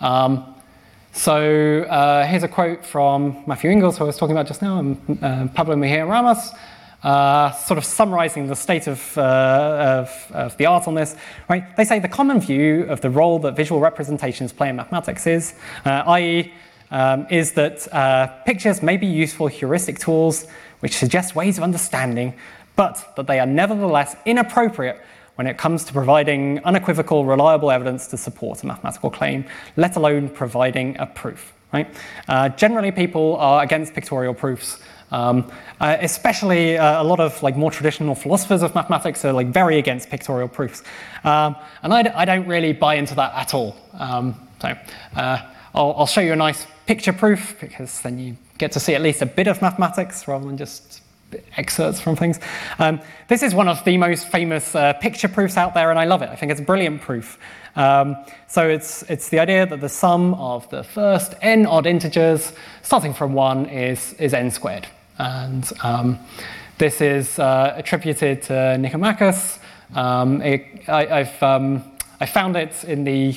Um, 0.00 0.54
so 1.12 1.82
uh, 1.82 2.26
here's 2.26 2.44
a 2.44 2.48
quote 2.48 2.84
from 2.84 3.42
Matthew 3.46 3.70
Inglis, 3.70 3.98
who 3.98 4.04
I 4.04 4.06
was 4.06 4.16
talking 4.16 4.36
about 4.36 4.46
just 4.46 4.62
now, 4.62 4.78
and 4.78 5.18
uh, 5.22 5.48
Pablo 5.48 5.74
Mejia 5.74 6.06
Ramos, 6.06 6.52
uh, 7.02 7.50
sort 7.52 7.78
of 7.78 7.84
summarizing 7.84 8.46
the 8.46 8.54
state 8.54 8.86
of, 8.86 9.16
uh, 9.18 10.06
of, 10.06 10.32
of, 10.32 10.56
the 10.58 10.66
art 10.66 10.86
on 10.86 10.94
this. 10.94 11.16
Right? 11.48 11.76
They 11.76 11.84
say 11.84 11.98
the 11.98 12.08
common 12.08 12.40
view 12.40 12.84
of 12.84 13.00
the 13.00 13.10
role 13.10 13.38
that 13.40 13.56
visual 13.56 13.80
representations 13.80 14.52
play 14.52 14.68
in 14.68 14.76
mathematics 14.76 15.26
is, 15.26 15.54
uh, 15.84 16.04
i.e., 16.06 16.52
um, 16.90 17.26
is 17.30 17.52
that 17.52 18.44
pictures 18.46 18.82
may 18.82 18.96
be 18.96 19.06
useful 19.06 19.46
heuristic 19.46 19.98
tools 19.98 20.46
which 20.80 20.96
suggest 20.96 21.34
ways 21.34 21.58
of 21.58 21.64
understanding, 21.64 22.32
but 22.76 23.12
that 23.16 23.26
they 23.26 23.40
are 23.40 23.46
nevertheless 23.46 24.16
inappropriate 24.24 25.00
when 25.38 25.46
it 25.46 25.56
comes 25.56 25.84
to 25.84 25.92
providing 25.92 26.58
unequivocal, 26.64 27.24
reliable 27.24 27.70
evidence 27.70 28.08
to 28.08 28.16
support 28.16 28.60
a 28.64 28.66
mathematical 28.66 29.08
claim, 29.08 29.44
let 29.76 29.94
alone 29.94 30.28
providing 30.28 30.96
a 30.98 31.06
proof. 31.06 31.52
Right? 31.72 31.86
Uh, 32.26 32.48
generally, 32.48 32.90
people 32.90 33.36
are 33.36 33.62
against 33.62 33.94
pictorial 33.94 34.34
proofs. 34.34 34.80
Um, 35.12 35.50
uh, 35.80 35.96
especially 36.00 36.76
uh, 36.76 37.02
a 37.02 37.04
lot 37.04 37.20
of 37.20 37.40
like 37.42 37.56
more 37.56 37.70
traditional 37.70 38.14
philosophers 38.16 38.62
of 38.62 38.74
mathematics 38.74 39.24
are 39.24 39.32
like 39.32 39.46
very 39.46 39.78
against 39.78 40.10
pictorial 40.10 40.48
proofs, 40.48 40.82
um, 41.24 41.56
and 41.82 41.94
I 41.94 42.02
d- 42.02 42.10
I 42.10 42.26
don't 42.26 42.46
really 42.46 42.74
buy 42.74 42.96
into 42.96 43.14
that 43.14 43.32
at 43.34 43.54
all. 43.54 43.74
Um, 43.94 44.34
so 44.60 44.76
uh, 45.16 45.38
I'll, 45.74 45.94
I'll 45.96 46.06
show 46.06 46.20
you 46.20 46.34
a 46.34 46.36
nice 46.36 46.66
picture 46.84 47.14
proof 47.14 47.56
because 47.58 48.02
then 48.02 48.18
you 48.18 48.36
get 48.58 48.72
to 48.72 48.80
see 48.80 48.94
at 48.94 49.00
least 49.00 49.22
a 49.22 49.26
bit 49.26 49.46
of 49.46 49.62
mathematics 49.62 50.28
rather 50.28 50.44
than 50.44 50.58
just 50.58 51.00
excerpts 51.56 52.00
from 52.00 52.16
things. 52.16 52.40
Um, 52.78 53.00
this 53.28 53.42
is 53.42 53.54
one 53.54 53.68
of 53.68 53.84
the 53.84 53.98
most 53.98 54.28
famous 54.28 54.74
uh, 54.74 54.94
picture 54.94 55.28
proofs 55.28 55.56
out 55.56 55.74
there, 55.74 55.90
and 55.90 55.98
I 55.98 56.04
love 56.04 56.22
it. 56.22 56.30
I 56.30 56.36
think 56.36 56.52
it's 56.52 56.60
a 56.60 56.64
brilliant 56.64 57.02
proof. 57.02 57.38
Um, 57.76 58.16
so 58.48 58.68
it's, 58.68 59.02
it's 59.04 59.28
the 59.28 59.38
idea 59.38 59.66
that 59.66 59.80
the 59.80 59.88
sum 59.88 60.34
of 60.34 60.68
the 60.70 60.82
first 60.82 61.34
n 61.42 61.66
odd 61.66 61.86
integers, 61.86 62.52
starting 62.82 63.14
from 63.14 63.34
1, 63.34 63.66
is, 63.66 64.14
is 64.14 64.34
n 64.34 64.50
squared. 64.50 64.86
And 65.18 65.70
um, 65.82 66.18
this 66.78 67.00
is 67.00 67.38
uh, 67.38 67.74
attributed 67.76 68.42
to 68.42 68.52
Nicomachus. 68.52 69.58
Um, 69.94 70.42
it, 70.42 70.88
I, 70.88 71.24
have 71.24 71.42
um, 71.42 71.84
I 72.20 72.26
found 72.26 72.56
it 72.56 72.84
in 72.84 73.04
the, 73.04 73.36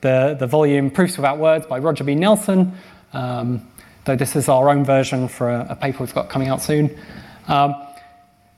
the, 0.00 0.36
the, 0.38 0.46
volume 0.46 0.90
Proofs 0.90 1.16
Without 1.16 1.38
Words 1.38 1.66
by 1.66 1.78
Roger 1.78 2.04
B. 2.04 2.14
Nelsen, 2.14 2.72
um, 3.12 3.66
though 4.04 4.16
this 4.16 4.34
is 4.34 4.48
our 4.48 4.70
own 4.70 4.84
version 4.84 5.28
for 5.28 5.50
a, 5.50 5.66
a 5.70 5.76
paper 5.76 5.98
we've 6.02 6.14
got 6.14 6.30
coming 6.30 6.48
out 6.48 6.62
soon. 6.62 6.96
Um, 7.50 7.74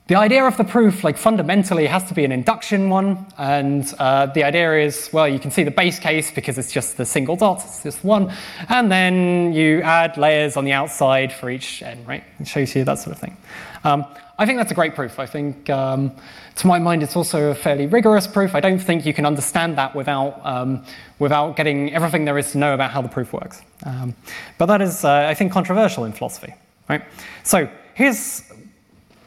the 0.09 0.17
idea 0.17 0.45
of 0.45 0.59
the 0.59 0.65
proof, 0.65 1.05
like 1.05 1.17
fundamentally, 1.17 1.87
has 1.87 2.05
to 2.09 2.15
be 2.15 2.25
an 2.25 2.33
induction 2.33 2.91
one, 2.91 3.27
and 3.39 3.91
uh, 3.99 4.27
the 4.27 4.45
idea 4.45 4.85
is, 4.85 5.09
well, 5.13 5.27
you 5.27 5.39
can 5.39 5.51
see 5.51 5.63
the 5.63 5.71
base 5.71 5.99
case 5.99 6.31
because 6.31 6.59
it's 6.59 6.71
just 6.71 6.99
the 6.99 7.07
single 7.07 7.35
dot, 7.35 7.63
it's 7.65 7.83
just 7.83 8.05
one, 8.05 8.31
and 8.69 8.93
then 8.93 9.55
you 9.55 9.81
add 9.81 10.19
layers 10.19 10.59
on 10.59 10.67
the 10.67 10.73
outside 10.73 11.33
for 11.33 11.49
each 11.49 11.83
n, 11.83 12.05
right? 12.05 12.23
It 12.39 12.47
shows 12.47 12.75
you 12.77 12.85
that 12.85 12.99
sort 12.99 13.17
of 13.17 13.21
thing. 13.21 13.37
Um, 13.85 14.05
I 14.39 14.45
think 14.45 14.59
that's 14.59 14.73
a 14.73 14.75
great 14.75 14.95
proof. 14.95 15.19
I 15.19 15.25
think, 15.25 15.71
um, 15.71 16.13
to 16.57 16.67
my 16.67 16.79
mind, 16.79 17.03
it's 17.03 17.17
also 17.17 17.51
a 17.51 17.55
fairly 17.55 17.87
rigorous 17.87 18.27
proof. 18.27 18.55
I 18.55 18.61
don't 18.61 18.81
think 18.81 19.07
you 19.07 19.15
can 19.15 19.25
understand 19.25 19.79
that 19.79 19.95
without, 19.95 20.45
um, 20.45 20.85
without 21.19 21.57
getting 21.57 21.95
everything 21.95 22.27
there 22.27 22.37
is 22.37 22.53
to 22.53 22.59
know 22.59 22.75
about 22.75 22.91
how 22.91 23.01
the 23.01 23.09
proof 23.09 23.33
works. 23.33 23.63
Um, 23.85 24.15
but 24.59 24.67
that 24.67 24.83
is, 24.83 25.05
uh, 25.05 25.27
I 25.31 25.35
think, 25.35 25.53
controversial 25.53 26.05
in 26.05 26.13
philosophy, 26.13 26.55
right? 26.91 27.03
So 27.45 27.71
here's 27.95 28.52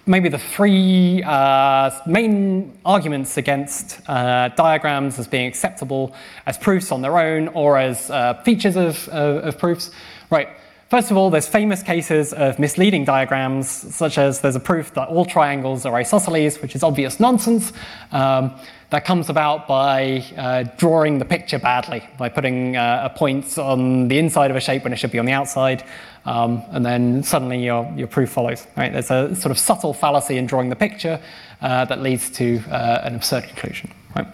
maybe 0.05 0.29
the 0.29 0.37
three 0.37 1.23
uh, 1.23 1.91
main 2.05 2.77
arguments 2.85 3.37
against 3.37 3.99
uh, 4.07 4.49
diagrams 4.49 5.17
as 5.17 5.27
being 5.27 5.47
acceptable 5.47 6.13
as 6.45 6.57
proofs 6.57 6.91
on 6.91 7.01
their 7.01 7.17
own 7.17 7.47
or 7.49 7.77
as 7.77 8.09
uh, 8.09 8.35
features 8.43 8.75
of, 8.75 9.07
of, 9.09 9.43
of, 9.43 9.57
proofs. 9.57 9.91
Right. 10.29 10.49
First 10.89 11.09
of 11.09 11.17
all, 11.17 11.31
there's 11.31 11.47
famous 11.47 11.81
cases 11.81 12.31
of 12.33 12.59
misleading 12.59 13.05
diagrams, 13.05 13.67
such 13.67 14.19
as 14.19 14.41
there's 14.41 14.55
a 14.55 14.59
proof 14.59 14.93
that 14.93 15.07
all 15.07 15.25
triangles 15.25 15.85
are 15.85 15.95
isosceles, 15.95 16.61
which 16.61 16.75
is 16.75 16.83
obvious 16.83 17.19
nonsense. 17.19 17.73
Um, 18.11 18.59
that 18.91 19.06
comes 19.06 19.30
about 19.30 19.67
by 19.67 20.24
uh, 20.38 20.63
drawing 20.78 21.17
the 21.17 21.26
picture 21.26 21.60
badly, 21.60 22.08
by 22.17 22.30
putting 22.30 22.78
uh, 22.78 23.10
a 23.12 23.17
point 23.17 23.58
on 23.58 24.08
the 24.08 24.19
inside 24.19 24.52
of 24.52 24.58
a 24.58 24.60
shape 24.60 24.84
when 24.84 24.93
it 24.93 24.98
should 24.98 25.12
be 25.12 25.19
on 25.19 25.26
the 25.26 25.32
outside, 25.32 25.84
um, 26.26 26.63
and 26.69 26.86
then 26.86 27.24
suddenly 27.24 27.63
your, 27.63 27.91
your 27.95 28.08
proof 28.08 28.30
follows. 28.30 28.65
Right? 28.78 28.91
There's 28.91 29.12
a 29.12 29.36
sort 29.36 29.52
of 29.52 29.58
subtle 29.58 29.93
fallacy 29.93 30.38
in 30.38 30.45
drawing 30.45 30.69
the 30.69 30.76
picture 30.76 31.19
uh, 31.62 31.86
that 31.86 32.02
leads 32.02 32.30
to 32.32 32.62
uh, 32.69 33.02
an 33.04 33.15
absurd 33.15 33.45
conclusion. 33.45 33.91
Right? 34.15 34.28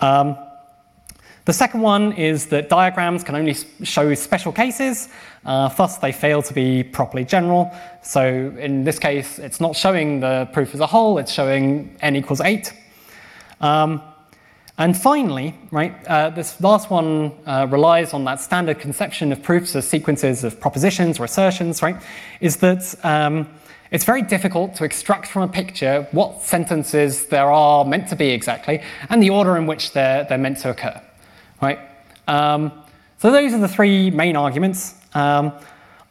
Um, 0.00 0.36
the 1.44 1.52
second 1.54 1.80
one 1.80 2.12
is 2.12 2.46
that 2.48 2.68
diagrams 2.68 3.24
can 3.24 3.34
only 3.34 3.56
show 3.82 4.12
special 4.14 4.52
cases, 4.52 5.08
uh, 5.46 5.70
thus 5.70 5.96
they 5.96 6.12
fail 6.12 6.42
to 6.42 6.52
be 6.52 6.82
properly 6.82 7.24
general. 7.24 7.74
So 8.02 8.54
in 8.58 8.84
this 8.84 8.98
case, 8.98 9.38
it's 9.38 9.58
not 9.58 9.74
showing 9.74 10.20
the 10.20 10.48
proof 10.52 10.74
as 10.74 10.80
a 10.80 10.86
whole, 10.86 11.16
it's 11.16 11.32
showing 11.32 11.96
n 12.00 12.16
equals 12.16 12.42
8. 12.42 12.70
Um, 13.60 14.02
And 14.80 14.96
finally, 14.96 15.54
right, 15.72 15.92
uh, 16.06 16.30
this 16.30 16.60
last 16.60 16.88
one 16.88 17.32
uh, 17.46 17.66
relies 17.68 18.14
on 18.14 18.24
that 18.24 18.40
standard 18.40 18.78
conception 18.78 19.32
of 19.32 19.42
proofs 19.42 19.74
as 19.74 19.88
sequences 19.88 20.44
of 20.44 20.60
propositions 20.60 21.18
or 21.18 21.24
assertions, 21.24 21.82
right? 21.82 21.96
Is 22.40 22.58
that 22.58 22.94
um, 23.02 23.48
it's 23.90 24.04
very 24.04 24.22
difficult 24.22 24.76
to 24.76 24.84
extract 24.84 25.26
from 25.26 25.42
a 25.42 25.48
picture 25.48 26.06
what 26.12 26.42
sentences 26.42 27.26
there 27.26 27.50
are 27.50 27.84
meant 27.84 28.08
to 28.10 28.16
be 28.16 28.28
exactly 28.28 28.80
and 29.10 29.20
the 29.20 29.30
order 29.30 29.56
in 29.56 29.66
which 29.66 29.90
they're, 29.94 30.24
they're 30.28 30.38
meant 30.38 30.58
to 30.58 30.70
occur, 30.70 31.00
right? 31.60 31.80
Um, 32.28 32.70
so 33.18 33.32
those 33.32 33.52
are 33.52 33.58
the 33.58 33.66
three 33.66 34.12
main 34.12 34.36
arguments. 34.36 34.94
Um, 35.12 35.52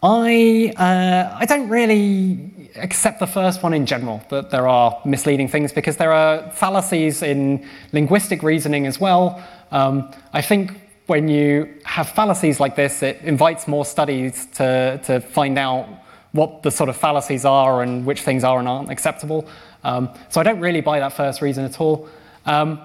I, 0.04 0.74
uh, 0.76 1.38
I 1.40 1.46
don't 1.46 1.70
really 1.70 2.52
accept 2.76 3.20
the 3.20 3.28
first 3.28 3.64
one 3.64 3.74
in 3.74 3.86
general, 3.86 4.22
that 4.30 4.50
there 4.50 4.68
are 4.68 5.00
misleading 5.06 5.48
things, 5.48 5.72
because 5.72 5.98
there 5.98 6.12
are 6.12 6.52
fallacies 6.52 7.22
in 7.22 7.68
linguistic 7.92 8.44
reasoning 8.44 8.86
as 8.88 9.00
well. 9.00 9.44
Um, 9.72 10.12
I 10.34 10.42
think 10.42 10.80
when 11.08 11.28
you 11.28 11.74
have 11.86 12.10
fallacies 12.10 12.60
like 12.60 12.76
this, 12.76 13.02
it 13.02 13.22
invites 13.22 13.68
more 13.68 13.86
studies 13.86 14.48
to, 14.56 15.00
to 15.06 15.22
find 15.22 15.58
out 15.58 15.88
what 16.34 16.64
the 16.64 16.72
sort 16.72 16.90
of 16.90 16.98
fallacies 16.98 17.46
are 17.46 17.82
and 17.82 18.06
which 18.06 18.22
things 18.22 18.44
are 18.44 18.60
and 18.60 18.68
aren't 18.68 18.92
acceptable. 18.92 19.48
Um, 19.84 20.10
so 20.30 20.42
I 20.42 20.44
don't 20.44 20.60
really 20.60 20.82
buy 20.82 21.00
that 21.00 21.14
first 21.14 21.42
reason 21.42 21.64
at 21.66 21.80
all. 21.80 22.10
Um, 22.46 22.82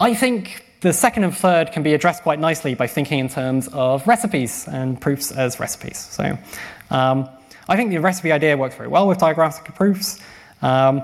I 0.00 0.14
think 0.14 0.64
the 0.80 0.92
second 0.92 1.24
and 1.24 1.36
third 1.36 1.72
can 1.72 1.82
be 1.82 1.92
addressed 1.92 2.22
quite 2.22 2.38
nicely 2.38 2.74
by 2.74 2.86
thinking 2.86 3.18
in 3.18 3.28
terms 3.28 3.68
of 3.68 4.06
recipes 4.06 4.66
and 4.68 5.00
proofs 5.00 5.32
as 5.32 5.60
recipes. 5.60 5.98
So 5.98 6.38
um, 6.90 7.28
I 7.68 7.76
think 7.76 7.90
the 7.90 7.98
recipe 7.98 8.32
idea 8.32 8.56
works 8.56 8.76
very 8.76 8.88
well 8.88 9.06
with 9.06 9.18
diagrammatic 9.18 9.74
proofs. 9.74 10.18
Um, 10.62 11.02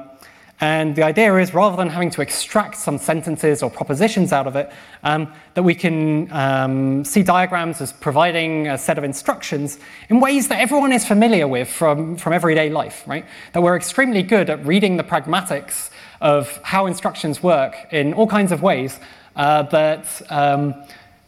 and 0.61 0.97
the 0.97 1.03
idea 1.03 1.37
is 1.37 1.53
rather 1.53 1.77
than 1.77 1.91
having 1.91 2.11
to 2.13 2.23
extract 2.23 2.77
some 2.77 2.97
sentences 2.97 3.63
or 3.63 3.71
propositions 3.71 4.33
out 4.33 4.47
of 4.47 4.57
it, 4.57 4.73
um, 5.03 5.31
that 5.55 5.63
we 5.63 5.75
can 5.75 6.33
um, 6.33 7.05
see 7.05 7.23
diagrams 7.23 7.83
as 7.83 7.93
providing 7.93 8.69
a 8.69 8.79
set 8.79 8.97
of 8.97 9.05
instructions 9.05 9.79
in 10.09 10.21
ways 10.21 10.49
that 10.49 10.61
everyone 10.61 10.93
is 10.93 11.07
familiar 11.07 11.47
with 11.47 11.69
from, 11.69 12.17
from 12.17 12.33
everyday 12.33 12.71
life, 12.71 13.03
right? 13.07 13.27
That 13.53 13.63
we're 13.63 13.77
extremely 13.77 14.23
good 14.23 14.49
at 14.49 14.65
reading 14.65 14.97
the 14.97 15.05
pragmatics 15.05 15.91
of 16.23 16.57
how 16.63 16.87
instructions 16.87 17.43
work 17.43 17.75
in 17.91 18.15
all 18.15 18.27
kinds 18.27 18.53
of 18.53 18.63
ways 18.63 18.99
uh, 19.37 19.65
that. 19.65 20.23
Um, 20.31 20.75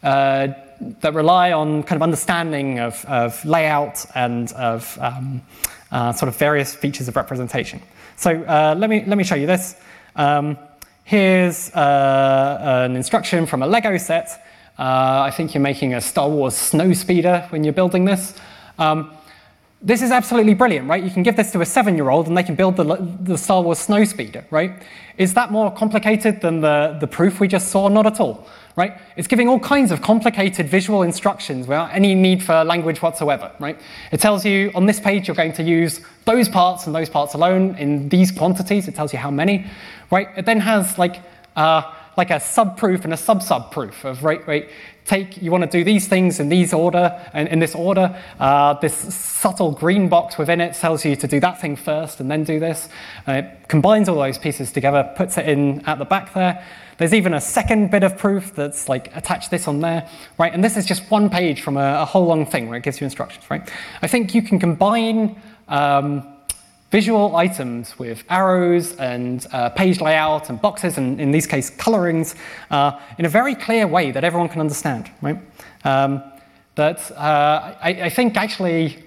uh, 0.01 0.49
that 1.01 1.13
rely 1.13 1.51
on 1.51 1.83
kind 1.83 1.95
of 1.97 2.03
understanding 2.03 2.79
of, 2.79 3.03
of 3.05 3.43
layout 3.45 4.05
and 4.15 4.51
of 4.53 4.97
um, 5.01 5.41
uh, 5.91 6.11
sort 6.13 6.29
of 6.29 6.35
various 6.35 6.75
features 6.75 7.07
of 7.07 7.15
representation. 7.15 7.81
So 8.15 8.31
uh, 8.43 8.75
let, 8.77 8.89
me, 8.89 9.03
let 9.05 9.17
me 9.17 9.23
show 9.23 9.35
you 9.35 9.47
this. 9.47 9.75
Um, 10.15 10.57
here's 11.03 11.71
uh, 11.73 12.85
an 12.85 12.95
instruction 12.95 13.45
from 13.45 13.63
a 13.63 13.67
Lego 13.67 13.97
set. 13.97 14.45
Uh, 14.79 15.21
I 15.21 15.31
think 15.31 15.53
you're 15.53 15.61
making 15.61 15.93
a 15.93 16.01
Star 16.01 16.29
Wars 16.29 16.55
snow 16.55 16.93
speeder 16.93 17.45
when 17.49 17.63
you're 17.63 17.73
building 17.73 18.05
this. 18.05 18.35
Um, 18.77 19.11
this 19.81 20.01
is 20.01 20.11
absolutely 20.11 20.53
brilliant, 20.53 20.89
right? 20.89 21.03
You 21.03 21.11
can 21.11 21.23
give 21.23 21.35
this 21.35 21.51
to 21.51 21.61
a 21.61 21.65
seven-year-old 21.65 22.27
and 22.27 22.37
they 22.37 22.43
can 22.43 22.55
build 22.55 22.77
the, 22.77 22.83
the 23.21 23.37
Star 23.37 23.61
Wars 23.61 23.79
snow 23.79 24.03
speeder, 24.05 24.45
right? 24.49 24.71
Is 25.17 25.33
that 25.35 25.51
more 25.51 25.71
complicated 25.71 26.41
than 26.41 26.61
the, 26.61 26.97
the 26.99 27.07
proof 27.07 27.39
we 27.39 27.47
just 27.47 27.69
saw? 27.69 27.87
Not 27.87 28.05
at 28.05 28.19
all 28.19 28.47
right? 28.77 29.01
It's 29.17 29.27
giving 29.27 29.49
all 29.49 29.59
kinds 29.59 29.91
of 29.91 30.03
complicated 30.03 30.69
visual 30.69 31.01
instructions 31.01 31.67
without 31.67 31.91
any 31.93 32.13
need 32.13 32.43
for 32.43 32.63
language 32.63 33.01
whatsoever, 33.01 33.51
right? 33.59 33.77
It 34.11 34.19
tells 34.19 34.45
you 34.45 34.71
on 34.75 34.85
this 34.85 34.99
page 34.99 35.27
you're 35.27 35.35
going 35.35 35.53
to 35.53 35.63
use 35.63 35.99
those 36.25 36.47
parts 36.47 36.85
and 36.85 36.95
those 36.95 37.09
parts 37.09 37.33
alone 37.33 37.75
in 37.75 38.07
these 38.07 38.31
quantities. 38.31 38.87
It 38.87 38.93
tells 38.93 39.11
you 39.11 39.19
how 39.19 39.31
many, 39.31 39.65
right? 40.11 40.29
It 40.37 40.45
then 40.45 40.59
has 40.59 40.99
like 40.99 41.21
uh, 41.55 41.91
like 42.17 42.31
a 42.31 42.39
sub-proof 42.39 43.03
and 43.03 43.13
a 43.13 43.17
sub-sub-proof 43.17 44.03
of 44.03 44.23
right, 44.23 44.45
right. 44.47 44.69
Take 45.05 45.41
you 45.41 45.51
want 45.51 45.63
to 45.63 45.69
do 45.69 45.85
these 45.85 46.07
things 46.07 46.39
in 46.39 46.49
these 46.49 46.73
order 46.73 47.23
and 47.31 47.47
in 47.47 47.59
this 47.59 47.75
order. 47.75 48.21
Uh, 48.39 48.73
this 48.73 48.93
subtle 48.93 49.71
green 49.71 50.09
box 50.09 50.37
within 50.37 50.59
it 50.59 50.73
tells 50.73 51.05
you 51.05 51.15
to 51.15 51.27
do 51.27 51.39
that 51.39 51.61
thing 51.61 51.77
first 51.77 52.19
and 52.19 52.29
then 52.29 52.43
do 52.43 52.59
this. 52.59 52.89
And 53.25 53.45
it 53.45 53.69
combines 53.69 54.09
all 54.09 54.17
those 54.17 54.37
pieces 54.37 54.71
together, 54.71 55.09
puts 55.15 55.37
it 55.37 55.47
in 55.47 55.85
at 55.85 55.97
the 55.99 56.05
back 56.05 56.33
there. 56.33 56.65
There's 56.97 57.13
even 57.13 57.33
a 57.35 57.41
second 57.41 57.91
bit 57.91 58.03
of 58.03 58.17
proof 58.17 58.53
that's 58.55 58.89
like 58.89 59.15
attach 59.15 59.49
this 59.49 59.67
on 59.67 59.79
there, 59.79 60.09
right? 60.37 60.53
And 60.53 60.63
this 60.63 60.75
is 60.75 60.85
just 60.85 61.09
one 61.09 61.29
page 61.29 61.61
from 61.61 61.77
a, 61.77 62.01
a 62.01 62.05
whole 62.05 62.25
long 62.25 62.45
thing 62.45 62.67
where 62.67 62.77
it 62.77 62.83
gives 62.83 62.99
you 62.99 63.05
instructions, 63.05 63.49
right? 63.49 63.69
I 64.01 64.07
think 64.07 64.33
you 64.33 64.41
can 64.41 64.59
combine 64.59 65.39
um, 65.67 66.27
visual 66.91 67.35
items 67.35 67.99
with 67.99 68.23
arrows 68.29 68.95
and 68.95 69.45
uh, 69.51 69.69
page 69.69 69.99
layout 69.99 70.49
and 70.49 70.61
boxes 70.61 70.97
and 70.97 71.19
in 71.19 71.31
this 71.31 71.45
case 71.45 71.69
colorings 71.69 72.35
uh, 72.71 72.99
in 73.17 73.25
a 73.25 73.29
very 73.29 73.55
clear 73.55 73.85
way 73.85 74.11
that 74.11 74.23
everyone 74.23 74.49
can 74.49 74.61
understand, 74.61 75.11
right? 75.21 75.37
Um, 75.83 76.23
that 76.75 77.11
uh, 77.11 77.75
I, 77.81 77.89
I, 78.03 78.09
think 78.09 78.37
actually 78.37 79.03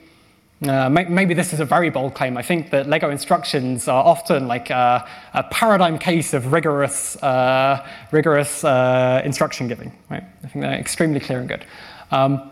uh, 0.66 0.90
maybe 0.90 1.32
this 1.32 1.52
is 1.54 1.60
a 1.60 1.64
very 1.64 1.88
bold 1.88 2.14
claim. 2.14 2.36
I 2.36 2.42
think 2.42 2.70
that 2.70 2.86
Lego 2.86 3.08
instructions 3.08 3.88
are 3.88 4.04
often 4.04 4.46
like 4.46 4.68
a, 4.68 5.08
a 5.32 5.44
paradigm 5.44 5.98
case 5.98 6.34
of 6.34 6.52
rigorous, 6.52 7.16
uh, 7.22 7.86
rigorous 8.12 8.62
uh, 8.62 9.22
instruction 9.24 9.68
giving. 9.68 9.92
Right? 10.10 10.24
I 10.44 10.48
think 10.48 10.62
they're 10.62 10.74
extremely 10.74 11.20
clear 11.20 11.38
and 11.38 11.48
good. 11.48 11.64
Um, 12.10 12.50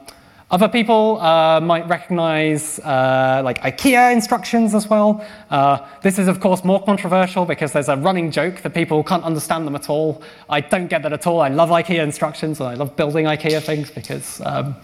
other 0.50 0.68
people 0.68 1.20
uh, 1.20 1.60
might 1.60 1.86
recognize 1.88 2.78
uh, 2.78 3.42
like 3.44 3.60
IKEA 3.60 4.12
instructions 4.12 4.74
as 4.74 4.88
well. 4.88 5.22
Uh, 5.50 5.86
this 6.00 6.18
is, 6.18 6.26
of 6.26 6.40
course, 6.40 6.64
more 6.64 6.82
controversial 6.82 7.44
because 7.44 7.72
there's 7.72 7.90
a 7.90 7.96
running 7.96 8.30
joke 8.30 8.62
that 8.62 8.72
people 8.72 9.04
can't 9.04 9.24
understand 9.24 9.66
them 9.66 9.76
at 9.76 9.90
all. 9.90 10.22
I 10.48 10.62
don't 10.62 10.86
get 10.86 11.02
that 11.02 11.12
at 11.12 11.26
all. 11.26 11.42
I 11.42 11.48
love 11.48 11.68
IKEA 11.68 12.02
instructions 12.02 12.60
and 12.60 12.68
I 12.70 12.74
love 12.74 12.96
building 12.96 13.26
IKEA 13.26 13.62
things 13.62 13.90
because 13.90 14.40
um, 14.46 14.74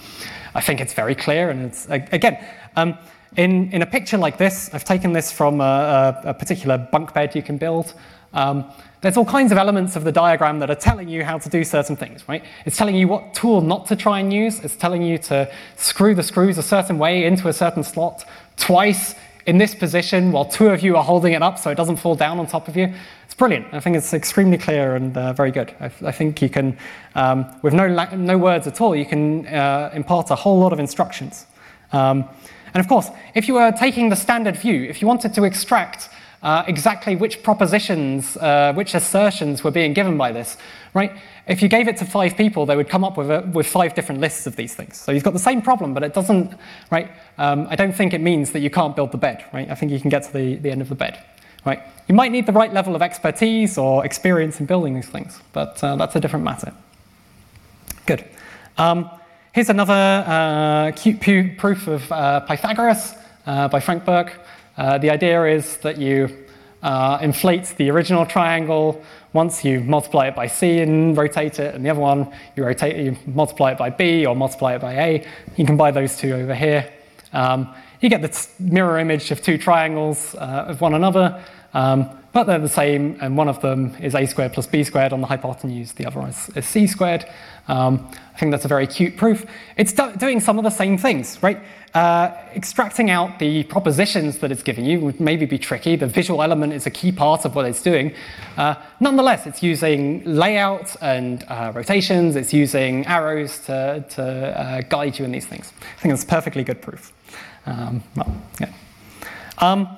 I 0.54 0.60
think 0.60 0.82
it's 0.82 0.92
very 0.92 1.14
clear 1.14 1.48
and 1.48 1.62
it's, 1.62 1.88
again, 1.88 2.44
um, 2.76 2.98
in, 3.38 3.72
in 3.72 3.80
a 3.80 3.86
picture 3.86 4.18
like 4.18 4.36
this, 4.36 4.68
I've 4.74 4.84
taken 4.84 5.14
this 5.14 5.32
from 5.32 5.62
a, 5.62 6.22
a, 6.24 6.30
a 6.30 6.34
particular 6.34 6.76
bunk 6.76 7.14
bed 7.14 7.34
you 7.34 7.42
can 7.42 7.56
build. 7.56 7.94
Um, 8.34 8.70
there's 9.00 9.16
all 9.16 9.24
kinds 9.24 9.52
of 9.52 9.58
elements 9.58 9.96
of 9.96 10.04
the 10.04 10.12
diagram 10.12 10.58
that 10.60 10.70
are 10.70 10.74
telling 10.74 11.08
you 11.08 11.24
how 11.24 11.38
to 11.38 11.48
do 11.48 11.62
certain 11.62 11.94
things, 11.94 12.26
right? 12.28 12.42
It's 12.64 12.76
telling 12.76 12.96
you 12.96 13.06
what 13.06 13.34
tool 13.34 13.60
not 13.60 13.86
to 13.88 13.96
try 13.96 14.18
and 14.18 14.32
use. 14.32 14.60
It's 14.60 14.76
telling 14.76 15.02
you 15.02 15.18
to 15.18 15.50
screw 15.76 16.14
the 16.14 16.22
screws 16.22 16.58
a 16.58 16.62
certain 16.62 16.98
way 16.98 17.24
into 17.24 17.48
a 17.48 17.52
certain 17.52 17.82
slot 17.82 18.24
twice 18.56 19.14
in 19.46 19.58
this 19.58 19.74
position 19.74 20.32
while 20.32 20.46
two 20.46 20.68
of 20.68 20.82
you 20.82 20.96
are 20.96 21.04
holding 21.04 21.34
it 21.34 21.42
up 21.42 21.58
so 21.58 21.70
it 21.70 21.74
doesn't 21.74 21.96
fall 21.96 22.14
down 22.14 22.38
on 22.38 22.46
top 22.46 22.66
of 22.66 22.76
you. 22.76 22.92
It's 23.26 23.34
brilliant. 23.34 23.66
I 23.72 23.80
think 23.80 23.96
it's 23.96 24.14
extremely 24.14 24.56
clear 24.56 24.96
and 24.96 25.16
uh, 25.16 25.32
very 25.34 25.50
good. 25.50 25.74
I, 25.80 25.90
I, 26.02 26.12
think 26.12 26.40
you 26.40 26.48
can, 26.48 26.78
um, 27.14 27.44
with 27.62 27.74
no, 27.74 27.88
no 28.16 28.38
words 28.38 28.66
at 28.66 28.80
all, 28.80 28.96
you 28.96 29.04
can 29.04 29.46
uh, 29.48 29.90
impart 29.92 30.30
a 30.30 30.34
whole 30.34 30.58
lot 30.58 30.72
of 30.72 30.80
instructions. 30.80 31.44
Um, 31.92 32.24
and 32.72 32.80
of 32.80 32.88
course, 32.88 33.10
if 33.34 33.48
you 33.48 33.54
were 33.54 33.70
taking 33.70 34.08
the 34.08 34.16
standard 34.16 34.56
view, 34.56 34.84
if 34.84 35.02
you 35.02 35.08
wanted 35.08 35.34
to 35.34 35.44
extract 35.44 36.08
uh, 36.44 36.62
exactly 36.68 37.16
which 37.16 37.42
propositions, 37.42 38.36
uh, 38.36 38.72
which 38.74 38.94
assertions 38.94 39.64
were 39.64 39.72
being 39.72 39.92
given 39.92 40.16
by 40.16 40.30
this, 40.30 40.56
right? 40.94 41.10
If 41.48 41.62
you 41.62 41.68
gave 41.68 41.88
it 41.88 41.96
to 41.96 42.04
five 42.04 42.36
people, 42.36 42.66
they 42.66 42.76
would 42.76 42.88
come 42.88 43.02
up 43.02 43.16
with, 43.16 43.30
a, 43.30 43.40
with 43.52 43.66
five 43.66 43.94
different 43.94 44.20
lists 44.20 44.46
of 44.46 44.54
these 44.54 44.74
things. 44.74 44.96
So 44.96 45.10
you've 45.10 45.24
got 45.24 45.32
the 45.32 45.38
same 45.50 45.60
problem, 45.60 45.92
but 45.94 46.02
it 46.02 46.14
doesn't, 46.14 46.54
right? 46.92 47.10
Um, 47.38 47.66
I 47.68 47.74
don't 47.74 47.94
think 47.94 48.14
it 48.14 48.20
means 48.20 48.52
that 48.52 48.60
you 48.60 48.70
can't 48.70 48.94
build 48.94 49.10
the 49.10 49.18
bed, 49.18 49.44
right? 49.52 49.68
I 49.68 49.74
think 49.74 49.90
you 49.90 49.98
can 49.98 50.10
get 50.10 50.22
to 50.24 50.32
the, 50.32 50.56
the 50.56 50.70
end 50.70 50.82
of 50.82 50.88
the 50.88 50.94
bed, 50.94 51.18
right? 51.66 51.82
You 52.08 52.14
might 52.14 52.30
need 52.30 52.46
the 52.46 52.52
right 52.52 52.72
level 52.72 52.94
of 52.94 53.02
expertise 53.02 53.76
or 53.76 54.04
experience 54.04 54.60
in 54.60 54.66
building 54.66 54.94
these 54.94 55.08
things, 55.08 55.40
but 55.52 55.82
uh, 55.82 55.96
that's 55.96 56.14
a 56.14 56.20
different 56.20 56.44
matter. 56.44 56.72
Good. 58.06 58.24
Um, 58.78 59.10
Here's 59.54 59.70
another 59.70 60.24
uh, 60.26 60.90
cute 60.96 61.20
proof 61.58 61.86
of 61.86 62.10
uh, 62.10 62.40
Pythagoras 62.40 63.14
uh, 63.46 63.68
by 63.68 63.78
Frank 63.78 64.04
Burk. 64.04 64.40
Uh, 64.76 64.98
the 64.98 65.10
idea 65.10 65.44
is 65.44 65.76
that 65.78 65.98
you 65.98 66.46
uh, 66.82 67.18
inflate 67.22 67.74
the 67.76 67.90
original 67.90 68.26
triangle. 68.26 69.02
Once 69.32 69.64
you 69.64 69.80
multiply 69.80 70.26
it 70.28 70.36
by 70.36 70.46
c 70.46 70.80
and 70.80 71.16
rotate 71.16 71.58
it, 71.58 71.74
and 71.74 71.84
the 71.84 71.90
other 71.90 72.00
one 72.00 72.32
you 72.56 72.64
rotate, 72.64 72.96
you 72.96 73.16
multiply 73.26 73.72
it 73.72 73.78
by 73.78 73.90
b 73.90 74.26
or 74.26 74.36
multiply 74.36 74.74
it 74.74 74.80
by 74.80 74.94
a. 74.94 75.26
You 75.56 75.64
can 75.64 75.76
buy 75.76 75.90
those 75.90 76.16
two 76.16 76.34
over 76.34 76.54
here. 76.54 76.92
Um, 77.32 77.74
you 78.00 78.08
get 78.08 78.22
the 78.22 78.48
mirror 78.58 78.98
image 78.98 79.30
of 79.30 79.40
two 79.40 79.58
triangles 79.58 80.34
uh, 80.34 80.66
of 80.68 80.80
one 80.80 80.94
another. 80.94 81.42
Um, 81.72 82.10
but 82.34 82.44
they're 82.44 82.58
the 82.58 82.68
same, 82.68 83.16
and 83.20 83.38
one 83.38 83.48
of 83.48 83.62
them 83.62 83.96
is 84.02 84.14
a 84.14 84.26
squared 84.26 84.52
plus 84.52 84.66
b 84.66 84.82
squared 84.84 85.12
on 85.12 85.20
the 85.20 85.26
hypotenuse, 85.26 85.92
the 85.92 86.04
other 86.04 86.28
is, 86.28 86.50
is 86.56 86.66
c 86.66 86.86
squared. 86.86 87.24
Um, 87.68 88.10
I 88.34 88.38
think 88.38 88.50
that's 88.50 88.64
a 88.64 88.68
very 88.68 88.86
cute 88.86 89.16
proof. 89.16 89.46
It's 89.76 89.92
do 89.92 90.12
doing 90.16 90.40
some 90.40 90.58
of 90.58 90.64
the 90.64 90.70
same 90.70 90.98
things, 90.98 91.42
right? 91.42 91.60
Uh, 91.94 92.36
extracting 92.56 93.08
out 93.08 93.38
the 93.38 93.62
propositions 93.64 94.38
that 94.38 94.50
it's 94.50 94.64
giving 94.64 94.84
you 94.84 94.98
would 94.98 95.20
maybe 95.20 95.46
be 95.46 95.58
tricky. 95.58 95.94
The 95.94 96.08
visual 96.08 96.42
element 96.42 96.72
is 96.72 96.86
a 96.86 96.90
key 96.90 97.12
part 97.12 97.44
of 97.44 97.54
what 97.54 97.66
it's 97.66 97.82
doing. 97.82 98.12
Uh, 98.56 98.74
nonetheless, 98.98 99.46
it's 99.46 99.62
using 99.62 100.24
layout 100.24 100.96
and 101.00 101.44
uh, 101.46 101.70
rotations, 101.72 102.34
it's 102.34 102.52
using 102.52 103.06
arrows 103.06 103.60
to, 103.66 104.04
to 104.10 104.22
uh, 104.22 104.80
guide 104.88 105.16
you 105.20 105.24
in 105.24 105.30
these 105.30 105.46
things. 105.46 105.72
I 105.80 106.00
think 106.00 106.12
that's 106.12 106.24
perfectly 106.24 106.64
good 106.64 106.82
proof. 106.82 107.12
Um, 107.64 108.02
well, 108.16 108.42
yeah. 108.60 108.72
Um, 109.58 109.88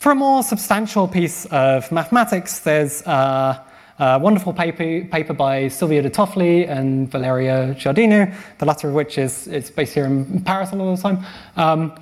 for 0.00 0.12
a 0.12 0.14
more 0.14 0.42
substantial 0.42 1.06
piece 1.06 1.44
of 1.50 1.92
mathematics, 1.92 2.60
there's 2.60 3.02
a 3.02 3.62
wonderful 3.98 4.54
paper, 4.54 5.04
paper 5.04 5.34
by 5.34 5.68
Silvia 5.68 6.00
de 6.00 6.08
Toffoli 6.08 6.66
and 6.66 7.10
Valeria 7.10 7.74
Giardino, 7.74 8.34
the 8.56 8.64
latter 8.64 8.88
of 8.88 8.94
which 8.94 9.18
is, 9.18 9.46
is 9.48 9.70
based 9.70 9.92
here 9.92 10.06
in 10.06 10.40
Paris 10.40 10.72
a 10.72 10.76
lot 10.76 10.90
of 10.90 10.96
the 10.96 11.02
time. 11.02 11.26
Um, 11.54 11.92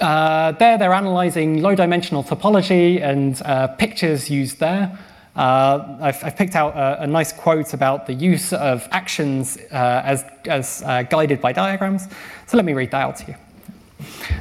uh, 0.00 0.52
there, 0.52 0.78
they're 0.78 0.92
analyzing 0.92 1.60
low 1.60 1.74
dimensional 1.74 2.22
topology 2.22 3.02
and 3.02 3.42
uh, 3.42 3.66
pictures 3.66 4.30
used 4.30 4.60
there. 4.60 4.96
Uh, 5.34 5.98
I've, 6.00 6.22
I've, 6.22 6.36
picked 6.36 6.54
out 6.54 6.76
a, 6.76 7.02
a, 7.02 7.06
nice 7.08 7.32
quote 7.32 7.74
about 7.74 8.06
the 8.06 8.12
use 8.12 8.52
of 8.52 8.86
actions 8.92 9.58
uh, 9.72 10.02
as, 10.04 10.24
as 10.44 10.84
uh, 10.86 11.02
guided 11.02 11.40
by 11.40 11.52
diagrams. 11.52 12.06
So 12.46 12.56
let 12.56 12.64
me 12.64 12.74
read 12.74 12.92
that 12.92 13.00
out 13.00 13.16
to 13.16 13.32
you. 13.32 13.34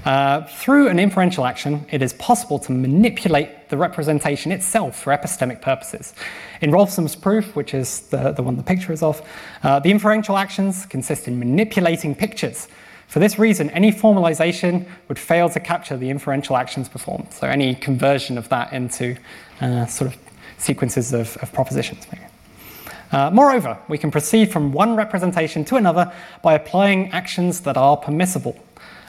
Uh, 0.05 0.41
through 0.45 0.87
an 0.87 0.99
inferential 0.99 1.45
action, 1.45 1.85
it 1.91 2.01
is 2.01 2.13
possible 2.13 2.59
to 2.59 2.71
manipulate 2.71 3.69
the 3.69 3.77
representation 3.77 4.51
itself 4.51 4.99
for 4.99 5.11
epistemic 5.11 5.61
purposes. 5.61 6.13
In 6.61 6.71
Rolfsen's 6.71 7.15
proof, 7.15 7.55
which 7.55 7.73
is 7.73 8.01
the, 8.09 8.31
the 8.31 8.43
one 8.43 8.57
the 8.57 8.63
picture 8.63 8.93
is 8.93 9.01
of, 9.03 9.21
uh, 9.63 9.79
the 9.79 9.91
inferential 9.91 10.37
actions 10.37 10.85
consist 10.85 11.27
in 11.27 11.39
manipulating 11.39 12.15
pictures. 12.15 12.67
For 13.07 13.19
this 13.19 13.37
reason, 13.37 13.69
any 13.71 13.91
formalization 13.91 14.87
would 15.09 15.19
fail 15.19 15.49
to 15.49 15.59
capture 15.59 15.97
the 15.97 16.09
inferential 16.09 16.55
actions 16.55 16.87
performed. 16.87 17.33
So 17.33 17.47
any 17.47 17.75
conversion 17.75 18.37
of 18.37 18.47
that 18.49 18.71
into 18.71 19.17
uh, 19.59 19.85
sort 19.85 20.13
of 20.13 20.19
sequences 20.57 21.11
of, 21.11 21.35
of 21.37 21.51
propositions. 21.51 22.07
Uh, 23.11 23.29
moreover, 23.29 23.77
we 23.89 23.97
can 23.97 24.11
proceed 24.11 24.51
from 24.51 24.71
one 24.71 24.95
representation 24.95 25.65
to 25.65 25.75
another 25.75 26.11
by 26.41 26.53
applying 26.53 27.11
actions 27.11 27.61
that 27.61 27.75
are 27.75 27.97
permissible 27.97 28.57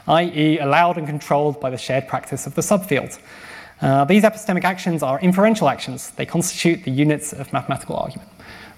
i.e., 0.08 0.58
allowed 0.58 0.98
and 0.98 1.06
controlled 1.06 1.60
by 1.60 1.70
the 1.70 1.78
shared 1.78 2.08
practice 2.08 2.46
of 2.46 2.54
the 2.54 2.62
subfield. 2.62 3.18
Uh, 3.80 4.04
these 4.04 4.22
epistemic 4.22 4.64
actions 4.64 5.02
are 5.02 5.18
inferential 5.20 5.68
actions. 5.68 6.10
They 6.10 6.26
constitute 6.26 6.84
the 6.84 6.90
units 6.90 7.32
of 7.32 7.52
mathematical 7.52 7.96
argument. 7.96 8.28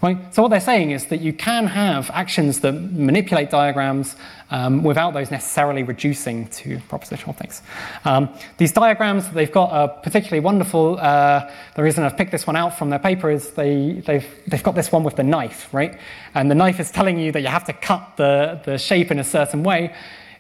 Right? 0.05 0.35
So 0.35 0.43
what 0.43 0.49
they're 0.49 0.61
saying 0.61 0.91
is 0.91 1.07
that 1.07 1.23
you 1.23 1.33
can 1.33 1.67
have 1.67 2.11
actions 2.11 2.61
that 2.61 2.73
manipulate 2.73 3.49
diagrams 3.49 4.17
um, 4.51 4.83
without 4.83 5.15
those 5.15 5.31
necessarily 5.31 5.83
reducing 5.83 6.49
to 6.49 6.77
propositional 6.91 7.35
things. 7.35 7.63
Um, 8.05 8.29
these 8.59 8.73
diagrams, 8.73 9.31
they've 9.31 9.51
got 9.51 9.71
a 9.73 9.89
particularly 10.03 10.41
wonderful, 10.41 10.99
uh, 11.01 11.51
the 11.75 11.83
reason 11.83 12.05
I've 12.05 12.19
picked 12.19 12.33
this 12.33 12.47
one 12.47 12.55
out 12.55 12.77
from 12.77 12.91
their 12.91 12.99
paper 12.99 13.31
is 13.31 13.53
they, 13.53 14.03
they've, 14.07 14.27
they've 14.47 14.63
got 14.63 14.75
this 14.75 14.93
one 14.93 15.05
with 15.05 15.17
the 15.17 15.23
knife, 15.23 15.73
right? 15.73 15.99
And 16.35 16.51
the 16.51 16.55
knife 16.55 16.81
is 16.81 16.91
telling 16.91 17.19
you 17.19 17.33
that 17.33 17.41
you 17.41 17.49
have 17.49 17.65
to 17.65 17.73
cut 17.73 18.19
the, 18.19 18.61
the 18.65 18.77
shape 18.77 19.11
in 19.11 19.19
a 19.19 19.25
certain 19.25 19.63
way. 19.63 19.95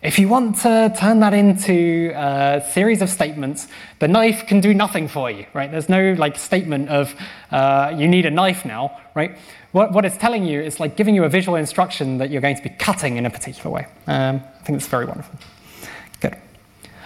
If 0.04 0.18
you 0.18 0.28
want 0.28 0.56
to 0.56 0.94
turn 0.98 1.20
that 1.20 1.32
into 1.32 2.12
a 2.14 2.62
series 2.72 3.00
of 3.00 3.08
statements, 3.08 3.68
the 4.00 4.06
knife 4.06 4.46
can 4.46 4.60
do 4.60 4.74
nothing 4.74 5.08
for 5.08 5.30
you, 5.30 5.46
right? 5.54 5.70
There's 5.70 5.88
no 5.88 6.12
like 6.12 6.36
statement 6.36 6.90
of 6.90 7.14
uh, 7.50 7.90
you 7.96 8.06
need 8.06 8.26
a 8.26 8.30
knife 8.30 8.66
now, 8.66 9.00
right? 9.14 9.38
What, 9.72 9.92
what 9.92 10.04
it's 10.04 10.18
telling 10.18 10.44
you 10.44 10.60
is 10.60 10.78
like 10.78 10.96
giving 10.96 11.14
you 11.14 11.24
a 11.24 11.30
visual 11.30 11.56
instruction 11.56 12.18
that 12.18 12.28
you're 12.28 12.42
going 12.42 12.56
to 12.56 12.62
be 12.62 12.68
cutting 12.68 13.16
in 13.16 13.24
a 13.24 13.30
particular 13.30 13.70
way. 13.70 13.86
Um, 14.06 14.42
I 14.60 14.64
think 14.64 14.76
it's 14.76 14.88
very 14.88 15.06
wonderful. 15.06 15.38
Good. 16.20 16.36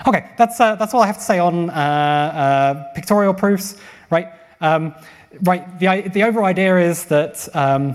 Okay, 0.05 0.29
that's, 0.37 0.59
uh, 0.59 0.75
that's 0.75 0.93
all 0.93 1.01
I 1.01 1.07
have 1.07 1.19
to 1.19 1.25
say 1.25 1.39
on 1.39 1.71
uh, 1.71 1.73
uh 1.73 2.93
pictorial 2.95 3.33
proofs, 3.33 3.77
right? 4.11 4.27
Um, 4.61 4.93
right, 5.43 5.79
the, 5.79 6.11
the 6.13 6.25
overall 6.25 6.47
idea 6.47 6.77
is 6.79 7.05
that 7.05 7.49
um, 7.55 7.95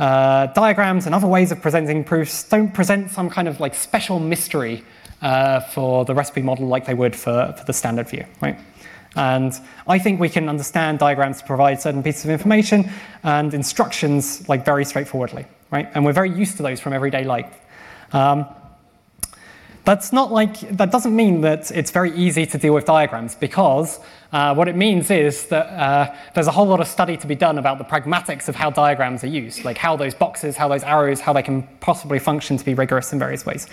uh, 0.00 0.46
diagrams 0.54 1.04
and 1.04 1.14
other 1.14 1.26
ways 1.26 1.52
of 1.52 1.60
presenting 1.60 2.02
proofs 2.02 2.42
don't 2.44 2.72
present 2.72 3.10
some 3.10 3.28
kind 3.28 3.46
of 3.46 3.60
like 3.60 3.74
special 3.74 4.18
mystery 4.18 4.82
uh, 5.20 5.60
for 5.60 6.06
the 6.06 6.14
recipe 6.14 6.40
model 6.40 6.66
like 6.66 6.86
they 6.86 6.94
would 6.94 7.14
for, 7.14 7.54
for 7.58 7.64
the 7.66 7.72
standard 7.72 8.08
view, 8.08 8.24
right? 8.40 8.58
And 9.14 9.52
I 9.86 9.98
think 9.98 10.18
we 10.18 10.30
can 10.30 10.48
understand 10.48 11.00
diagrams 11.00 11.40
to 11.40 11.44
provide 11.44 11.82
certain 11.82 12.02
pieces 12.02 12.24
of 12.24 12.30
information 12.30 12.88
and 13.24 13.52
instructions 13.52 14.48
like 14.48 14.64
very 14.64 14.86
straightforwardly, 14.86 15.44
right? 15.70 15.90
And 15.94 16.02
we're 16.02 16.14
very 16.14 16.30
used 16.30 16.56
to 16.56 16.62
those 16.62 16.80
from 16.80 16.94
everyday 16.94 17.24
life. 17.24 17.54
Um, 18.12 18.46
that's 19.84 20.12
not 20.14 20.32
like, 20.32 20.60
that 20.76 20.90
doesn't 20.90 21.14
mean 21.14 21.42
that 21.42 21.70
it's 21.72 21.90
very 21.90 22.12
easy 22.16 22.46
to 22.46 22.56
deal 22.56 22.72
with 22.72 22.86
diagrams 22.86 23.34
because 23.34 24.00
uh, 24.32 24.54
what 24.54 24.68
it 24.68 24.76
means 24.76 25.10
is 25.10 25.46
that 25.46 25.66
uh, 25.66 26.14
there's 26.34 26.46
a 26.46 26.52
whole 26.52 26.66
lot 26.66 26.80
of 26.80 26.86
study 26.86 27.16
to 27.16 27.26
be 27.26 27.34
done 27.34 27.58
about 27.58 27.78
the 27.78 27.84
pragmatics 27.84 28.48
of 28.48 28.54
how 28.54 28.70
diagrams 28.70 29.24
are 29.24 29.28
used, 29.28 29.64
like 29.64 29.76
how 29.76 29.96
those 29.96 30.14
boxes, 30.14 30.56
how 30.56 30.68
those 30.68 30.84
arrows, 30.84 31.20
how 31.20 31.32
they 31.32 31.42
can 31.42 31.62
possibly 31.80 32.18
function 32.18 32.56
to 32.56 32.64
be 32.64 32.74
rigorous 32.74 33.12
in 33.12 33.18
various 33.18 33.44
ways. 33.44 33.66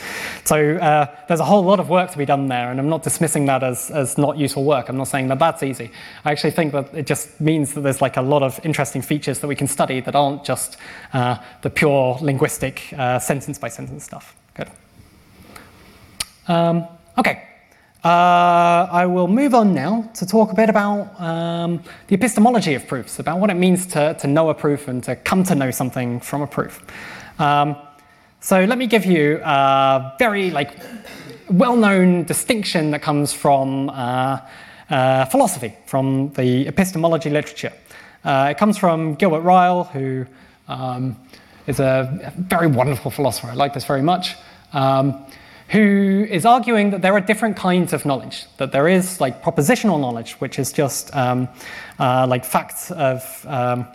So 0.46 0.78
uh, 0.78 1.16
there's 1.28 1.40
a 1.40 1.46
whole 1.46 1.64
lot 1.64 1.80
of 1.80 1.90
work 1.90 2.12
to 2.12 2.18
be 2.18 2.26
done 2.26 2.48
there, 2.48 2.72
and 2.72 2.80
I'm 2.80 2.90
not 2.90 3.04
dismissing 3.04 3.46
that 3.46 3.64
as, 3.64 3.92
as 3.92 4.18
not 4.18 4.38
useful 4.38 4.64
work. 4.64 4.90
I'm 4.90 4.98
not 4.98 5.08
saying 5.08 5.28
that 5.28 5.40
that's 5.40 5.62
easy. 5.62 5.92
I 6.26 6.32
actually 6.32 6.52
think 6.52 6.74
that 6.74 6.94
it 6.94 7.06
just 7.06 7.40
means 7.40 7.74
that 7.74 7.82
there's 7.82 8.02
like 8.02 8.18
a 8.18 8.22
lot 8.22 8.42
of 8.42 8.60
interesting 8.66 9.04
features 9.04 9.40
that 9.40 9.48
we 9.48 9.56
can 9.56 9.68
study 9.68 10.00
that 10.02 10.16
aren't 10.16 10.44
just 10.44 10.78
uh, 11.14 11.38
the 11.62 11.70
pure 11.70 12.18
linguistic 12.22 12.94
uh, 12.98 13.20
sentence 13.20 13.60
by 13.60 13.70
sentence 13.70 14.04
stuff. 14.04 14.36
Good. 14.56 14.72
Um, 16.48 16.88
okay. 17.18 17.44
Uh, 18.08 18.88
I 18.90 19.06
will 19.06 19.28
move 19.28 19.54
on 19.54 19.74
now 19.74 20.10
to 20.14 20.26
talk 20.26 20.54
a 20.54 20.56
bit 20.56 20.70
about 20.70 21.20
um, 21.20 21.84
the 22.08 22.16
epistemology 22.16 22.74
of 22.74 22.88
proofs, 22.88 23.20
about 23.20 23.40
what 23.42 23.50
it 23.50 23.56
means 23.56 23.86
to, 23.88 24.14
to 24.22 24.28
know 24.28 24.50
a 24.50 24.54
proof 24.54 24.88
and 24.88 25.04
to 25.04 25.18
come 25.18 25.44
to 25.44 25.56
know 25.56 25.72
something 25.72 26.22
from 26.22 26.42
a 26.42 26.48
proof. 26.48 26.82
Um, 27.38 27.76
so 28.40 28.64
let 28.64 28.78
me 28.78 28.88
give 28.88 29.06
you 29.06 29.42
a 29.44 30.16
very 30.20 30.52
like 30.52 30.80
well-known 31.50 32.24
distinction 32.24 32.92
that 32.92 33.02
comes 33.02 33.34
from 33.34 33.90
uh, 33.90 34.40
uh, 34.90 35.26
philosophy, 35.26 35.76
from 35.86 36.32
the 36.38 36.66
epistemology 36.66 37.30
literature. 37.30 37.74
Uh, 38.24 38.48
it 38.52 38.58
comes 38.58 38.78
from 38.78 39.16
Gilbert 39.16 39.42
Ryle, 39.42 39.84
who 39.84 40.26
um, 40.70 41.18
is 41.68 41.82
a 41.82 42.32
very 42.38 42.68
wonderful 42.68 43.12
philosopher. 43.12 43.48
I 43.48 43.54
like 43.56 43.74
this 43.74 43.84
very 43.84 44.02
much. 44.02 44.36
Um, 44.72 45.26
who 45.70 46.26
is 46.30 46.46
arguing 46.46 46.92
that 46.92 47.02
there 47.02 47.14
are 47.14 47.20
different 47.20 47.58
kinds 47.58 47.92
of 47.94 48.06
knowledge, 48.06 48.46
that 48.58 48.72
there 48.72 48.88
is 48.88 49.20
like 49.20 49.44
propositional 49.44 50.00
knowledge, 50.00 50.34
which 50.34 50.60
is 50.60 50.72
just 50.72 51.14
um, 51.16 51.50
uh, 52.00 52.26
like 52.28 52.46
facts 52.46 52.92
of 52.92 53.46
um, 53.48 53.86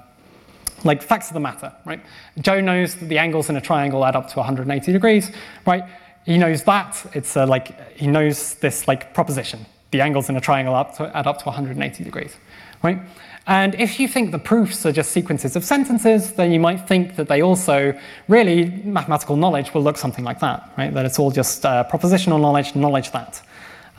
like 0.84 1.02
facts 1.02 1.28
of 1.28 1.34
the 1.34 1.40
matter, 1.40 1.72
right? 1.84 2.00
Joe 2.40 2.60
knows 2.60 2.94
that 2.96 3.06
the 3.06 3.18
angles 3.18 3.48
in 3.48 3.56
a 3.56 3.60
triangle 3.60 4.04
add 4.04 4.16
up 4.16 4.28
to 4.28 4.36
180 4.38 4.92
degrees, 4.92 5.30
right? 5.66 5.84
He 6.24 6.38
knows 6.38 6.62
that 6.64 7.04
it's 7.14 7.36
a, 7.36 7.46
like 7.46 7.96
he 7.96 8.06
knows 8.06 8.54
this 8.54 8.86
like 8.86 9.14
proposition. 9.14 9.64
The 9.90 10.00
angles 10.00 10.28
in 10.28 10.36
a 10.36 10.40
triangle 10.40 10.74
up 10.74 10.96
to, 10.96 11.16
add 11.16 11.26
up 11.26 11.38
to 11.38 11.44
180 11.46 12.04
degrees, 12.04 12.36
right? 12.82 12.98
And 13.46 13.74
if 13.74 13.98
you 13.98 14.06
think 14.06 14.30
the 14.30 14.38
proofs 14.38 14.86
are 14.86 14.92
just 14.92 15.10
sequences 15.10 15.56
of 15.56 15.64
sentences, 15.64 16.32
then 16.32 16.52
you 16.52 16.60
might 16.60 16.86
think 16.86 17.16
that 17.16 17.26
they 17.26 17.42
also, 17.42 17.92
really, 18.28 18.66
mathematical 18.84 19.36
knowledge 19.36 19.74
will 19.74 19.82
look 19.82 19.96
something 19.96 20.24
like 20.24 20.38
that, 20.40 20.70
right? 20.78 20.94
That 20.94 21.04
it's 21.04 21.18
all 21.18 21.32
just 21.32 21.66
uh, 21.66 21.84
propositional 21.90 22.40
knowledge, 22.40 22.76
knowledge 22.76 23.10
that. 23.10 23.42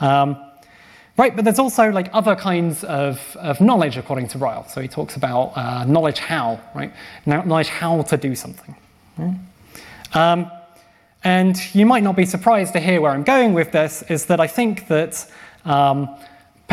Um, 0.00 0.42
right, 1.18 1.36
but 1.36 1.44
there's 1.44 1.58
also 1.58 1.90
like 1.90 2.08
other 2.14 2.34
kinds 2.34 2.84
of, 2.84 3.36
of 3.38 3.60
knowledge 3.60 3.98
according 3.98 4.28
to 4.28 4.38
Ryle. 4.38 4.66
So 4.66 4.80
he 4.80 4.88
talks 4.88 5.16
about 5.16 5.52
uh, 5.56 5.84
knowledge 5.84 6.20
how, 6.20 6.58
right? 6.74 6.92
Knowledge 7.26 7.68
how 7.68 8.00
to 8.00 8.16
do 8.16 8.34
something. 8.34 8.74
Um, 10.14 10.50
and 11.22 11.74
you 11.74 11.84
might 11.84 12.02
not 12.02 12.16
be 12.16 12.24
surprised 12.24 12.72
to 12.72 12.80
hear 12.80 13.00
where 13.00 13.12
I'm 13.12 13.24
going 13.24 13.52
with 13.52 13.72
this, 13.72 14.02
is 14.08 14.26
that 14.26 14.40
I 14.40 14.46
think 14.46 14.88
that 14.88 15.26
um, 15.66 16.08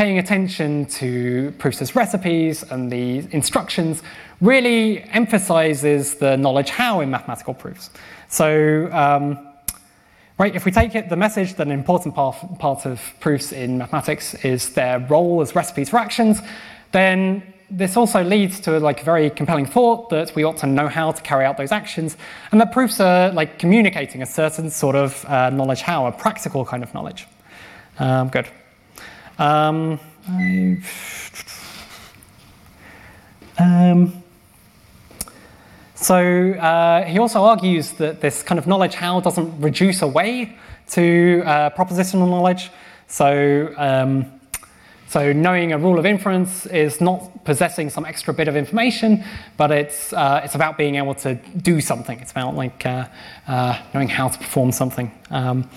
paying 0.02 0.18
attention 0.18 0.84
to 0.88 1.54
proofs 1.60 1.80
as 1.80 1.96
recipes 1.96 2.64
and 2.72 2.92
the 2.92 3.24
instructions 3.36 4.02
really 4.40 5.04
emphasizes 5.12 6.16
the 6.16 6.36
knowledge 6.38 6.72
how 6.72 7.02
in 7.02 7.12
mathematical 7.12 7.54
proofs. 7.54 7.92
So, 8.28 8.92
um, 8.92 9.38
right, 10.40 10.56
if 10.56 10.66
we 10.66 10.72
take 10.72 10.96
it, 10.96 11.08
the 11.10 11.16
message 11.16 11.54
that 11.54 11.68
an 11.68 11.72
important 11.72 12.16
part, 12.16 12.36
part 12.58 12.88
of 12.88 13.00
proofs 13.20 13.52
in 13.52 13.78
mathematics 13.78 14.34
is 14.44 14.74
their 14.74 14.98
role 15.02 15.40
as 15.40 15.54
recipes 15.54 15.92
for 15.92 15.98
actions, 15.98 16.42
then 16.94 17.44
this 17.70 17.96
also 17.96 18.24
leads 18.24 18.60
to 18.62 18.80
like 18.80 19.02
a 19.02 19.06
very 19.06 19.30
compelling 19.30 19.68
thought 19.68 20.10
that 20.10 20.34
we 20.36 20.44
ought 20.44 20.58
to 20.58 20.66
know 20.66 20.88
how 20.88 21.12
to 21.12 21.22
carry 21.22 21.46
out 21.46 21.58
those 21.58 21.72
actions, 21.72 22.18
and 22.52 22.60
that 22.60 22.72
proofs 22.72 23.00
are 23.00 23.32
like 23.34 23.60
communicating 23.60 24.24
a 24.24 24.26
certain 24.26 24.72
sort 24.72 24.96
of 24.96 25.24
uh, 25.26 25.52
knowledge 25.52 25.82
how, 25.82 26.08
a 26.08 26.12
practical 26.12 26.66
kind 26.66 26.82
of 26.82 26.92
knowledge. 26.92 27.28
Um, 28.00 28.30
good. 28.30 28.48
Um, 29.42 30.00
um, 33.58 34.24
so 35.96 36.52
uh, 36.52 37.06
he 37.06 37.18
also 37.18 37.44
argues 37.44 37.94
that 37.94 38.22
this 38.22 38.44
kind 38.44 38.60
of 38.60 38.68
knowledge 38.68 38.94
how 38.94 39.20
doesn't 39.20 39.60
reduce 39.60 40.04
away 40.04 40.56
to 40.90 41.42
uh, 41.44 41.72
propositional 41.72 42.30
knowledge. 42.30 42.70
So, 43.08 43.74
um, 43.78 44.28
so 45.08 45.34
knowing 45.34 45.74
a 45.74 45.78
rule 45.80 45.98
of 45.98 46.06
inference 46.06 46.68
is 46.68 47.02
not 47.02 47.44
possessing 47.44 47.90
some 47.90 48.06
extra 48.06 48.36
bit 48.36 48.48
of 48.48 48.56
information, 48.56 49.24
but 49.58 49.72
it's, 49.72 50.14
uh, 50.14 50.42
it's 50.44 50.54
about 50.54 50.78
being 50.78 50.98
able 50.98 51.16
to 51.16 51.34
do 51.34 51.82
something. 51.82 52.20
It's 52.20 52.32
about 52.32 52.56
like 52.56 52.86
uh, 52.86 53.08
uh, 53.48 53.82
knowing 53.96 54.08
how 54.08 54.28
to 54.28 54.38
perform 54.38 54.72
something. 54.72 55.12
Um, 55.32 55.68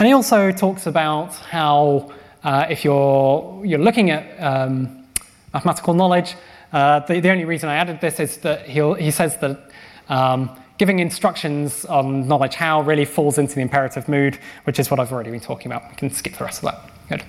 and 0.00 0.08
he 0.08 0.12
also 0.12 0.50
talks 0.50 0.88
about 0.88 1.36
how 1.36 2.10
uh, 2.44 2.66
if 2.70 2.84
you're, 2.84 3.62
you're 3.64 3.80
looking 3.80 4.10
at 4.10 4.40
um, 4.40 5.04
mathematical 5.52 5.94
knowledge, 5.94 6.36
Uh, 6.74 6.98
the, 7.06 7.20
the, 7.20 7.30
only 7.30 7.44
reason 7.44 7.68
I 7.68 7.76
added 7.76 8.00
this 8.00 8.18
is 8.18 8.38
that 8.38 8.66
he 8.66 8.80
he 8.94 9.12
says 9.12 9.36
that 9.36 9.70
um, 10.08 10.50
giving 10.76 10.98
instructions 10.98 11.84
on 11.84 12.26
knowledge 12.26 12.56
how 12.56 12.80
really 12.80 13.04
falls 13.04 13.38
into 13.38 13.54
the 13.54 13.60
imperative 13.60 14.08
mood, 14.08 14.40
which 14.64 14.80
is 14.80 14.90
what 14.90 14.98
I've 14.98 15.12
already 15.12 15.30
been 15.30 15.40
talking 15.40 15.70
about. 15.70 15.88
We 15.88 15.94
can 15.94 16.10
skip 16.10 16.36
the 16.36 16.44
rest 16.44 16.64
of 16.64 16.72
that. 16.72 16.90
Good. 17.08 17.24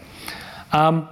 Um, 0.71 1.07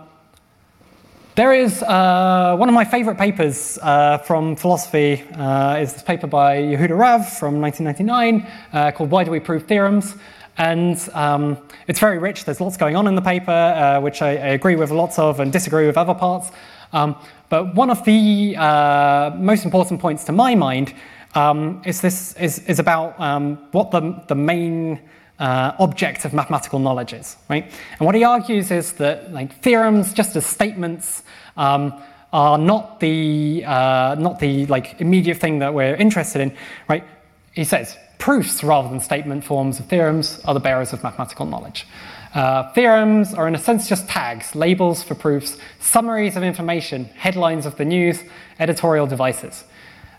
there 1.35 1.53
is 1.53 1.83
uh, 1.83 2.55
one 2.57 2.69
of 2.69 2.75
my 2.75 2.85
favorite 2.85 3.19
papers 3.19 3.77
uh, 3.83 4.17
from 4.19 4.55
philosophy 4.55 5.23
uh, 5.35 5.77
is 5.79 5.93
this 5.93 6.01
paper 6.01 6.25
by 6.27 6.57
Yehuda 6.57 6.97
Rav 6.97 7.31
from 7.37 7.61
1999 7.61 8.51
uh, 8.73 8.91
called 8.91 9.11
Why 9.11 9.23
Do 9.23 9.31
We 9.31 9.39
Prove 9.39 9.67
Theorems? 9.67 10.15
And 10.57 10.97
um, 11.13 11.57
it's 11.87 11.99
very 11.99 12.19
rich. 12.19 12.45
There's 12.45 12.61
lots 12.61 12.77
going 12.77 12.95
on 12.95 13.07
in 13.07 13.15
the 13.15 13.21
paper, 13.21 13.51
uh, 13.51 13.99
which 14.01 14.21
I, 14.21 14.29
I, 14.29 14.49
agree 14.49 14.75
with 14.75 14.91
lots 14.91 15.17
of 15.17 15.39
and 15.39 15.51
disagree 15.51 15.87
with 15.87 15.97
other 15.97 16.13
parts. 16.13 16.51
Um, 16.91 17.15
but 17.49 17.73
one 17.73 17.89
of 17.89 18.03
the 18.05 18.55
uh, 18.57 19.31
most 19.35 19.65
important 19.65 19.99
points 19.99 20.23
to 20.25 20.31
my 20.31 20.53
mind 20.53 20.93
um, 21.33 21.81
is 21.85 22.01
this 22.01 22.35
is, 22.35 22.59
is 22.67 22.77
about 22.77 23.19
um, 23.19 23.57
what 23.71 23.89
the, 23.89 24.21
the 24.27 24.35
main 24.35 24.99
uh, 25.39 25.73
object 25.79 26.25
of 26.25 26.33
mathematical 26.33 26.77
knowledge 26.79 27.13
is, 27.13 27.37
right? 27.49 27.63
And 27.97 28.05
what 28.05 28.13
he 28.13 28.23
argues 28.23 28.69
is 28.69 28.93
that 28.93 29.33
like 29.33 29.59
theorems, 29.61 30.13
just 30.13 30.35
as 30.35 30.45
statements, 30.45 31.23
um, 31.57 32.01
are 32.31 32.57
not 32.57 32.99
the 32.99 33.63
uh, 33.65 34.15
not 34.17 34.39
the 34.39 34.65
like 34.67 34.99
immediate 34.99 35.37
thing 35.37 35.59
that 35.59 35.73
we're 35.73 35.95
interested 35.95 36.41
in, 36.41 36.55
right? 36.87 37.03
He 37.53 37.63
says 37.63 37.97
proofs 38.23 38.63
rather 38.63 38.87
than 38.87 39.01
statement 39.01 39.43
forms 39.43 39.81
of 39.81 39.85
theorems 39.87 40.39
are 40.45 40.53
the 40.53 40.59
bearers 40.61 40.93
of 40.93 41.03
mathematical 41.03 41.45
knowledge. 41.45 41.85
Uh, 42.33 42.71
theorems 42.71 43.33
are 43.33 43.49
in 43.49 43.53
a 43.53 43.57
sense 43.57 43.89
just 43.89 44.07
tags, 44.07 44.55
labels 44.55 45.03
for 45.03 45.13
proofs, 45.13 45.57
summaries 45.81 46.37
of 46.37 46.41
information, 46.41 47.03
headlines 47.15 47.65
of 47.65 47.75
the 47.75 47.83
news, 47.83 48.23
editorial 48.61 49.05
devices. 49.05 49.65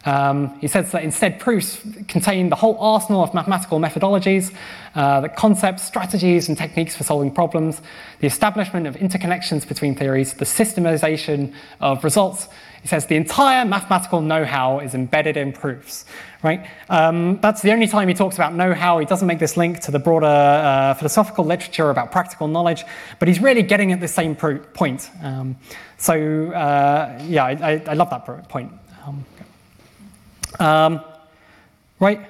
Um, 0.04 0.58
he 0.60 0.68
says 0.68 0.92
that 0.92 1.02
instead 1.02 1.40
proofs 1.40 1.80
contain 2.06 2.50
the 2.50 2.56
whole 2.56 2.76
arsenal 2.78 3.22
of 3.22 3.32
mathematical 3.32 3.80
methodologies, 3.80 4.54
uh, 4.94 5.22
the 5.22 5.30
concepts, 5.30 5.82
strategies, 5.82 6.46
and 6.50 6.58
techniques 6.58 6.94
for 6.94 7.04
solving 7.04 7.30
problems, 7.30 7.80
the 8.20 8.26
establishment 8.26 8.86
of 8.86 8.96
interconnections 8.96 9.66
between 9.66 9.94
theories, 9.94 10.34
the 10.34 10.44
systematization 10.44 11.54
of 11.80 12.04
results. 12.04 12.48
He 12.84 12.88
says 12.88 13.06
the 13.06 13.16
entire 13.16 13.64
mathematical 13.64 14.20
know-how 14.20 14.80
is 14.80 14.94
embedded 14.94 15.38
in 15.38 15.54
proofs. 15.54 16.04
Right? 16.42 16.66
Um, 16.90 17.40
that's 17.40 17.62
the 17.62 17.72
only 17.72 17.86
time 17.86 18.08
he 18.08 18.14
talks 18.14 18.34
about 18.34 18.54
know-how. 18.54 18.98
He 18.98 19.06
doesn't 19.06 19.26
make 19.26 19.38
this 19.38 19.56
link 19.56 19.80
to 19.80 19.90
the 19.90 19.98
broader 19.98 20.26
uh, 20.26 20.92
philosophical 20.92 21.46
literature 21.46 21.88
about 21.88 22.12
practical 22.12 22.46
knowledge, 22.46 22.84
but 23.18 23.26
he's 23.26 23.40
really 23.40 23.62
getting 23.62 23.90
at 23.92 24.00
the 24.00 24.08
same 24.08 24.36
point. 24.36 25.10
Um, 25.22 25.56
so 25.96 26.50
uh, 26.52 27.18
yeah, 27.24 27.46
I, 27.46 27.52
I, 27.52 27.82
I, 27.86 27.94
love 27.94 28.10
that 28.10 28.26
point. 28.50 28.70
Um, 29.06 29.24
um, 30.60 31.00
right, 32.00 32.20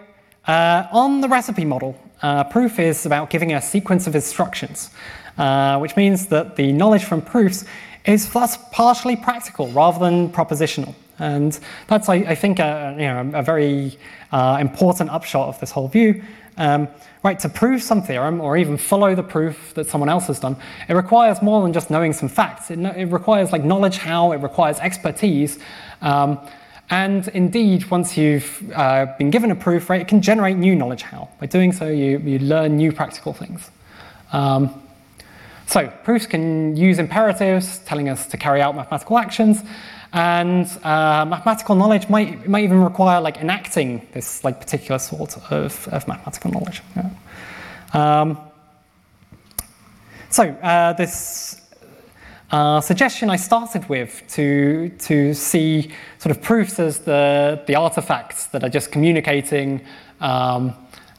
uh, 0.47 0.87
on 0.93 1.21
the 1.21 1.29
recipe 1.29 1.65
model, 1.65 1.99
uh, 2.23 2.45
proof 2.45 2.79
is 2.79 3.07
about 3.07 3.29
giving 3.29 3.55
a 3.55 3.61
sequence 3.61 4.07
of 4.07 4.15
instructions, 4.15 4.91
uh, 5.37 5.79
which 5.81 5.97
means 5.97 6.29
that 6.29 6.55
the 6.55 6.71
knowledge 6.71 7.03
from 7.03 7.21
proofs 7.21 7.65
is 8.05 8.31
thus 8.33 8.59
partially 8.71 9.17
practical 9.17 9.69
rather 9.69 9.99
than 9.99 10.29
propositional. 10.31 10.95
And 11.19 11.59
that's, 11.87 12.09
I, 12.09 12.15
I 12.15 12.35
think, 12.35 12.59
a, 12.59 12.95
you 12.99 13.07
know, 13.07 13.39
a 13.39 13.43
very 13.43 13.99
uh, 14.33 14.59
important 14.61 15.11
upshot 15.11 15.49
of 15.49 15.61
this 15.61 15.71
whole 15.71 15.89
view. 15.89 16.23
Um, 16.57 16.89
right, 17.23 17.39
to 17.41 17.49
prove 17.49 17.83
some 17.83 18.03
theorem 18.03 18.41
or 18.41 18.57
even 18.57 18.77
follow 18.77 19.15
the 19.15 19.23
proof 19.23 19.75
that 19.75 19.89
someone 19.89 20.09
else 20.09 20.27
has 20.27 20.39
done, 20.39 20.57
it 20.89 20.95
requires 20.95 21.43
more 21.43 21.63
than 21.63 21.73
just 21.73 21.91
knowing 21.91 22.13
some 22.13 22.29
facts. 22.29 22.71
It, 22.71 22.79
it 22.79 23.07
requires 23.07 23.53
like 23.53 23.65
knowledge 23.65 23.97
how, 23.97 24.33
it 24.33 24.39
requires 24.39 24.79
expertise. 24.79 25.59
Um, 26.01 26.39
and 26.91 27.27
indeed, 27.29 27.91
once 27.91 28.17
you've 28.17 28.71
uh, 28.75 29.07
been 29.19 29.31
given 29.31 29.51
a 29.51 29.57
proof, 29.57 29.89
right, 29.89 30.01
it 30.01 30.09
can 30.09 30.21
generate 30.21 30.57
new 30.57 30.77
knowledge 30.77 31.03
how. 31.03 31.29
By 31.41 31.47
doing 31.47 31.73
so, 31.73 31.89
you, 31.89 32.19
you 32.19 32.39
learn 32.41 32.77
new 32.77 32.93
practical 32.93 33.33
things. 33.33 33.71
Um, 34.33 34.83
so, 35.67 35.89
proofs 36.05 36.27
can 36.27 36.77
use 36.77 36.99
imperatives, 36.99 37.79
telling 37.81 38.09
us 38.09 38.27
to 38.27 38.37
carry 38.37 38.61
out 38.61 38.77
mathematical 38.77 39.19
actions, 39.19 39.63
and 40.13 40.67
uh, 40.85 41.25
mathematical 41.25 41.75
knowledge 41.75 42.09
might, 42.09 42.49
might 42.49 42.65
even 42.65 42.83
require 42.83 43.21
like 43.21 43.39
enacting 43.39 44.07
this 44.13 44.45
like 44.45 44.61
particular 44.61 44.99
sort 44.99 45.37
of, 45.51 45.89
of 45.89 46.07
mathematical 46.07 46.51
knowledge. 46.53 46.83
Yeah. 46.97 47.11
Um, 47.93 48.39
so, 50.31 50.45
uh, 50.45 50.93
this 50.93 51.61
uh, 52.51 52.81
suggestion 52.81 53.31
I 53.31 53.37
started 53.37 53.89
with 53.89 54.23
to, 54.31 54.91
to 54.91 55.35
see 55.35 55.91
sort 56.19 56.37
of 56.37 56.43
proofs 56.43 56.79
as 56.79 57.01
the, 57.01 57.63
the 57.67 57.75
artifacts 57.75 58.47
that 58.47 58.63
are 58.63 58.69
just 58.69 58.93
communicating 58.93 59.81
um, 60.21 60.75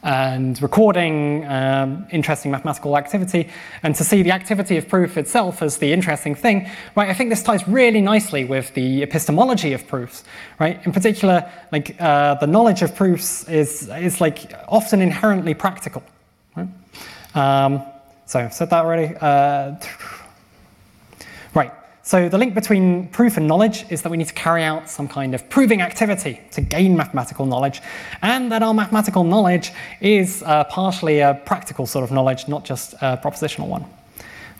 and 0.06 0.62
recording 0.62 1.44
um, 1.46 2.06
interesting 2.12 2.52
mathematical 2.52 2.96
activity, 2.96 3.50
and 3.82 3.94
to 3.96 4.04
see 4.04 4.22
the 4.22 4.30
activity 4.30 4.76
of 4.76 4.88
proof 4.88 5.18
itself 5.18 5.62
as 5.62 5.78
the 5.78 5.92
interesting 5.92 6.36
thing, 6.36 6.70
right? 6.94 7.10
I 7.10 7.14
think 7.14 7.28
this 7.28 7.42
ties 7.42 7.66
really 7.66 8.00
nicely 8.00 8.44
with 8.44 8.72
the 8.74 9.02
epistemology 9.02 9.72
of 9.72 9.86
proofs, 9.88 10.22
right? 10.60 10.80
In 10.86 10.92
particular, 10.92 11.50
like 11.72 12.00
uh, 12.00 12.34
the 12.36 12.46
knowledge 12.46 12.82
of 12.82 12.94
proofs 12.94 13.48
is 13.48 13.88
is 13.88 14.20
like 14.20 14.52
often 14.68 15.02
inherently 15.02 15.54
practical. 15.54 16.04
Right? 16.56 16.68
Um, 17.34 17.82
so 18.26 18.38
I've 18.38 18.54
said 18.54 18.70
that 18.70 18.84
already. 18.84 19.14
Uh, 19.20 19.74
Right. 21.54 21.72
So 22.06 22.28
the 22.28 22.38
link 22.38 22.54
between 22.54 23.08
proof 23.08 23.36
and 23.36 23.48
knowledge 23.48 23.84
is 23.90 24.02
that 24.02 24.10
we 24.10 24.16
need 24.16 24.28
to 24.28 24.32
carry 24.34 24.62
out 24.62 24.88
some 24.88 25.08
kind 25.08 25.34
of 25.34 25.50
proving 25.50 25.82
activity 25.82 26.40
to 26.52 26.60
gain 26.60 26.96
mathematical 26.96 27.46
knowledge, 27.46 27.82
and 28.22 28.52
that 28.52 28.62
our 28.62 28.72
mathematical 28.72 29.24
knowledge 29.24 29.72
is 30.00 30.40
uh, 30.44 30.62
partially 30.70 31.18
a 31.18 31.34
practical 31.46 31.84
sort 31.84 32.04
of 32.04 32.12
knowledge, 32.12 32.46
not 32.46 32.64
just 32.64 32.92
a 33.00 33.16
propositional 33.16 33.66
one. 33.66 33.84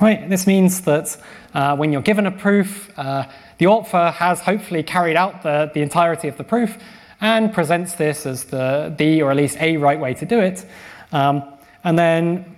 Right. 0.01 0.29
This 0.29 0.49
means 0.49 0.81
that 0.81 1.17
uh, 1.55 1.77
when 1.77 1.93
you're 1.93 2.03
given 2.03 2.27
a 2.27 2.33
proof, 2.33 2.91
uh, 2.99 3.27
the 3.59 3.69
author 3.69 4.11
has 4.11 4.41
hopefully 4.41 4.83
carried 4.83 5.15
out 5.15 5.45
the, 5.45 5.71
the 5.73 5.83
entirety 5.83 6.27
of 6.27 6.37
the 6.37 6.45
proof 6.45 6.77
and 7.21 7.55
presents 7.55 7.93
this 7.93 8.27
as 8.27 8.43
the, 8.43 8.93
the 8.99 9.23
or 9.23 9.31
at 9.31 9.37
least 9.37 9.57
a 9.61 9.77
right 9.77 10.01
way 10.01 10.15
to 10.15 10.27
do 10.27 10.41
it. 10.41 10.67
Um, 11.13 11.45
and 11.85 11.97
then 11.97 12.56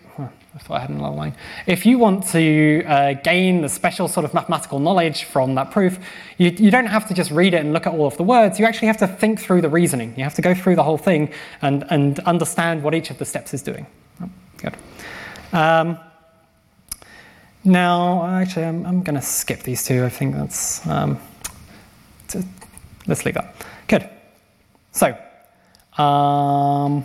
I 0.55 0.59
thought 0.59 0.77
I 0.77 0.81
had 0.81 0.91
another 0.91 1.15
line. 1.15 1.35
If 1.67 1.85
you 1.85 1.99
want 1.99 2.27
to 2.29 2.83
uh, 2.87 3.13
gain 3.13 3.61
the 3.61 3.69
special 3.69 4.09
sort 4.09 4.25
of 4.25 4.33
mathematical 4.33 4.79
knowledge 4.79 5.25
from 5.25 5.55
that 5.57 5.71
proof, 5.71 5.99
you, 6.39 6.51
you, 6.51 6.71
don't 6.71 6.87
have 6.87 7.07
to 7.09 7.15
just 7.15 7.31
read 7.31 7.53
it 7.53 7.61
and 7.61 7.73
look 7.73 7.87
at 7.87 7.93
all 7.93 8.07
of 8.07 8.17
the 8.17 8.23
words. 8.23 8.59
You 8.59 8.65
actually 8.65 8.89
have 8.89 8.97
to 8.99 9.07
think 9.07 9.41
through 9.41 9.61
the 9.61 9.69
reasoning. 9.69 10.15
You 10.17 10.25
have 10.25 10.35
to 10.35 10.43
go 10.43 10.55
through 10.55 10.77
the 10.77 10.83
whole 10.83 10.99
thing 10.99 11.31
and, 11.61 11.85
and 11.91 12.19
understand 12.21 12.83
what 12.83 12.95
each 12.95 13.11
of 13.11 13.19
the 13.19 13.25
steps 13.27 13.53
is 13.53 13.63
doing. 13.63 13.87
Oh, 14.23 14.31
good. 14.57 14.75
Um, 15.53 15.99
now, 17.63 18.25
actually, 18.27 18.65
I'm, 18.65 18.87
I'm 18.87 19.03
going 19.03 19.17
to 19.17 19.23
skip 19.23 19.63
these 19.63 19.85
two. 19.85 20.05
I 20.05 20.09
think 20.09 20.35
that's. 20.35 20.87
Um, 20.87 21.19
to, 22.29 22.43
let's 23.07 23.25
leave 23.25 23.35
that. 23.35 23.55
Good. 23.87 24.09
So, 24.93 25.09
um, 26.03 27.05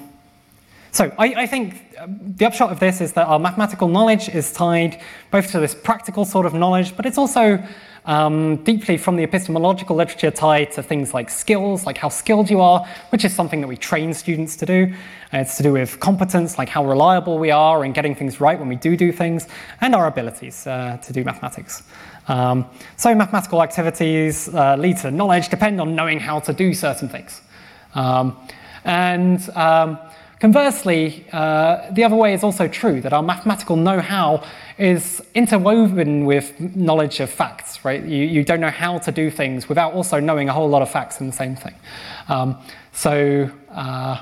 so 0.91 1.11
I, 1.17 1.33
I, 1.35 1.47
think 1.47 1.92
the 2.07 2.45
upshot 2.45 2.71
of 2.71 2.79
this 2.79 3.01
is 3.01 3.13
that 3.13 3.27
our 3.27 3.39
mathematical 3.39 3.87
knowledge 3.87 4.29
is 4.29 4.51
tied 4.51 5.01
both 5.31 5.51
to 5.51 5.59
this 5.59 5.75
practical 5.75 6.25
sort 6.25 6.45
of 6.45 6.53
knowledge, 6.53 6.95
but 6.95 7.05
it's 7.05 7.17
also 7.17 7.63
um, 8.05 8.57
deeply 8.63 8.97
from 8.97 9.15
the 9.15 9.23
epistemological 9.23 9.95
literature 9.95 10.31
tied 10.31 10.71
to 10.71 10.83
things 10.83 11.13
like 11.13 11.29
skills, 11.29 11.85
like 11.85 11.97
how 11.97 12.09
skilled 12.09 12.49
you 12.49 12.61
are, 12.61 12.85
which 13.09 13.23
is 13.23 13.33
something 13.33 13.61
that 13.61 13.67
we 13.67 13.77
train 13.77 14.13
students 14.13 14.55
to 14.57 14.65
do. 14.65 14.93
And 15.31 15.41
it's 15.41 15.57
to 15.57 15.63
do 15.63 15.73
with 15.73 15.99
competence, 15.99 16.57
like 16.57 16.69
how 16.69 16.85
reliable 16.85 17.37
we 17.37 17.51
are 17.51 17.85
in 17.85 17.93
getting 17.93 18.15
things 18.15 18.41
right 18.41 18.59
when 18.59 18.67
we 18.67 18.75
do 18.75 18.97
do 18.97 19.11
things, 19.11 19.47
and 19.81 19.95
our 19.95 20.07
abilities 20.07 20.67
uh, 20.67 20.97
to 20.97 21.13
do 21.13 21.23
mathematics. 21.23 21.83
Um, 22.27 22.65
so 22.97 23.13
mathematical 23.15 23.61
activities 23.61 24.49
uh, 24.53 24.75
lead 24.77 24.97
to 24.97 25.11
knowledge 25.11 25.49
depend 25.49 25.79
on 25.79 25.95
knowing 25.95 26.19
how 26.19 26.39
to 26.41 26.53
do 26.53 26.73
certain 26.73 27.09
things. 27.09 27.41
Um, 27.95 28.37
and 28.85 29.47
um, 29.51 29.97
Conversely, 30.43 31.25
uh, 31.31 31.89
the 31.93 32.03
other 32.03 32.17
way 32.17 32.33
is 32.33 32.43
also 32.43 32.67
true 32.67 32.99
that 32.99 33.13
our 33.13 33.23
mathematical 33.23 33.77
know 33.77 34.01
how 34.01 34.43
is 34.77 35.23
interwoven 35.33 36.25
with 36.25 36.59
knowledge 36.75 37.21
of 37.21 37.29
facts, 37.29 37.85
right? 37.85 38.03
You, 38.03 38.25
you, 38.25 38.43
don't 38.43 38.59
know 38.59 38.69
how 38.69 38.97
to 38.97 39.11
do 39.13 39.31
things 39.31 39.69
without 39.69 39.93
also 39.93 40.19
knowing 40.19 40.49
a 40.49 40.53
whole 40.53 40.67
lot 40.67 40.81
of 40.81 40.91
facts 40.91 41.21
in 41.21 41.27
the 41.27 41.31
same 41.31 41.55
thing. 41.55 41.73
Um, 42.27 42.57
so, 42.91 43.49
uh, 43.71 44.21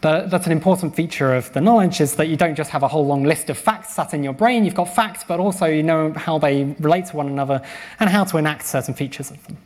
that's 0.00 0.46
an 0.46 0.50
important 0.50 0.96
feature 0.96 1.32
of 1.32 1.52
the 1.52 1.60
knowledge 1.60 2.00
is 2.00 2.16
that 2.16 2.26
you 2.26 2.36
don't 2.36 2.56
just 2.56 2.70
have 2.70 2.82
a 2.82 2.88
whole 2.88 3.06
long 3.06 3.22
list 3.22 3.48
of 3.48 3.56
facts 3.56 3.94
sat 3.94 4.12
in 4.12 4.24
your 4.24 4.32
brain. 4.32 4.64
You've 4.64 4.74
got 4.74 4.92
facts, 4.92 5.22
but 5.22 5.38
also 5.38 5.66
you 5.66 5.84
know 5.84 6.12
how 6.14 6.36
they 6.36 6.64
relate 6.80 7.06
to 7.06 7.16
one 7.16 7.28
another 7.28 7.62
and 8.00 8.10
how 8.10 8.24
to 8.24 8.38
enact 8.38 8.66
certain 8.66 8.92
features 8.92 9.30
of 9.30 9.46
them. 9.46 9.56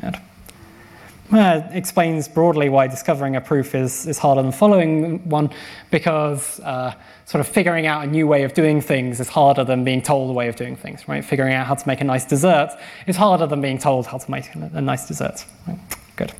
Good. 0.00 0.16
Explains 1.32 2.28
broadly 2.28 2.68
why 2.68 2.86
discovering 2.86 3.36
a 3.36 3.40
proof 3.40 3.74
is, 3.74 4.06
is 4.06 4.18
harder 4.18 4.42
than 4.42 4.52
following 4.52 5.28
one 5.28 5.50
because 5.90 6.60
uh, 6.60 6.94
sort 7.24 7.40
of 7.40 7.48
figuring 7.48 7.86
out 7.86 8.04
a 8.04 8.06
new 8.06 8.26
way 8.26 8.44
of 8.44 8.54
doing 8.54 8.80
things 8.80 9.20
is 9.20 9.28
harder 9.28 9.64
than 9.64 9.84
being 9.84 10.02
told 10.02 10.30
a 10.30 10.32
way 10.32 10.48
of 10.48 10.56
doing 10.56 10.76
things, 10.76 11.08
right? 11.08 11.24
Figuring 11.24 11.52
out 11.52 11.66
how 11.66 11.74
to 11.74 11.88
make 11.88 12.00
a 12.00 12.04
nice 12.04 12.24
dessert 12.24 12.70
is 13.06 13.16
harder 13.16 13.46
than 13.46 13.60
being 13.60 13.78
told 13.78 14.06
how 14.06 14.18
to 14.18 14.30
make 14.30 14.54
a 14.54 14.80
nice 14.80 15.06
dessert. 15.06 15.44
Right? 15.66 15.78
Good. 16.16 16.32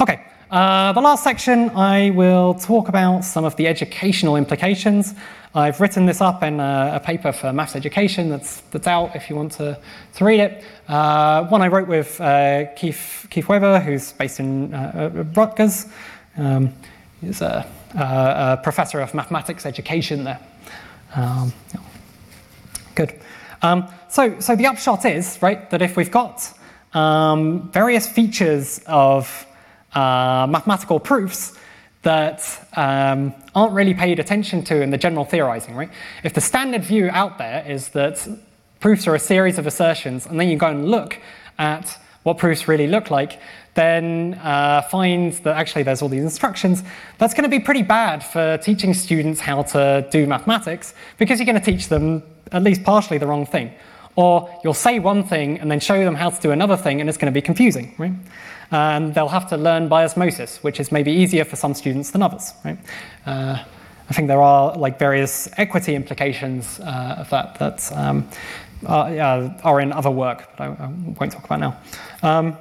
Okay, 0.00 0.24
uh, 0.50 0.92
the 0.92 1.00
last 1.00 1.22
section 1.22 1.70
I 1.70 2.10
will 2.10 2.54
talk 2.54 2.88
about 2.88 3.24
some 3.24 3.44
of 3.44 3.54
the 3.56 3.68
educational 3.68 4.36
implications 4.36 5.14
I've 5.54 5.80
written 5.80 6.06
this 6.06 6.20
up 6.20 6.44
in 6.44 6.60
a, 6.60 6.92
a, 6.94 7.00
paper 7.00 7.32
for 7.32 7.52
maths 7.52 7.74
education 7.74 8.28
that's, 8.28 8.60
that's 8.70 8.86
out 8.86 9.16
if 9.16 9.28
you 9.28 9.34
want 9.34 9.52
to, 9.52 9.76
to 10.14 10.24
read 10.24 10.38
it. 10.38 10.64
Uh, 10.86 11.44
one 11.46 11.60
I 11.60 11.66
wrote 11.66 11.88
with 11.88 12.20
uh, 12.20 12.66
Keith, 12.76 13.26
Keith 13.30 13.48
Weber, 13.48 13.80
who's 13.80 14.12
based 14.12 14.38
in 14.38 14.72
uh, 14.72 15.12
uh 15.16 15.24
Rutgers. 15.34 15.86
Um, 16.36 16.72
he's 17.20 17.42
a, 17.42 17.66
a, 17.94 18.60
professor 18.62 19.00
of 19.00 19.12
mathematics 19.12 19.66
education 19.66 20.22
there. 20.22 20.38
Um, 21.16 21.52
good. 22.94 23.18
Um, 23.62 23.88
so, 24.08 24.38
so 24.38 24.54
the 24.54 24.66
upshot 24.66 25.04
is, 25.04 25.38
right, 25.42 25.68
that 25.70 25.82
if 25.82 25.96
we've 25.96 26.12
got 26.12 26.56
um, 26.92 27.70
various 27.72 28.08
features 28.08 28.80
of 28.86 29.46
uh, 29.94 30.46
mathematical 30.48 31.00
proofs, 31.00 31.58
that 32.02 32.66
um, 32.76 33.34
aren't 33.54 33.74
really 33.74 33.94
paid 33.94 34.18
attention 34.18 34.62
to 34.64 34.80
in 34.80 34.90
the 34.90 34.96
general 34.96 35.24
theorizing, 35.24 35.76
right? 35.76 35.90
If 36.24 36.32
the 36.32 36.40
standard 36.40 36.82
view 36.82 37.10
out 37.10 37.38
there 37.38 37.64
is 37.66 37.88
that 37.90 38.26
proofs 38.80 39.06
are 39.06 39.14
a 39.14 39.18
series 39.18 39.58
of 39.58 39.66
assertions, 39.66 40.26
and 40.26 40.40
then 40.40 40.48
you 40.48 40.56
go 40.56 40.68
and 40.68 40.90
look 40.90 41.18
at 41.58 41.98
what 42.22 42.38
proofs 42.38 42.68
really 42.68 42.86
look 42.86 43.10
like, 43.10 43.38
then 43.74 44.34
uh, 44.42 44.82
find 44.82 45.32
that 45.44 45.56
actually 45.56 45.82
there's 45.82 46.02
all 46.02 46.08
these 46.08 46.22
instructions, 46.22 46.82
that's 47.18 47.34
going 47.34 47.44
to 47.44 47.50
be 47.50 47.60
pretty 47.60 47.82
bad 47.82 48.24
for 48.24 48.58
teaching 48.58 48.94
students 48.94 49.40
how 49.40 49.62
to 49.62 50.06
do 50.10 50.26
mathematics 50.26 50.94
because 51.18 51.38
you're 51.38 51.46
going 51.46 51.60
to 51.60 51.64
teach 51.64 51.88
them 51.88 52.22
at 52.52 52.62
least 52.62 52.82
partially 52.82 53.18
the 53.18 53.26
wrong 53.26 53.46
thing. 53.46 53.72
Or 54.16 54.50
you'll 54.64 54.74
say 54.74 54.98
one 54.98 55.22
thing 55.22 55.60
and 55.60 55.70
then 55.70 55.80
show 55.80 56.02
them 56.04 56.14
how 56.14 56.30
to 56.30 56.40
do 56.40 56.50
another 56.50 56.76
thing, 56.76 57.00
and 57.00 57.08
it's 57.08 57.16
going 57.16 57.32
to 57.32 57.34
be 57.34 57.42
confusing, 57.42 57.94
right? 57.96 58.12
And 58.70 59.14
they'll 59.14 59.28
have 59.28 59.48
to 59.50 59.56
learn 59.56 59.88
by 59.88 60.04
osmosis, 60.04 60.62
which 60.62 60.80
is 60.80 60.92
maybe 60.92 61.10
easier 61.12 61.44
for 61.44 61.56
some 61.56 61.74
students 61.74 62.10
than 62.10 62.22
others. 62.22 62.52
Right? 62.64 62.78
Uh, 63.26 63.62
I 64.08 64.12
think 64.12 64.28
there 64.28 64.42
are 64.42 64.76
like 64.76 64.98
various 64.98 65.48
equity 65.56 65.94
implications 65.94 66.80
uh, 66.80 67.16
of 67.18 67.30
that 67.30 67.54
that 67.58 67.92
um, 67.96 68.28
are, 68.86 69.54
are, 69.62 69.80
in 69.80 69.92
other 69.92 70.10
work, 70.10 70.48
but 70.56 70.64
I, 70.64 70.66
I 70.66 70.86
won't 70.86 71.32
talk 71.32 71.44
about 71.44 71.60
now. 71.60 71.80
Um, 72.22 72.56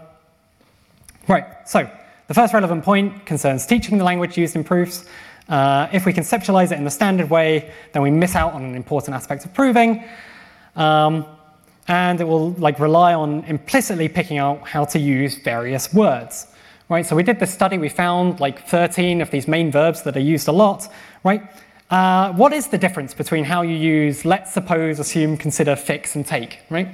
right, 1.28 1.46
so 1.66 1.90
the 2.28 2.34
first 2.34 2.54
relevant 2.54 2.84
point 2.84 3.26
concerns 3.26 3.66
teaching 3.66 3.98
the 3.98 4.04
language 4.04 4.38
used 4.38 4.56
in 4.56 4.64
proofs. 4.64 5.06
Uh, 5.48 5.88
if 5.92 6.06
we 6.06 6.14
conceptualize 6.14 6.72
it 6.72 6.78
in 6.78 6.84
the 6.84 6.92
standard 6.92 7.30
way, 7.32 7.72
then 7.94 8.04
we 8.04 8.12
miss 8.12 8.36
out 8.36 8.54
on 8.54 8.64
an 8.64 8.76
important 8.76 9.16
aspect 9.16 9.46
of 9.46 9.54
proving. 9.54 10.04
Um, 10.76 11.26
and 11.90 12.22
it 12.22 12.24
will 12.24 12.52
like 12.52 12.80
rely 12.80 13.14
on 13.16 13.44
implicitly 13.46 14.08
picking 14.08 14.38
out 14.38 14.66
how 14.66 14.86
to 14.86 15.00
use 15.00 15.36
various 15.36 15.92
words. 15.94 16.48
Right, 16.88 17.06
so 17.06 17.16
we 17.16 17.22
did 17.22 17.40
this 17.40 17.54
study, 17.54 17.78
we 17.78 17.90
found 17.90 18.40
like 18.40 18.68
13 18.68 19.22
of 19.22 19.30
these 19.30 19.48
main 19.48 19.72
verbs 19.72 20.02
that 20.04 20.18
are 20.18 20.22
used 20.22 20.48
a 20.48 20.52
lot, 20.52 20.92
right? 21.24 21.44
Uh, 21.92 22.34
what 22.34 22.52
is 22.52 22.68
the 22.68 22.80
difference 22.80 23.14
between 23.14 23.44
how 23.44 23.62
you 23.62 23.76
use 23.76 24.26
let's 24.26 24.54
suppose, 24.54 25.00
assume, 25.00 25.38
consider, 25.38 25.76
fix, 25.76 26.16
and 26.16 26.26
take, 26.26 26.60
right? 26.70 26.88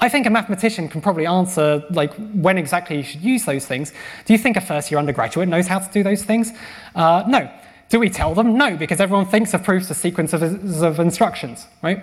I 0.00 0.08
think 0.08 0.26
a 0.26 0.30
mathematician 0.30 0.88
can 0.88 1.00
probably 1.00 1.26
answer 1.26 1.84
like 1.90 2.12
when 2.34 2.58
exactly 2.58 2.96
you 2.96 3.02
should 3.04 3.22
use 3.22 3.44
those 3.44 3.66
things. 3.66 3.92
Do 4.24 4.32
you 4.32 4.38
think 4.38 4.56
a 4.56 4.60
first 4.60 4.90
year 4.90 4.98
undergraduate 4.98 5.48
knows 5.48 5.68
how 5.68 5.78
to 5.78 5.92
do 5.92 6.02
those 6.02 6.24
things? 6.24 6.52
Uh, 6.94 7.22
no. 7.28 7.50
Do 7.88 8.00
we 8.00 8.08
tell 8.08 8.34
them? 8.34 8.56
No, 8.56 8.76
because 8.76 9.00
everyone 9.00 9.26
thinks 9.26 9.54
of 9.54 9.62
proofs 9.62 9.90
as 9.90 9.98
sequences 9.98 10.42
of, 10.42 10.82
of 10.82 10.98
instructions, 10.98 11.66
right? 11.82 12.02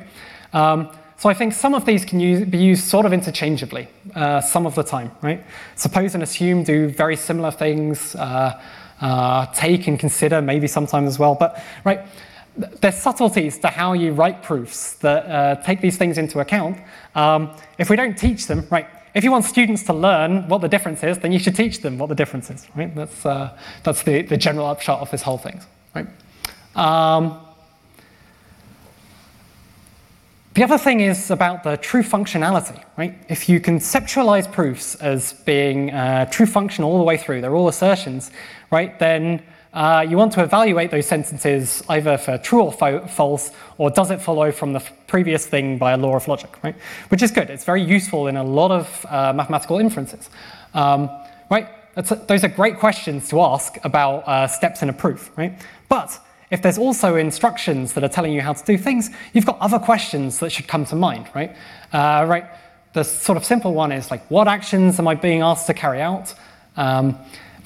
Um, 0.54 0.90
so 1.20 1.28
I 1.28 1.34
think 1.34 1.54
some 1.54 1.74
of 1.74 1.86
these 1.86 2.06
can 2.06 2.22
use, 2.22 2.46
be 2.46 2.58
used 2.58 2.86
sort 2.86 3.06
of 3.06 3.12
interchangeably 3.12 3.90
uh, 4.16 4.40
some 4.40 4.66
of 4.66 4.74
the 4.76 4.84
time, 4.84 5.12
right? 5.22 5.44
Suppose 5.76 6.14
and 6.14 6.24
assume 6.24 6.64
do 6.64 6.88
very 6.88 7.18
similar 7.18 7.52
things, 7.52 8.16
uh, 8.16 8.62
uh, 9.02 9.46
take 9.48 9.88
and 9.88 10.00
consider 10.00 10.42
maybe 10.42 10.66
sometimes 10.66 11.10
as 11.10 11.20
well, 11.20 11.36
but 11.36 11.62
right, 11.84 12.08
there's 12.56 12.96
subtleties 12.96 13.58
to 13.60 13.68
how 13.68 13.92
you 13.92 14.14
write 14.14 14.44
proofs 14.44 14.94
that 14.96 15.26
uh, 15.26 15.62
take 15.62 15.82
these 15.82 15.98
things 15.98 16.18
into 16.18 16.40
account. 16.40 16.78
Um, 17.16 17.54
if 17.78 17.90
we 17.90 17.98
don't 17.98 18.18
teach 18.18 18.48
them, 18.48 18.66
right, 18.70 18.88
if 19.14 19.24
you 19.26 19.32
want 19.32 19.44
students 19.44 19.84
to 19.84 19.94
learn 19.94 20.48
what 20.48 20.62
the 20.62 20.70
difference 20.70 21.04
is, 21.04 21.18
then 21.20 21.34
you 21.34 21.40
should 21.40 21.56
teach 21.56 21.82
them 21.82 21.98
what 21.98 22.08
the 22.08 22.16
difference 22.16 22.50
is, 22.50 22.66
right? 22.76 22.96
That's, 22.96 23.26
uh, 23.26 23.58
that's 23.84 24.04
the, 24.04 24.22
the 24.22 24.38
general 24.38 24.68
upshot 24.68 25.02
of 25.02 25.12
this 25.12 25.22
whole 25.22 25.38
thing, 25.38 25.62
right? 25.94 26.08
Um, 26.76 27.42
the 30.56 30.64
other 30.64 30.78
thing 30.78 31.00
is 31.00 31.30
about 31.30 31.64
the 31.64 31.78
true 31.78 32.02
functionality, 32.02 32.84
right? 32.98 33.18
If 33.30 33.48
you 33.48 33.60
conceptualize 33.60 34.52
proofs 34.52 34.96
as 34.96 35.34
being 35.34 35.92
uh, 35.92 36.26
true 36.26 36.48
function 36.48 36.84
all 36.84 36.98
the 36.98 37.04
way 37.04 37.18
through, 37.18 37.42
they're 37.42 37.56
all 37.56 37.68
assertions, 37.68 38.32
right? 38.72 38.98
Then 38.98 39.44
uh, 39.74 40.04
you 40.10 40.18
want 40.18 40.34
to 40.34 40.44
evaluate 40.44 40.90
those 40.90 41.06
sentences 41.06 41.84
either 41.90 42.18
for 42.18 42.40
true 42.40 42.64
or 42.64 42.72
fo- 42.72 43.06
false, 43.06 43.52
or 43.78 43.92
does 43.92 44.10
it 44.10 44.20
follow 44.20 44.52
from 44.52 44.74
the 44.74 44.80
f- 44.80 44.92
previous 45.06 45.46
thing 45.46 45.78
by 45.78 45.92
a 45.92 45.98
law 45.98 46.16
of 46.16 46.28
logic, 46.28 46.64
right? 46.64 46.76
Which 47.10 47.22
is 47.22 47.30
good. 47.30 47.52
It's 47.52 47.64
very 47.64 47.84
useful 47.84 48.28
in 48.28 48.36
a 48.36 48.44
lot 48.44 48.72
of 48.72 49.06
uh, 49.08 49.32
mathematical 49.34 49.78
inferences, 49.78 50.32
um, 50.74 51.12
right? 51.52 51.68
A, 51.96 52.02
those 52.02 52.44
are 52.44 52.50
great 52.50 52.80
questions 52.80 53.30
to 53.30 53.42
ask 53.42 53.78
about 53.84 54.28
uh, 54.28 54.48
steps 54.48 54.82
in 54.82 54.90
a 54.90 54.94
proof, 54.94 55.30
right? 55.38 55.54
But 55.88 56.20
if 56.52 56.62
there's 56.62 56.78
also 56.78 57.16
instructions 57.16 57.94
that 57.94 58.04
are 58.04 58.10
telling 58.10 58.34
you 58.34 58.42
how 58.42 58.54
to 58.54 58.66
do 58.66 58.78
things, 58.78 59.10
you've 59.34 59.46
got 59.46 59.60
other 59.60 59.80
questions 59.80 60.40
that 60.40 60.52
should 60.52 60.68
come 60.68 60.86
to 60.86 60.96
mind, 60.96 61.28
right? 61.36 61.56
Uh, 61.94 62.26
right. 62.28 62.46
The 62.94 63.04
sort 63.04 63.38
of 63.38 63.46
simple 63.46 63.74
one 63.74 63.92
is 63.92 64.10
like, 64.10 64.26
what 64.32 64.48
actions 64.48 64.98
am 64.98 65.08
I 65.08 65.16
being 65.16 65.42
asked 65.42 65.68
to 65.68 65.74
carry 65.74 66.02
out? 66.02 66.34
Um, 66.76 67.18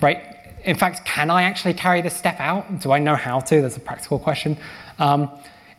right. 0.02 0.22
In 0.66 0.76
fact, 0.76 1.06
can 1.06 1.30
I 1.30 1.44
actually 1.44 1.74
carry 1.74 2.02
this 2.02 2.16
step 2.16 2.40
out? 2.40 2.80
Do 2.82 2.92
I 2.92 3.00
know 3.00 3.16
how 3.16 3.40
to? 3.40 3.62
There's 3.62 3.78
a 3.78 3.82
practical 3.82 4.20
question. 4.20 4.58
Um, 5.00 5.30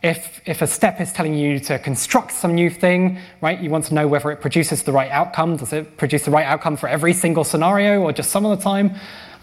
if, 0.01 0.41
if 0.45 0.61
a 0.61 0.67
step 0.67 1.01
is 1.01 1.11
telling 1.11 1.33
you 1.33 1.59
to 1.61 1.79
construct 1.79 2.31
some 2.31 2.53
new 2.53 2.69
thing, 2.69 3.19
right, 3.41 3.59
you 3.59 3.69
want 3.69 3.85
to 3.85 3.93
know 3.93 4.07
whether 4.07 4.31
it 4.31 4.41
produces 4.41 4.83
the 4.83 4.91
right 4.91 5.09
outcome. 5.09 5.57
Does 5.57 5.73
it 5.73 5.97
produce 5.97 6.25
the 6.25 6.31
right 6.31 6.45
outcome 6.45 6.77
for 6.77 6.87
every 6.87 7.13
single 7.13 7.43
scenario 7.43 8.01
or 8.01 8.11
just 8.11 8.29
some 8.29 8.45
of 8.45 8.57
the 8.57 8.63
time? 8.63 8.95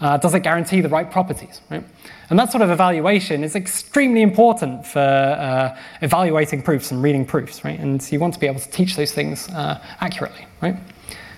Uh, 0.03 0.17
does 0.17 0.33
it 0.33 0.41
guarantee 0.41 0.81
the 0.81 0.89
right 0.89 1.09
properties, 1.09 1.61
right? 1.71 1.81
And 2.29 2.37
that 2.37 2.51
sort 2.51 2.61
of 2.61 2.69
evaluation 2.69 3.41
is 3.41 3.55
extremely 3.55 4.21
important 4.21 4.85
for 4.85 4.99
uh, 4.99 5.79
evaluating 6.01 6.61
proofs 6.61 6.91
and 6.91 7.01
reading 7.01 7.25
proofs, 7.25 7.63
right? 7.63 7.79
And 7.79 8.11
you 8.11 8.19
want 8.19 8.33
to 8.33 8.39
be 8.39 8.47
able 8.47 8.59
to 8.59 8.69
teach 8.69 8.97
those 8.97 9.13
things 9.13 9.47
uh, 9.51 9.81
accurately, 10.01 10.45
right? 10.61 10.75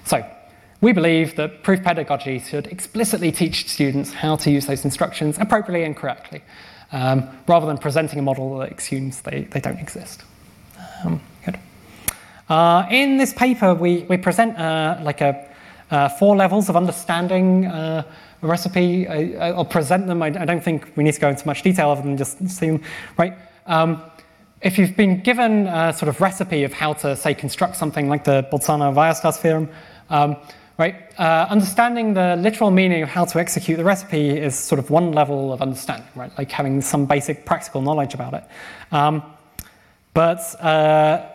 So, 0.05 0.25
we 0.81 0.93
believe 0.93 1.35
that 1.35 1.61
proof 1.61 1.83
pedagogy 1.83 2.39
should 2.39 2.65
explicitly 2.67 3.31
teach 3.31 3.69
students 3.69 4.11
how 4.11 4.35
to 4.37 4.49
use 4.49 4.65
those 4.65 4.83
instructions 4.83 5.37
appropriately 5.39 5.83
and 5.83 5.95
correctly, 5.95 6.41
um, 6.91 7.29
rather 7.47 7.67
than 7.67 7.77
presenting 7.77 8.17
a 8.17 8.23
model 8.23 8.57
that 8.57 8.79
assumes 8.79 9.21
they, 9.21 9.41
they 9.51 9.59
don't 9.59 9.79
exist. 9.79 10.23
Um, 11.03 11.21
good. 11.45 11.59
Uh, 12.49 12.87
in 12.89 13.17
this 13.17 13.31
paper, 13.31 13.75
we, 13.75 14.07
we 14.09 14.17
present 14.17 14.57
uh, 14.57 14.97
like 15.03 15.21
a 15.21 15.49
uh, 15.91 16.09
four 16.09 16.35
levels 16.35 16.67
of 16.67 16.75
understanding 16.75 17.67
uh, 17.67 18.03
recipe. 18.47 19.07
I, 19.07 19.51
will 19.51 19.65
present 19.65 20.07
them. 20.07 20.21
I, 20.21 20.27
I, 20.27 20.45
don't 20.45 20.63
think 20.63 20.91
we 20.95 21.03
need 21.03 21.13
to 21.13 21.19
go 21.19 21.29
into 21.29 21.45
much 21.45 21.61
detail 21.61 21.89
other 21.89 22.01
than 22.01 22.17
just 22.17 22.47
see 22.49 22.67
them, 22.67 22.81
right? 23.17 23.37
Um, 23.65 24.01
if 24.61 24.77
you've 24.77 24.95
been 24.95 25.21
given 25.21 25.67
a 25.67 25.93
sort 25.93 26.09
of 26.09 26.21
recipe 26.21 26.63
of 26.63 26.73
how 26.73 26.93
to, 26.93 27.15
say, 27.15 27.33
construct 27.33 27.75
something 27.75 28.09
like 28.09 28.23
the 28.23 28.47
Bolzano-Weierstrass 28.51 29.37
theorem, 29.37 29.69
um, 30.09 30.37
right? 30.77 30.95
Uh, 31.19 31.47
understanding 31.49 32.13
the 32.13 32.35
literal 32.37 32.71
meaning 32.71 33.03
of 33.03 33.09
how 33.09 33.25
to 33.25 33.39
execute 33.39 33.77
the 33.77 33.83
recipe 33.83 34.29
is 34.29 34.57
sort 34.57 34.79
of 34.79 34.89
one 34.89 35.11
level 35.11 35.53
of 35.53 35.61
understanding, 35.61 36.07
right? 36.15 36.31
Like 36.37 36.51
having 36.51 36.81
some 36.81 37.05
basic 37.05 37.45
practical 37.45 37.81
knowledge 37.81 38.13
about 38.13 38.33
it. 38.33 38.43
Um, 38.91 39.23
but 40.13 40.39
uh, 40.61 41.25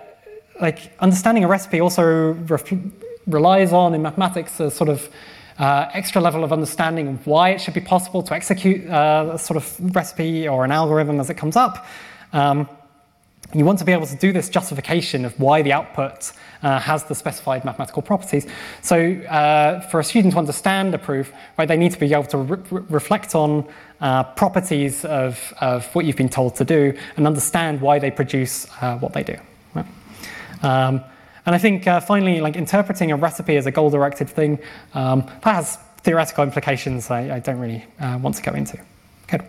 like 0.60 0.92
understanding 1.00 1.44
a 1.44 1.48
recipe 1.48 1.80
also 1.80 2.36
relies 3.26 3.72
on 3.72 3.94
in 3.94 4.02
mathematics 4.02 4.60
a 4.60 4.70
sort 4.70 4.88
of 4.88 5.08
uh, 5.60 5.90
extra 5.92 6.22
level 6.22 6.42
of 6.42 6.52
understanding 6.52 7.06
of 7.06 7.26
why 7.26 7.50
it 7.50 7.60
should 7.60 7.74
be 7.74 7.82
possible 7.82 8.22
to 8.22 8.34
execute 8.34 8.88
uh, 8.88 9.32
a 9.34 9.38
sort 9.38 9.58
of 9.58 9.94
recipe 9.94 10.48
or 10.48 10.64
an 10.64 10.72
algorithm 10.72 11.20
as 11.20 11.28
it 11.28 11.34
comes 11.34 11.54
up. 11.54 11.86
Um, 12.32 12.66
you 13.52 13.64
want 13.64 13.78
to 13.80 13.84
be 13.84 13.92
able 13.92 14.06
to 14.06 14.16
do 14.16 14.32
this 14.32 14.48
justification 14.48 15.24
of 15.24 15.38
why 15.38 15.60
the 15.60 15.72
output 15.72 16.32
uh, 16.62 16.78
has 16.78 17.04
the 17.04 17.14
specified 17.14 17.64
mathematical 17.64 18.00
properties. 18.00 18.46
So, 18.80 18.96
uh, 19.12 19.80
for 19.80 20.00
a 20.00 20.04
student 20.04 20.32
to 20.32 20.38
understand 20.38 20.94
a 20.94 20.98
proof, 20.98 21.30
right, 21.58 21.66
they 21.66 21.76
need 21.76 21.92
to 21.92 21.98
be 21.98 22.12
able 22.14 22.24
to 22.24 22.38
re- 22.38 22.84
reflect 22.88 23.34
on 23.34 23.68
uh, 24.00 24.24
properties 24.24 25.04
of, 25.04 25.52
of 25.60 25.84
what 25.94 26.06
you've 26.06 26.16
been 26.16 26.28
told 26.28 26.56
to 26.56 26.64
do 26.64 26.96
and 27.16 27.26
understand 27.26 27.82
why 27.82 27.98
they 27.98 28.10
produce 28.10 28.66
what 29.00 29.12
they 29.12 29.24
do. 29.24 29.36
Right? 29.74 29.86
Um, 30.62 31.04
and 31.50 31.56
I 31.56 31.58
think 31.58 31.84
uh, 31.88 31.98
finally, 31.98 32.40
like 32.40 32.54
interpreting 32.54 33.10
a 33.10 33.16
recipe 33.16 33.56
as 33.56 33.66
a 33.66 33.72
goal-directed 33.72 34.30
thing, 34.30 34.60
um, 34.94 35.22
that 35.42 35.56
has 35.56 35.78
theoretical 36.02 36.44
implications 36.44 37.10
I, 37.10 37.34
I 37.34 37.38
don't 37.40 37.58
really 37.58 37.84
uh, 37.98 38.20
want 38.22 38.36
to 38.36 38.42
go 38.42 38.52
into. 38.52 38.78
Good. 39.26 39.42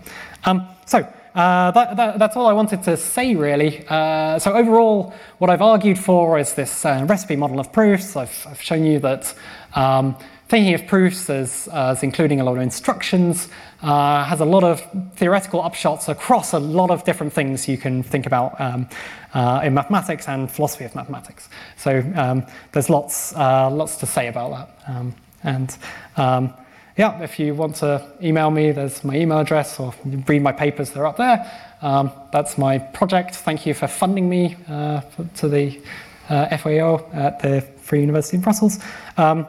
Um, 0.43 0.67
so 0.87 0.97
uh, 1.35 1.69
that, 1.69 1.95
that, 1.97 2.17
that's 2.17 2.35
all 2.35 2.47
I 2.47 2.53
wanted 2.53 2.81
to 2.85 2.97
say, 2.97 3.35
really. 3.35 3.85
Uh, 3.87 4.39
so 4.39 4.51
overall, 4.51 5.13
what 5.37 5.51
I've 5.51 5.61
argued 5.61 5.99
for 5.99 6.39
is 6.39 6.55
this 6.55 6.85
uh, 6.87 7.05
recipe 7.07 7.35
model 7.35 7.59
of 7.59 7.71
proofs. 7.71 8.15
I've, 8.15 8.47
I've 8.49 8.61
shown 8.63 8.83
you 8.83 8.97
that 9.01 9.35
um, 9.75 10.15
thinking 10.47 10.73
of 10.73 10.87
proofs 10.87 11.29
as, 11.29 11.69
as, 11.71 12.01
including 12.01 12.41
a 12.41 12.43
lot 12.43 12.57
of 12.57 12.63
instructions 12.63 13.47
uh, 13.83 14.25
has 14.25 14.39
a 14.39 14.45
lot 14.45 14.63
of 14.63 14.81
theoretical 15.17 15.61
upshots 15.61 16.09
across 16.09 16.53
a 16.53 16.59
lot 16.59 16.89
of 16.89 17.03
different 17.03 17.31
things 17.31 17.67
you 17.67 17.77
can 17.77 18.01
think 18.01 18.25
about 18.25 18.59
um, 18.59 18.89
uh, 19.33 19.61
in 19.63 19.73
mathematics 19.73 20.27
and 20.27 20.49
philosophy 20.51 20.85
of 20.85 20.95
mathematics. 20.95 21.49
So 21.77 22.03
um, 22.15 22.45
there's 22.71 22.89
lots, 22.89 23.35
uh, 23.35 23.69
lots 23.69 23.97
to 23.97 24.05
say 24.05 24.27
about 24.27 24.51
that. 24.51 24.91
Um, 24.91 25.15
and 25.43 25.77
um, 26.17 26.53
yeah, 26.97 27.21
if 27.21 27.39
you 27.39 27.55
want 27.55 27.77
to 27.77 28.05
email 28.21 28.51
me, 28.51 28.71
there's 28.71 29.03
my 29.03 29.15
email 29.15 29.39
address, 29.39 29.79
or 29.79 29.93
read 30.27 30.41
my 30.41 30.51
papers, 30.51 30.91
they're 30.91 31.07
up 31.07 31.17
there. 31.17 31.49
Um, 31.81 32.11
that's 32.31 32.57
my 32.57 32.77
project. 32.77 33.35
Thank 33.35 33.65
you 33.65 33.73
for 33.73 33.87
funding 33.87 34.29
me 34.29 34.57
uh, 34.67 35.01
to 35.37 35.47
the 35.47 35.81
uh, 36.29 36.57
FAO 36.57 37.09
at 37.13 37.39
the 37.39 37.61
Free 37.61 38.01
University 38.01 38.37
in 38.37 38.43
Brussels. 38.43 38.79
Um, 39.17 39.47